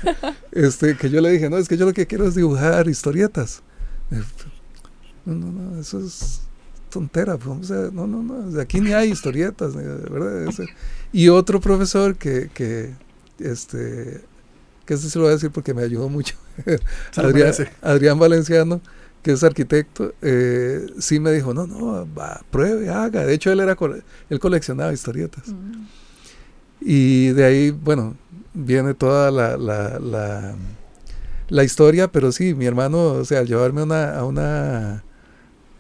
este, 0.52 0.98
que 0.98 1.10
yo 1.10 1.22
le 1.22 1.30
dije, 1.32 1.50
no, 1.50 1.58
es 1.58 1.68
que 1.68 1.78
yo 1.78 1.86
lo 1.86 1.94
que 1.94 2.08
quiero 2.08 2.28
es 2.28 2.36
dibujar 2.36 2.88
historietas. 2.88 3.62
Eh, 4.12 4.22
No, 5.26 5.36
no, 5.36 5.52
no, 5.52 5.80
eso 5.80 6.00
es 6.00 6.42
tontera, 6.90 7.38
pues, 7.38 7.48
vamos 7.48 7.72
a- 7.72 7.92
no, 7.92 8.08
no, 8.08 8.24
no, 8.24 8.60
aquí 8.60 8.82
ni 8.82 8.92
hay 8.94 9.12
historietas, 9.12 9.76
¿verdad? 9.76 10.48
Ese- 10.48 10.66
y 11.14 11.30
otro 11.30 11.62
profesor 11.62 12.16
que, 12.16 12.50
que 12.54 12.94
este, 13.40 14.22
que 14.86 14.94
este 14.96 15.08
se 15.10 15.20
lo 15.20 15.26
voy 15.26 15.32
a 15.32 15.36
decir 15.36 15.52
porque 15.52 15.74
me 15.76 15.84
ayudó 15.84 16.10
mucho, 16.10 16.36
Adrián. 17.16 17.54
Adrián 17.84 18.18
Valenciano, 18.20 18.82
que 19.24 19.32
es 19.34 19.44
arquitecto, 19.44 20.14
eh, 20.22 20.86
sí 21.00 21.20
me 21.20 21.32
dijo, 21.32 21.54
no, 21.54 21.68
no, 21.68 22.08
va, 22.16 22.42
pruebe, 22.50 22.90
haga. 22.90 23.26
De 23.26 23.34
hecho, 23.34 23.52
él 23.52 23.60
era 23.60 23.76
cole- 23.76 24.02
él 24.30 24.40
coleccionaba 24.40 24.92
historietas. 24.94 25.44
Y 26.80 27.30
de 27.30 27.44
ahí, 27.46 27.72
bueno, 27.72 28.16
viene 28.54 28.94
toda 28.96 29.30
la, 29.32 29.56
la, 29.58 30.00
la, 30.00 30.56
la 31.50 31.64
historia, 31.64 32.08
pero 32.12 32.32
sí, 32.32 32.56
mi 32.56 32.66
hermano, 32.66 33.14
o 33.14 33.26
sea, 33.26 33.40
al 33.40 33.48
llevarme 33.48 33.84
una, 33.84 34.16
a 34.18 34.26
una 34.26 35.04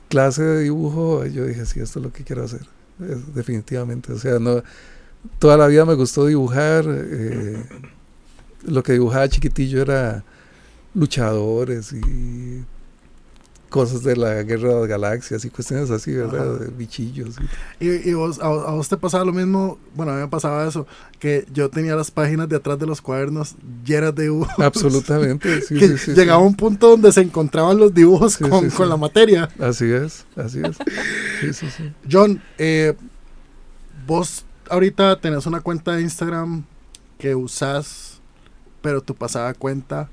clase 0.09 0.43
de 0.43 0.61
dibujo, 0.63 1.25
yo 1.25 1.45
dije, 1.45 1.65
sí, 1.65 1.79
esto 1.79 1.99
es 1.99 2.05
lo 2.05 2.11
que 2.13 2.23
quiero 2.23 2.43
hacer, 2.43 2.61
es- 2.99 3.33
definitivamente. 3.33 4.13
O 4.13 4.19
sea, 4.19 4.37
no, 4.37 4.61
toda 5.39 5.57
la 5.57 5.65
vida 5.67 5.85
me 5.85 5.95
gustó 5.95 6.27
dibujar, 6.27 6.85
eh, 6.87 7.63
lo 8.65 8.83
que 8.83 8.93
dibujaba 8.93 9.27
chiquitillo 9.27 9.81
era 9.81 10.23
luchadores 10.93 11.93
y 11.93 12.63
cosas 13.71 14.03
de 14.03 14.15
la 14.15 14.43
guerra 14.43 14.67
de 14.69 14.79
las 14.81 14.87
galaxias 14.87 15.43
y 15.45 15.49
cuestiones 15.49 15.89
así, 15.89 16.11
¿verdad? 16.13 16.59
De 16.59 16.67
bichillos. 16.67 17.35
y- 17.79 17.87
Y, 17.87 18.09
y 18.09 18.13
vos, 18.13 18.37
a, 18.39 18.45
a 18.45 18.71
vos 18.73 18.87
te 18.89 18.97
pasaba 18.97 19.25
lo 19.25 19.31
mismo, 19.33 19.79
bueno, 19.95 20.11
a 20.11 20.15
mí 20.15 20.21
me 20.21 20.27
pasaba 20.27 20.67
eso, 20.67 20.85
que 21.19 21.45
yo 21.53 21.69
tenía 21.69 21.95
las 21.95 22.11
páginas 22.11 22.47
de 22.49 22.57
atrás 22.57 22.77
de 22.77 22.85
los 22.85 23.01
cuadernos 23.01 23.55
llenas 23.85 24.13
de 24.13 24.23
dibujos. 24.23 24.59
Absolutamente, 24.59 25.61
sí, 25.67 25.75
que 25.79 25.87
sí, 25.87 25.97
sí, 25.97 26.11
llegaba 26.13 26.41
sí. 26.41 26.47
un 26.47 26.55
punto 26.55 26.89
donde 26.89 27.11
se 27.11 27.21
encontraban 27.21 27.77
los 27.77 27.93
dibujos 27.93 28.37
con, 28.37 28.69
con 28.69 28.89
la 28.89 28.97
materia. 28.97 29.49
Así 29.57 29.89
es, 29.91 30.25
así 30.35 30.59
es. 30.63 30.77
Sí, 31.39 31.53
sí, 31.53 31.67
sí. 31.75 31.91
John, 32.11 32.41
eh, 32.57 32.93
vos 34.05 34.45
ahorita 34.69 35.19
tenés 35.19 35.45
una 35.45 35.61
cuenta 35.61 35.93
de 35.95 36.01
Instagram 36.01 36.63
que 37.17 37.35
usás, 37.35 38.10
pero 38.81 39.01
tu 39.01 39.13
pasada 39.15 39.53
cuenta 39.53 40.09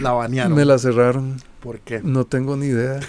la 0.00 0.12
banearon. 0.12 0.54
Me 0.54 0.64
la 0.64 0.78
cerraron, 0.78 1.36
¿Por 1.60 1.80
qué? 1.80 2.00
no 2.02 2.24
tengo 2.24 2.56
ni 2.56 2.66
idea. 2.66 3.00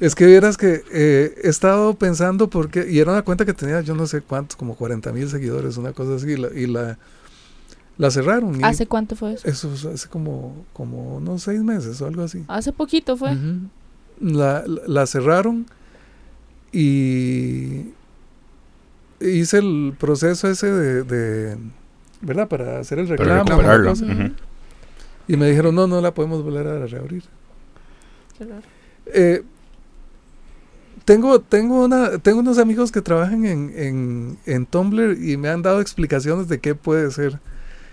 Es 0.00 0.14
que 0.14 0.26
vieras 0.26 0.56
que 0.56 0.82
eh, 0.92 1.34
he 1.42 1.48
estado 1.48 1.94
pensando 1.94 2.50
porque, 2.50 2.86
y 2.90 2.98
era 2.98 3.12
una 3.12 3.22
cuenta 3.22 3.44
que 3.44 3.54
tenía 3.54 3.80
yo 3.80 3.94
no 3.94 4.06
sé 4.06 4.20
cuántos, 4.22 4.56
como 4.56 4.74
40 4.76 5.12
mil 5.12 5.28
seguidores, 5.28 5.76
una 5.76 5.92
cosa 5.92 6.16
así, 6.16 6.30
y 6.32 6.36
la, 6.36 6.48
y 6.54 6.66
la, 6.66 6.98
la 7.98 8.10
cerraron. 8.10 8.60
y 8.60 8.64
¿Hace 8.64 8.86
cuánto 8.86 9.14
fue 9.16 9.34
eso? 9.34 9.46
eso 9.48 9.68
fue 9.70 9.92
hace 9.94 10.08
como, 10.08 10.64
como 10.72 11.16
unos 11.16 11.42
seis 11.42 11.60
meses 11.62 12.00
o 12.02 12.06
algo 12.06 12.22
así. 12.22 12.44
Hace 12.48 12.72
poquito 12.72 13.16
fue. 13.16 13.36
La, 14.20 14.64
la- 14.66 14.82
la 14.86 15.06
cerraron 15.06 15.66
y 16.72 17.86
hice 19.20 19.58
el 19.58 19.94
proceso 19.98 20.48
ese 20.48 20.70
de, 20.70 21.02
de- 21.04 21.56
¿verdad? 22.20 22.48
Para 22.48 22.78
hacer 22.80 22.98
el 22.98 23.08
Para 23.16 23.42
reclamo. 23.44 23.84
cosa. 23.88 24.04
Y 25.28 25.36
me 25.36 25.48
dijeron, 25.48 25.74
no, 25.74 25.86
no 25.86 26.00
la 26.00 26.12
podemos 26.12 26.42
volver 26.42 26.66
a 26.66 26.86
reabrir. 26.86 27.22
Eh, 29.06 29.42
tengo, 31.04 31.40
tengo, 31.40 31.84
una, 31.84 32.18
tengo 32.18 32.40
unos 32.40 32.58
amigos 32.58 32.92
que 32.92 33.00
trabajan 33.02 33.44
en, 33.44 33.72
en, 33.76 34.38
en 34.46 34.66
Tumblr 34.66 35.18
y 35.22 35.36
me 35.36 35.48
han 35.48 35.62
dado 35.62 35.80
explicaciones 35.80 36.48
de 36.48 36.58
qué 36.60 36.74
puede 36.74 37.10
ser 37.10 37.38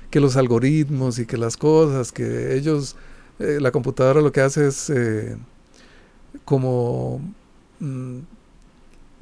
que 0.10 0.20
los 0.20 0.38
algoritmos 0.38 1.20
y 1.20 1.26
que 1.26 1.38
las 1.38 1.58
cosas, 1.58 2.12
que 2.12 2.56
ellos, 2.56 2.96
eh, 3.40 3.60
la 3.62 3.72
computadora 3.72 4.22
lo 4.22 4.32
que 4.32 4.42
hace 4.42 4.68
es 4.68 4.90
eh, 4.90 5.36
como 6.46 7.20
mm, 7.80 8.20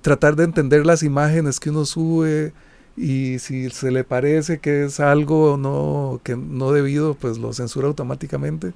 tratar 0.02 0.36
de 0.36 0.44
entender 0.44 0.86
las 0.86 1.02
imágenes 1.02 1.60
que 1.60 1.70
uno 1.70 1.86
sube 1.86 2.54
y 2.98 3.40
si 3.40 3.70
se 3.70 3.92
le 3.92 4.04
parece 4.04 4.60
que 4.60 4.86
es 4.86 5.00
algo 5.00 5.58
no, 5.58 6.22
que 6.24 6.36
no 6.36 6.72
debido, 6.72 7.14
pues 7.14 7.38
lo 7.38 7.54
censura 7.54 7.88
automáticamente. 7.88 8.74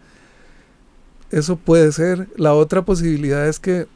Eso 1.31 1.55
puede 1.57 1.91
ser. 1.91 2.27
La 2.35 2.53
otra 2.53 2.83
posibilidad 2.83 3.47
es 3.47 3.59
que 3.59 3.87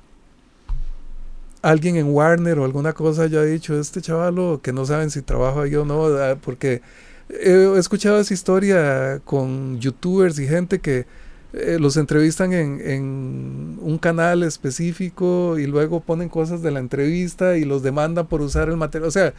alguien 1.61 1.95
en 1.95 2.13
Warner 2.13 2.59
o 2.59 2.65
alguna 2.65 2.93
cosa 2.93 3.23
haya 3.23 3.41
dicho, 3.43 3.79
este 3.79 4.01
chavalo 4.01 4.61
que 4.61 4.73
no 4.73 4.85
saben 4.85 5.09
si 5.09 5.21
trabaja 5.21 5.63
ahí 5.63 5.75
o 5.75 5.85
no, 5.85 6.05
ah, 6.05 6.37
porque 6.41 6.81
he 7.29 7.77
escuchado 7.77 8.19
esa 8.19 8.33
historia 8.33 9.21
con 9.25 9.79
youtubers 9.79 10.37
y 10.39 10.47
gente 10.47 10.79
que 10.79 11.05
eh, 11.53 11.77
los 11.79 11.97
entrevistan 11.97 12.51
en, 12.53 12.81
en 12.83 13.77
un 13.81 13.97
canal 13.99 14.43
específico 14.43 15.57
y 15.59 15.67
luego 15.67 15.99
ponen 16.01 16.29
cosas 16.29 16.61
de 16.61 16.71
la 16.71 16.79
entrevista 16.79 17.57
y 17.57 17.63
los 17.65 17.83
demandan 17.83 18.27
por 18.27 18.41
usar 18.41 18.69
el 18.69 18.77
material. 18.77 19.07
O 19.07 19.11
sea, 19.11 19.33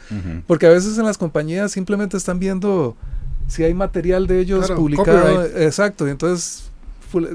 porque 0.47 0.65
a 0.67 0.69
veces 0.69 0.97
en 0.97 1.05
las 1.05 1.17
compañías 1.17 1.71
simplemente 1.71 2.15
están 2.17 2.39
viendo 2.39 2.95
si 3.47 3.63
hay 3.63 3.73
material 3.73 4.27
de 4.27 4.39
ellos 4.39 4.65
Claro, 4.67 4.81
publicado. 4.81 5.19
copyright. 5.35 5.57
Exacto, 5.57 6.07
y 6.07 6.11
entonces 6.11 6.69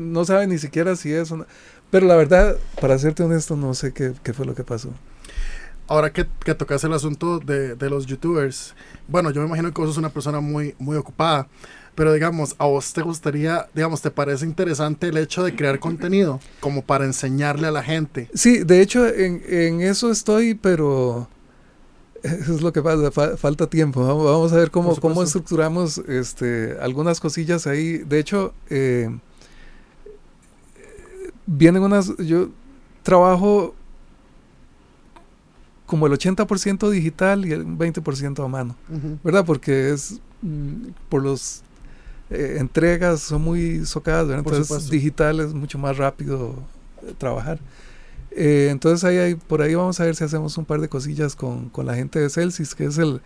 no 0.00 0.24
saben 0.24 0.50
ni 0.50 0.58
siquiera 0.58 0.96
si 0.96 1.12
es 1.12 1.30
o 1.30 1.36
no. 1.38 1.46
Pero 1.90 2.06
la 2.06 2.16
verdad, 2.16 2.56
para 2.80 2.98
serte 2.98 3.22
honesto, 3.22 3.56
no 3.56 3.74
sé 3.74 3.92
qué, 3.92 4.12
qué 4.22 4.32
fue 4.32 4.46
lo 4.46 4.54
que 4.54 4.62
pasó. 4.64 4.90
ahora 5.88 6.12
que, 6.12 6.24
que 6.44 6.54
tocas 6.54 6.84
el 6.84 6.92
asunto 6.92 7.40
de, 7.40 7.74
de 7.74 7.90
los 7.90 8.06
youtubers, 8.06 8.74
bueno, 9.08 9.30
yo 9.32 9.40
me 9.40 9.48
imagino 9.48 9.72
que 9.72 9.80
vos 9.80 9.90
sos 9.90 9.98
una 9.98 10.10
persona 10.10 10.38
muy, 10.40 10.74
muy 10.78 10.96
ocupada, 10.96 11.48
pero 12.00 12.14
digamos, 12.14 12.54
¿a 12.56 12.64
vos 12.64 12.94
te 12.94 13.02
gustaría, 13.02 13.68
digamos, 13.74 14.00
te 14.00 14.10
parece 14.10 14.46
interesante 14.46 15.08
el 15.08 15.18
hecho 15.18 15.42
de 15.44 15.54
crear 15.54 15.78
contenido 15.78 16.40
como 16.60 16.80
para 16.80 17.04
enseñarle 17.04 17.66
a 17.66 17.70
la 17.70 17.82
gente? 17.82 18.30
Sí, 18.32 18.64
de 18.64 18.80
hecho, 18.80 19.06
en, 19.06 19.42
en 19.46 19.82
eso 19.82 20.10
estoy, 20.10 20.54
pero 20.54 21.28
eso 22.22 22.54
es 22.54 22.62
lo 22.62 22.72
que 22.72 22.80
pasa, 22.80 23.10
fa- 23.10 23.36
falta 23.36 23.66
tiempo. 23.66 24.00
Vamos, 24.02 24.50
a 24.50 24.56
ver 24.56 24.70
cómo, 24.70 24.96
cómo 24.96 25.22
estructuramos 25.22 25.98
este, 26.08 26.74
algunas 26.80 27.20
cosillas 27.20 27.66
ahí. 27.66 27.98
De 27.98 28.18
hecho, 28.18 28.54
eh, 28.70 29.10
vienen 31.44 31.82
unas. 31.82 32.16
Yo 32.16 32.48
trabajo 33.02 33.74
como 35.84 36.06
el 36.06 36.14
80% 36.14 36.88
digital 36.88 37.44
y 37.44 37.52
el 37.52 37.66
20% 37.66 38.42
a 38.42 38.48
mano. 38.48 38.74
¿verdad? 39.22 39.44
Porque 39.44 39.90
es 39.90 40.18
mm, 40.40 40.92
por 41.10 41.22
los 41.22 41.62
eh, 42.30 42.56
entregas 42.58 43.20
son 43.20 43.42
muy 43.42 43.84
socadas, 43.86 44.28
Entonces 44.30 44.88
digital 44.90 45.40
es 45.40 45.52
mucho 45.52 45.78
más 45.78 45.96
rápido 45.96 46.54
eh, 47.06 47.12
trabajar. 47.18 47.58
Eh, 48.32 48.68
entonces 48.70 49.02
ahí, 49.04 49.34
por 49.34 49.60
ahí 49.62 49.74
vamos 49.74 49.98
a 50.00 50.04
ver 50.04 50.14
si 50.14 50.22
hacemos 50.24 50.56
un 50.56 50.64
par 50.64 50.80
de 50.80 50.88
cosillas 50.88 51.34
con, 51.34 51.68
con 51.70 51.86
la 51.86 51.94
gente 51.96 52.20
de 52.20 52.30
Celsius, 52.30 52.74
que 52.76 52.84
es 52.84 52.96
el, 52.98 53.20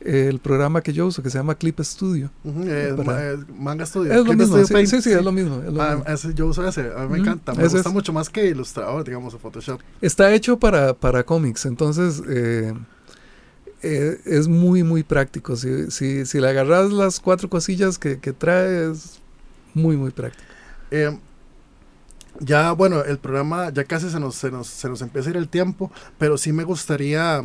el 0.00 0.38
programa 0.38 0.80
que 0.80 0.94
yo 0.94 1.06
uso, 1.06 1.22
que 1.22 1.28
se 1.28 1.36
llama 1.36 1.54
Clip 1.56 1.78
Studio. 1.80 2.30
Para- 3.04 3.36
manga 3.58 3.84
Studio. 3.84 4.12
Es 4.12 4.18
lo 4.18 4.24
Clip 4.24 4.38
mismo, 4.38 4.56
Studio 4.64 4.78
sí, 4.86 4.86
sí, 4.86 5.02
sí, 5.02 5.12
es 5.12 5.22
lo 5.22 5.32
mismo. 5.32 5.62
es 5.66 5.72
lo 5.72 5.82
Ah, 5.82 5.96
mismo. 5.96 6.10
ese- 6.12 6.32
yo 6.34 6.46
uso 6.46 6.66
ese, 6.66 6.90
a 6.96 7.02
mí 7.02 7.08
me 7.12 7.18
encanta. 7.18 7.52
Me 7.52 7.64
ese 7.64 7.74
gusta 7.76 7.90
es. 7.90 7.94
mucho 7.94 8.12
más 8.14 8.30
que 8.30 8.46
ilustrador, 8.46 9.04
digamos, 9.04 9.34
o 9.34 9.38
Photoshop. 9.38 9.80
Está 10.00 10.32
hecho 10.32 10.58
para, 10.58 10.94
para 10.94 11.22
cómics, 11.24 11.66
entonces 11.66 12.22
eh, 12.28 12.72
eh, 13.82 14.18
es 14.24 14.48
muy, 14.48 14.82
muy 14.82 15.02
práctico. 15.02 15.56
Si, 15.56 15.90
si, 15.90 16.26
si 16.26 16.40
le 16.40 16.48
agarras 16.48 16.92
las 16.92 17.20
cuatro 17.20 17.48
cosillas 17.48 17.98
que, 17.98 18.18
que 18.18 18.32
trae, 18.32 18.90
es 18.90 19.20
muy, 19.74 19.96
muy 19.96 20.10
práctico. 20.10 20.44
Eh, 20.90 21.16
ya, 22.40 22.72
bueno, 22.72 23.02
el 23.02 23.18
programa 23.18 23.70
ya 23.70 23.84
casi 23.84 24.10
se 24.10 24.20
nos, 24.20 24.34
se, 24.34 24.50
nos, 24.50 24.66
se 24.66 24.88
nos 24.88 25.00
empieza 25.02 25.28
a 25.28 25.30
ir 25.30 25.36
el 25.36 25.48
tiempo, 25.48 25.90
pero 26.18 26.36
sí 26.36 26.52
me 26.52 26.64
gustaría, 26.64 27.42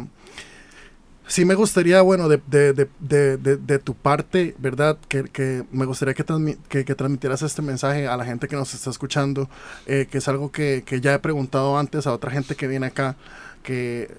sí 1.28 1.46
me 1.46 1.56
gustaría, 1.56 2.02
bueno, 2.02 2.28
de, 2.28 2.42
de, 2.48 2.74
de, 3.00 3.38
de, 3.38 3.80
tu 3.80 3.94
parte, 3.96 4.54
¿verdad? 4.60 4.98
Que, 5.08 5.24
que 5.24 5.64
me 5.72 5.86
gustaría 5.86 6.14
que, 6.14 6.26
transmi- 6.26 6.58
que, 6.68 6.84
que 6.84 6.94
transmitieras 6.96 7.42
este 7.42 7.62
mensaje 7.62 8.08
a 8.08 8.18
la 8.18 8.26
gente 8.26 8.50
que 8.50 8.58
nos 8.58 8.74
está 8.74 8.90
escuchando, 8.90 9.50
eh, 9.86 10.08
que 10.12 10.18
es 10.18 10.28
algo 10.28 10.52
que 10.52 10.84
ya 11.02 11.14
he 11.14 11.20
preguntado 11.20 11.78
antes 11.78 12.06
a 12.06 12.14
otra 12.14 12.32
gente 12.32 12.56
que 12.56 12.68
viene 12.68 12.88
acá, 12.88 13.16
que 13.64 14.10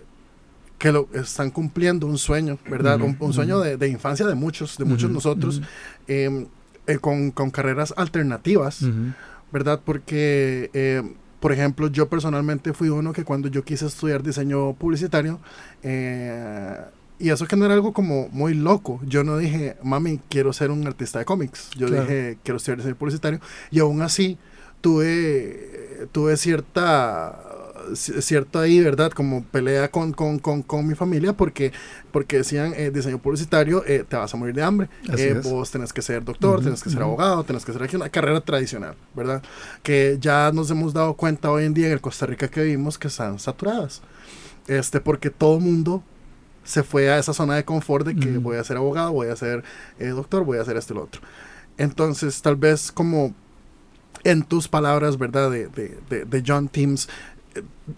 que 0.83 0.91
lo 0.91 1.09
están 1.15 1.51
cumpliendo 1.53 2.09
un 2.09 2.19
sueño, 2.19 2.59
¿verdad? 2.69 2.97
Ujú, 2.97 3.07
un, 3.07 3.17
un 3.21 3.33
sueño 3.33 3.61
de, 3.61 3.77
de 3.77 3.89
infancia 3.89 4.27
de 4.27 4.35
muchos, 4.35 4.77
de 4.79 4.85
muchos 4.85 5.05
Ujú, 5.11 5.15
nosotros, 5.15 5.59
ujú, 5.59 5.67
eh, 6.09 6.47
eh, 6.89 6.99
con, 6.99 7.31
con 7.31 7.51
carreras 7.53 7.95
alternativas. 7.97 8.83
¿verdad? 9.53 9.81
Porque, 9.85 10.71
eh, 10.73 11.03
por 11.39 11.53
ejemplo, 11.53 11.87
yo 11.89 12.09
personalmente 12.09 12.73
fui 12.73 12.89
uno 12.89 13.13
que 13.13 13.23
cuando 13.23 13.49
yo 13.49 13.63
quise 13.65 13.87
estudiar 13.87 14.23
diseño 14.23 14.73
publicitario, 14.75 15.39
eh, 15.85 16.81
y 17.19 17.29
eso 17.31 17.47
que 17.47 17.55
no 17.57 17.65
era 17.67 17.75
algo 17.75 17.93
como 17.93 18.29
muy 18.31 18.55
loco, 18.55 18.99
yo 19.07 19.23
no 19.23 19.37
dije, 19.39 19.77
mami, 19.85 20.21
quiero 20.31 20.53
ser 20.53 20.71
un 20.73 20.85
artista 20.87 21.19
de 21.21 21.25
cómics, 21.27 21.71
yo 21.77 21.87
Claro. 21.87 22.03
dije, 22.03 22.39
quiero 22.43 22.57
estudiar 22.57 22.79
diseño 22.79 22.97
publicitario, 22.97 23.41
y 23.71 23.79
aún 23.79 24.03
así 24.03 24.39
tuve, 24.81 26.09
tuve 26.13 26.37
cierta 26.37 27.39
ci- 27.43 27.52
cierto 27.95 28.59
ahí, 28.59 28.81
¿verdad? 28.81 29.11
Como 29.13 29.45
pelea 29.45 29.91
con, 29.91 30.13
con, 30.13 30.39
con, 30.39 30.63
con 30.63 30.87
mi 30.87 30.95
familia 30.95 31.33
porque, 31.35 31.73
porque 32.11 32.39
decían, 32.39 32.73
eh, 32.77 32.91
diseño 32.91 33.19
publicitario, 33.19 33.85
eh, 33.87 34.05
te 34.09 34.17
vas 34.17 34.33
a 34.33 34.37
morir 34.37 34.55
de 34.55 34.63
hambre. 34.63 34.89
Eh, 35.17 35.35
vos 35.43 35.71
tenés 35.71 35.93
que 35.93 36.03
ser 36.03 36.25
doctor, 36.25 36.61
Ujú, 36.61 36.65
tenés 36.65 36.83
que 36.83 36.91
ser 36.91 37.03
ujú. 37.03 37.11
abogado, 37.11 37.45
tenés 37.45 37.65
que 37.65 37.73
ser 37.73 37.83
aquí 37.83 37.97
una 37.97 38.09
carrera 38.09 38.41
tradicional, 38.41 38.95
¿verdad? 39.15 39.43
Que 39.83 40.19
ya 40.21 40.51
nos 40.53 40.71
hemos 40.71 40.93
dado 40.93 41.15
cuenta 41.15 41.51
hoy 41.51 41.65
en 41.65 41.75
día 41.75 41.87
en 41.87 41.93
el 41.93 42.01
Costa 42.01 42.27
Rica 42.27 42.49
que 42.49 42.63
vivimos 42.63 42.99
que 42.99 43.09
están 43.09 43.39
saturadas. 43.39 44.03
Este, 44.69 45.01
porque 45.01 45.31
todo 45.31 45.57
el 45.59 45.63
mundo 45.65 46.03
se 46.65 46.83
fue 46.85 47.11
a 47.11 47.19
esa 47.19 47.33
zona 47.35 47.57
de 47.57 47.65
confort 47.65 48.07
de 48.07 48.15
que 48.15 48.39
Ujú. 48.39 48.41
voy 48.41 48.57
a 48.57 48.65
ser 48.65 48.77
abogado, 48.77 49.13
voy 49.13 49.29
a 49.29 49.37
ser 49.37 49.65
eh, 49.99 50.09
doctor, 50.09 50.45
voy 50.45 50.59
a 50.59 50.63
hacer 50.63 50.77
esto 50.77 50.95
y 50.95 50.97
lo 50.97 51.05
otro. 51.05 51.21
Entonces, 51.79 52.41
tal 52.43 52.57
vez 52.57 52.93
como 52.93 53.35
en 54.25 54.45
tus 54.45 54.69
palabras, 54.69 55.19
¿verdad? 55.19 55.51
De, 55.51 55.67
de, 55.69 55.99
de, 56.09 56.25
de 56.25 56.45
John 56.47 56.69
Teams, 56.69 57.09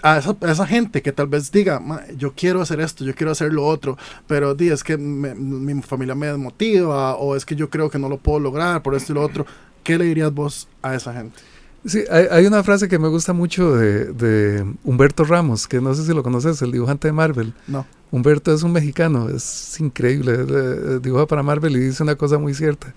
a 0.02 0.18
esa, 0.18 0.36
a 0.40 0.50
esa 0.52 0.66
gente 0.66 1.02
que 1.02 1.12
tal 1.12 1.26
vez 1.28 1.50
diga, 1.52 1.80
"Ma, 1.80 2.00
yo 2.16 2.32
quiero 2.34 2.60
hacer 2.60 2.80
esto, 2.80 3.04
yo 3.04 3.14
quiero 3.14 3.32
hacer 3.32 3.52
lo 3.52 3.64
otro, 3.66 3.96
pero 4.26 4.54
di, 4.54 4.68
es 4.68 4.82
que 4.84 4.96
me- 4.96 5.34
mi 5.34 5.80
familia 5.82 6.14
me 6.14 6.26
desmotiva 6.28 7.14
o 7.16 7.36
es 7.36 7.44
que 7.44 7.54
yo 7.56 7.70
creo 7.70 7.90
que 7.90 7.98
no 7.98 8.08
lo 8.08 8.18
puedo 8.18 8.40
lograr 8.40 8.82
por 8.82 8.94
esto 8.94 9.12
y 9.12 9.14
lo 9.14 9.22
otro, 9.22 9.46
¿qué 9.82 9.98
le 9.98 10.04
dirías 10.06 10.32
vos 10.32 10.68
a 10.82 10.94
esa 10.94 11.12
gente? 11.12 11.38
Sí, 11.86 12.02
hay, 12.10 12.26
hay 12.30 12.46
una 12.46 12.62
frase 12.62 12.88
que 12.88 12.98
me 12.98 13.08
gusta 13.08 13.34
mucho 13.34 13.76
de, 13.76 14.06
de 14.06 14.64
Humberto 14.84 15.22
Ramos, 15.24 15.68
que 15.68 15.82
no 15.82 15.92
sé 15.94 16.04
si 16.06 16.14
lo 16.14 16.22
conoces, 16.22 16.62
el 16.62 16.72
dibujante 16.72 17.08
de 17.08 17.12
Marvel. 17.12 17.52
No. 17.66 17.84
Humberto 18.10 18.54
es 18.54 18.62
un 18.62 18.72
mexicano, 18.72 19.28
es 19.28 19.78
increíble, 19.80 20.32
él, 20.32 20.46
eh, 20.50 20.98
dibuja 21.02 21.26
para 21.26 21.42
Marvel 21.42 21.76
y 21.76 21.80
dice 21.80 22.02
una 22.02 22.14
cosa 22.14 22.38
muy 22.38 22.54
cierta. 22.54 22.94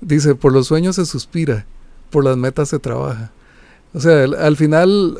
Dice, 0.00 0.34
por 0.36 0.52
los 0.52 0.66
sueños 0.68 0.96
se 0.96 1.06
suspira, 1.06 1.66
por 2.10 2.24
las 2.24 2.36
metas 2.36 2.68
se 2.68 2.78
trabaja. 2.78 3.32
O 3.94 4.00
sea, 4.00 4.22
al, 4.24 4.34
al 4.34 4.56
final 4.56 5.18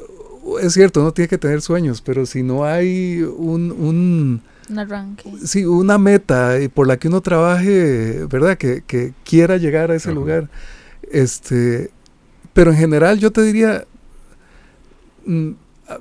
es 0.61 0.72
cierto, 0.74 1.01
uno 1.01 1.12
tiene 1.12 1.28
que 1.28 1.38
tener 1.38 1.61
sueños, 1.62 2.01
pero 2.03 2.26
si 2.26 2.42
no 2.42 2.64
hay 2.64 3.22
un, 3.22 3.72
un 3.72 4.42
Un 4.70 4.78
arranque. 4.78 5.30
sí, 5.45 5.64
una 5.64 5.99
meta 5.99 6.61
y 6.61 6.68
por 6.68 6.86
la 6.86 6.97
que 6.99 7.09
uno 7.09 7.20
trabaje, 7.20 8.26
¿verdad? 8.30 8.57
Que, 8.59 8.82
que 8.86 9.12
quiera 9.24 9.57
llegar 9.57 9.90
a 9.90 9.95
ese 9.97 10.11
Ajá. 10.11 10.14
lugar. 10.14 10.49
Este, 11.11 11.90
pero 12.53 12.70
en 12.72 12.76
general 12.78 13.18
yo 13.18 13.30
te 13.32 13.42
diría, 13.42 13.84
mm, 15.26 15.51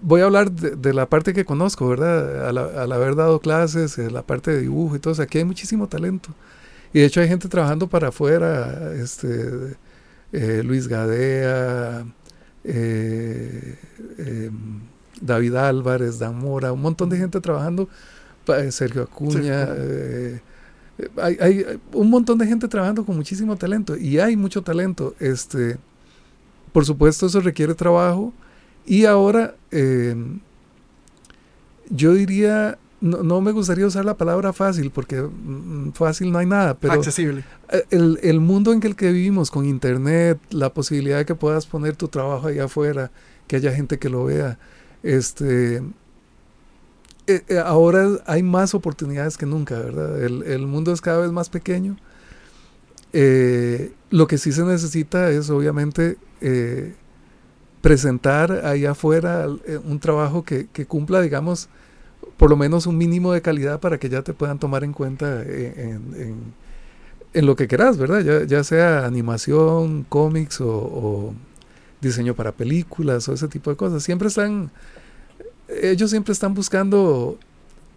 voy 0.01 0.21
a 0.21 0.25
hablar 0.25 0.51
de, 0.51 0.71
de 0.75 0.93
la 0.93 1.07
parte 1.07 1.33
que 1.33 1.45
conozco, 1.45 1.87
¿verdad? 1.87 2.47
Al, 2.47 2.57
al 2.57 2.91
haber 2.91 3.15
dado 3.15 3.39
clases, 3.39 3.97
eh, 3.97 4.09
la 4.11 4.23
parte 4.23 4.51
de 4.51 4.61
dibujo 4.61 4.95
y 4.95 4.99
todo 4.99 5.13
eso, 5.13 5.21
aquí 5.21 5.39
hay 5.39 5.45
muchísimo 5.45 5.87
talento. 5.87 6.29
Y 6.93 6.99
de 6.99 7.05
hecho 7.05 7.21
hay 7.21 7.27
gente 7.27 7.47
trabajando 7.49 7.87
para 7.87 8.09
afuera, 8.09 8.93
este, 8.95 9.75
eh, 10.31 10.61
Luis 10.63 10.87
Gadea, 10.87 12.05
eh, 12.63 13.77
em, 14.17 14.81
David 15.21 15.55
Álvarez, 15.55 16.19
Dan 16.19 16.37
Mora, 16.37 16.71
un 16.71 16.81
montón 16.81 17.09
de 17.09 17.17
gente 17.17 17.39
trabajando, 17.39 17.87
eh, 18.47 18.71
Sergio 18.71 19.03
Acuña, 19.03 19.67
eh, 19.69 20.41
eh, 20.97 21.09
hay, 21.21 21.37
hay 21.39 21.65
un 21.93 22.09
montón 22.09 22.37
de 22.37 22.45
gente 22.45 22.67
trabajando 22.67 23.05
con 23.05 23.15
muchísimo 23.15 23.55
talento 23.55 23.97
y 23.97 24.19
hay 24.19 24.35
mucho 24.35 24.61
talento. 24.61 25.15
Este, 25.19 25.77
por 26.71 26.85
supuesto, 26.85 27.25
eso 27.25 27.39
requiere 27.41 27.73
trabajo 27.73 28.33
y 28.85 29.05
ahora 29.05 29.55
eh, 29.71 30.15
yo 31.89 32.13
diría, 32.13 32.77
no, 33.03 33.21
no 33.21 33.41
me 33.41 33.51
gustaría 33.51 33.85
usar 33.85 34.05
la 34.05 34.15
palabra 34.15 34.53
fácil 34.53 34.89
porque 34.89 35.21
mm, 35.21 35.91
fácil 35.91 36.31
no 36.31 36.39
hay 36.39 36.45
nada, 36.45 36.75
pero 36.75 36.93
Accesible. 36.93 37.43
el, 37.89 38.17
el 38.23 38.39
mundo 38.39 38.71
en 38.71 38.81
el 38.81 38.95
que 38.95 39.11
vivimos 39.11 39.51
con 39.51 39.65
internet, 39.65 40.39
la 40.51 40.73
posibilidad 40.73 41.17
de 41.17 41.25
que 41.25 41.35
puedas 41.35 41.65
poner 41.65 41.97
tu 41.97 42.07
trabajo 42.07 42.47
ahí 42.47 42.59
afuera, 42.59 43.11
que 43.47 43.57
haya 43.57 43.73
gente 43.73 43.99
que 43.99 44.09
lo 44.09 44.23
vea, 44.23 44.57
este 45.03 45.83
eh, 47.27 47.41
eh, 47.47 47.59
ahora 47.59 48.07
hay 48.25 48.41
más 48.41 48.73
oportunidades 48.73 49.37
que 49.37 49.45
nunca, 49.45 49.77
¿verdad? 49.79 50.23
El, 50.23 50.43
el 50.43 50.65
mundo 50.65 50.93
es 50.93 51.01
cada 51.01 51.19
vez 51.19 51.31
más 51.31 51.49
pequeño. 51.49 51.97
Eh, 53.13 53.91
lo 54.09 54.27
que 54.27 54.37
sí 54.37 54.51
se 54.53 54.63
necesita 54.63 55.29
es 55.29 55.49
obviamente 55.49 56.17
eh, 56.41 56.95
presentar 57.81 58.65
ahí 58.65 58.85
afuera 58.85 59.47
un 59.83 59.99
trabajo 59.99 60.43
que, 60.43 60.67
que 60.71 60.85
cumpla, 60.85 61.21
digamos, 61.21 61.69
por 62.37 62.49
lo 62.49 62.55
menos 62.57 62.87
un 62.87 62.97
mínimo 62.97 63.31
de 63.33 63.41
calidad 63.41 63.79
para 63.79 63.97
que 63.97 64.09
ya 64.09 64.21
te 64.21 64.33
puedan 64.33 64.59
tomar 64.59 64.83
en 64.83 64.93
cuenta 64.93 65.41
en, 65.43 66.13
en- 66.17 66.63
en 67.35 67.45
lo 67.47 67.55
que 67.55 67.67
quieras, 67.67 67.97
¿verdad? 67.97 68.21
Ya, 68.21 68.43
ya 68.45 68.63
sea 68.63 69.05
animación, 69.05 70.05
cómics 70.07 70.61
o, 70.61 70.69
o 70.69 71.33
diseño 71.99 72.35
para 72.35 72.51
películas 72.51 73.27
o 73.27 73.33
ese 73.33 73.47
tipo 73.47 73.71
de 73.71 73.75
cosas. 73.75 74.03
Siempre 74.03 74.27
están, 74.27 74.69
ellos 75.81 76.11
siempre 76.11 76.31
están 76.33 76.53
buscando 76.53 77.39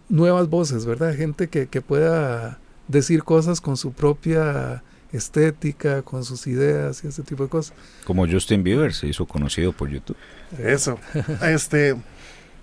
nuevas 0.09 0.49
voces, 0.49 0.85
¿verdad? 0.85 1.13
Gente 1.15 1.49
que, 1.49 1.67
que 1.67 1.81
pueda 1.81 2.57
decir 2.87 3.23
cosas 3.23 3.61
con 3.61 3.77
su 3.77 3.91
propia 3.91 4.81
estética, 5.11 6.01
con 6.01 6.23
sus 6.23 6.47
ideas 6.47 7.03
y 7.03 7.07
ese 7.07 7.21
tipo 7.21 7.43
de 7.43 7.49
cosas. 7.49 7.75
Como 8.05 8.27
Justin 8.27 8.63
Bieber 8.63 8.93
se 8.93 9.07
hizo 9.07 9.25
conocido 9.25 9.71
por 9.71 9.89
YouTube. 9.89 10.17
Eso. 10.57 10.97
este, 11.43 11.95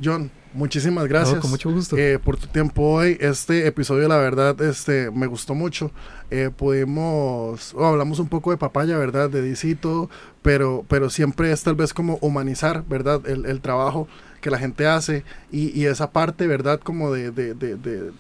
John, 0.03 0.30
muchísimas 0.53 1.07
gracias. 1.07 1.36
No, 1.36 1.40
con 1.42 1.51
mucho 1.51 1.70
gusto. 1.70 1.97
eh, 1.97 2.18
por 2.18 2.36
tu 2.36 2.47
tiempo 2.47 2.82
hoy. 2.82 3.16
Este 3.20 3.66
episodio, 3.66 4.09
la 4.09 4.16
verdad, 4.16 4.61
este, 4.62 5.11
me 5.11 5.26
gustó 5.26 5.55
mucho. 5.55 5.90
Eh, 6.30 6.51
pudimos, 6.57 7.74
oh, 7.74 7.84
hablamos 7.86 8.18
un 8.18 8.28
poco 8.28 8.51
de 8.51 8.57
papaya, 8.57 8.97
¿verdad? 8.99 9.30
De 9.30 9.42
DC 9.42 9.68
y 9.68 9.74
todo, 9.74 10.11
pero, 10.42 10.84
pero 10.88 11.11
siempre 11.11 11.53
es 11.53 11.62
tal 11.62 11.74
vez 11.74 11.92
como 11.95 12.18
humanizar, 12.20 12.84
¿verdad? 12.88 13.20
El, 13.26 13.47
el 13.47 13.61
trabajo 13.61 14.09
que 14.40 14.51
la 14.51 14.59
gente 14.59 14.86
hace 14.86 15.24
y, 15.51 15.68
y 15.78 15.86
esa 15.86 16.11
parte, 16.11 16.47
¿verdad? 16.47 16.80
Como 16.80 17.12
de, 17.12 17.30
de- 17.30 17.55
de- 17.55 17.76
de- 17.76 18.11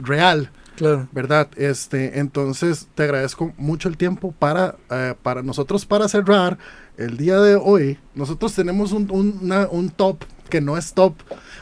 real, 0.00 0.50
Claro. 0.76 1.08
¿verdad? 1.12 1.48
Este, 1.56 2.18
entonces 2.20 2.88
te 2.94 3.02
agradezco 3.02 3.52
mucho 3.58 3.88
el 3.88 3.96
tiempo 3.96 4.32
para, 4.32 4.76
eh, 4.90 5.14
para 5.22 5.42
nosotros, 5.42 5.84
para 5.84 6.08
cerrar 6.08 6.56
el 6.96 7.16
día 7.16 7.40
de 7.40 7.56
hoy. 7.56 7.98
Nosotros 8.14 8.54
tenemos 8.54 8.92
un, 8.92 9.10
un- 9.10 9.38
una- 9.42 9.66
un 9.68 9.90
top 9.90 10.24
que 10.52 10.60
no 10.60 10.76
es 10.76 10.92
top. 10.92 11.14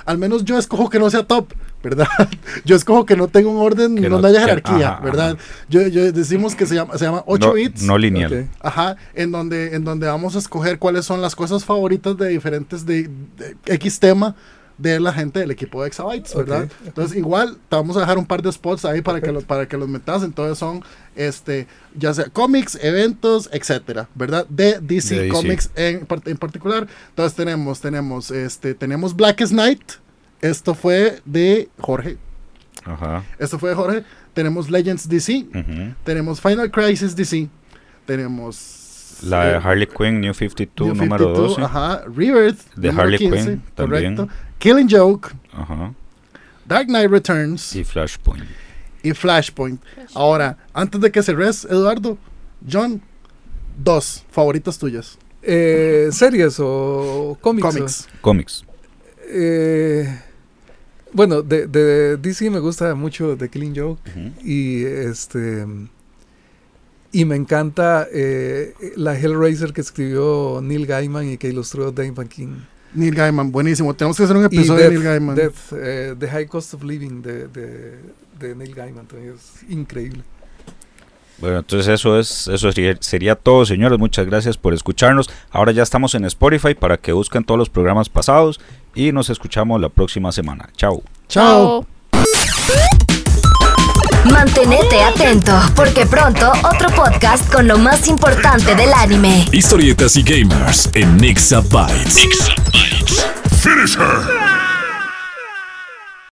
Al 0.05 0.19
menos 0.19 0.45
yo 0.45 0.59
escojo 0.59 0.91
que 0.91 0.99
no 0.99 1.09
sea 1.11 1.23
top, 1.23 1.53
¿verdad? 1.83 2.09
Yo 2.65 2.75
escojo 2.75 3.07
que 3.07 3.17
no 3.17 3.29
tenga 3.29 3.49
un 3.49 3.59
orden, 3.59 3.95
Que 3.97 4.09
no, 4.11 4.19
no- 4.21 4.27
haya 4.27 4.41
que- 4.41 4.45
jerarquía, 4.47 4.89
ajá, 4.95 5.01
¿verdad? 5.05 5.31
ajá. 5.33 5.43
Yo, 5.69 5.87
yo 5.87 6.11
decimos 6.13 6.55
que 6.57 6.67
se 6.67 6.75
llama, 6.75 6.99
se 6.99 7.05
llama 7.05 7.23
8 7.27 7.47
no, 7.47 7.53
bits. 7.55 7.83
no 7.85 7.97
lineal. 7.97 8.33
Ok. 8.33 8.49
Ajá, 8.61 8.97
en 9.15 9.31
donde, 9.31 9.75
en 9.77 9.85
donde 9.85 10.07
vamos 10.09 10.35
a 10.37 10.41
escoger 10.41 10.79
cuáles 10.79 11.05
son 11.07 11.21
las 11.23 11.35
cosas 11.37 11.65
favoritas 11.65 12.17
de 12.19 12.29
diferentes 12.29 12.85
de, 12.85 13.09
de 13.39 13.57
X 13.67 14.01
tema 14.01 14.35
de 14.81 14.99
la 15.01 15.13
gente 15.13 15.41
del 15.41 15.51
equipo 15.51 15.83
de 15.83 15.89
Exabytes, 15.89 16.35
¿verdad? 16.35 16.69
Entonces, 16.85 17.17
igual 17.17 17.57
te 17.69 17.77
vamos 17.77 17.97
a 17.97 18.01
dejar 18.01 18.19
un 18.19 18.27
par 18.27 18.41
de 18.43 18.51
spots 18.51 18.85
ahí 18.85 19.01
para 19.03 19.21
que, 19.21 19.31
los, 19.31 19.45
para 19.45 19.69
que 19.69 19.77
los 19.77 19.89
metas. 19.89 20.23
Entonces, 20.23 20.59
son 20.59 20.83
este 21.17 21.67
ya 21.95 22.15
sea 22.15 22.27
cómics, 22.27 22.79
eventos, 22.81 23.49
etcétera, 23.53 24.09
¿verdad? 24.15 24.47
De 24.49 24.79
DC, 24.81 25.15
De 25.15 25.21
DC. 25.23 25.29
Comics 25.33 25.71
en, 25.77 26.07
par- 26.07 26.23
en 26.25 26.37
particular. 26.37 26.87
Entonces, 27.11 27.37
tenemos, 27.37 27.81
tenemos, 27.81 28.31
este, 28.31 28.75
tenemos 28.75 29.15
Blackest 29.15 29.53
Night. 29.53 29.83
Esto 30.41 30.75
fue 30.75 31.21
de 31.25 31.69
Jorge. 31.79 32.17
Ajá. 32.85 33.23
Esto 33.39 33.59
fue 33.59 33.71
de 33.71 33.77
Jorge. 33.77 34.05
Tenemos 34.33 34.71
Legends 34.71 35.09
DC. 35.09 35.47
ujú. 35.55 35.95
Tenemos 36.05 36.41
Final 36.41 36.71
Crisis 36.71 37.15
DC. 37.15 37.49
Tenemos. 38.07 39.19
La 39.23 39.45
de 39.45 39.53
eh, 39.53 39.61
Harley 39.63 39.87
Quinn, 39.87 40.21
New 40.21 40.33
52, 40.33 40.87
New 40.89 40.95
número 40.97 41.27
52, 41.27 41.57
12. 41.57 41.63
Ajá, 41.63 42.03
Rebirth. 42.07 42.59
De 42.75 42.89
Harley 42.89 43.19
Quinn 43.19 43.63
también. 43.75 44.17
correcto. 44.17 44.29
Killing 44.61 44.87
Joke, 44.89 45.31
Ajá. 45.53 45.93
Dark 46.67 46.87
Knight 46.87 47.11
Returns 47.11 47.75
Y 47.75 47.83
Flashpoint. 47.83 48.45
y 49.03 49.13
Flashpoint. 49.13 49.81
Ahora, 50.15 50.57
antes 50.73 51.01
de 51.01 51.11
que 51.11 51.23
cerres, 51.23 51.65
Eduardo, 51.65 52.17
John, 52.71 53.01
dos 53.83 54.25
favoritas 54.31 54.79
tuyas. 54.79 55.19
Eh, 55.43 56.11
¿Series 56.13 56.57
o 56.61 57.37
cómics? 57.41 57.67
Cómics. 57.75 58.09
Cómics. 58.21 58.65
Eh, 59.33 60.21
bueno, 61.13 61.41
de, 61.43 61.67
de 61.67 62.17
DC 62.19 62.51
me 62.51 62.59
gusta 62.61 62.95
mucho 62.95 63.37
The 63.37 63.49
Killing 63.49 63.75
Joke 63.75 64.01
y 64.45 64.85
este 64.85 65.67
y 67.13 67.25
me 67.25 67.35
encanta 67.37 68.07
eh, 68.13 68.75
la 68.97 69.19
Hellraiser 69.19 69.73
que 69.73 69.81
escribió 69.81 70.61
Neil 70.63 70.87
Gaiman 70.87 71.27
y 71.33 71.39
que 71.39 71.49
ilustró 71.49 71.91
Dave 71.91 72.13
McKean. 72.13 72.69
Neil 72.95 73.15
Gaiman, 73.15 73.53
buenísimo. 73.53 73.95
Tenemos 73.95 74.17
que 74.17 74.25
hacer 74.25 74.37
un 74.37 74.45
episodio 74.45 74.85
de 74.85 74.91
Neil 74.91 75.03
Gaiman. 75.03 75.37
Death, 75.37 75.73
eh, 75.73 76.15
The 76.19 76.29
High 76.29 76.47
Cost 76.47 76.75
of 76.75 76.83
Living 76.83 77.23
de, 77.23 77.49
de, 77.49 77.99
de 78.39 78.55
Neil 78.55 78.75
Gaiman 78.75 79.07
también 79.07 79.35
es 79.35 79.71
increíble. 79.71 80.23
Bueno, 81.39 81.59
entonces 81.59 81.89
eso 81.89 82.19
es 82.19 82.49
eso 82.49 82.71
sería, 82.71 82.97
sería 83.01 83.35
todo, 83.35 83.65
señores. 83.65 83.99
Muchas 83.99 84.27
gracias 84.27 84.59
por 84.59 84.75
escucharnos. 84.75 85.31
Ahora 85.51 85.73
ya 85.73 85.83
estamos 85.83 86.15
en 86.15 86.27
Spotify 86.27 86.75
para 86.75 86.99
que 86.99 87.13
busquen 87.13 87.45
todos 87.45 87.59
los 87.59 87.71
programas 87.71 88.09
pasados 88.11 88.61
y 88.95 89.13
nos 89.13 89.31
escuchamos 89.31 89.81
la 89.81 89.89
próxima 89.89 90.33
semana. 90.33 90.69
Chao. 90.77 91.03
Chao. 91.29 91.87
Mantenete 94.25 95.03
atento, 95.03 95.53
porque 95.75 96.07
pronto 96.07 96.53
otro 96.63 96.91
podcast 96.91 97.51
con 97.51 97.67
lo 97.67 97.79
más 97.79 98.07
importante 98.07 98.75
del 98.75 98.93
anime. 98.93 99.47
Historietas 99.53 100.17
y 100.17 100.23
gamers 100.23 100.91
en 100.95 101.17
Nixabytes. 101.17 102.17
Finish 103.63 103.97
her! 103.97 104.70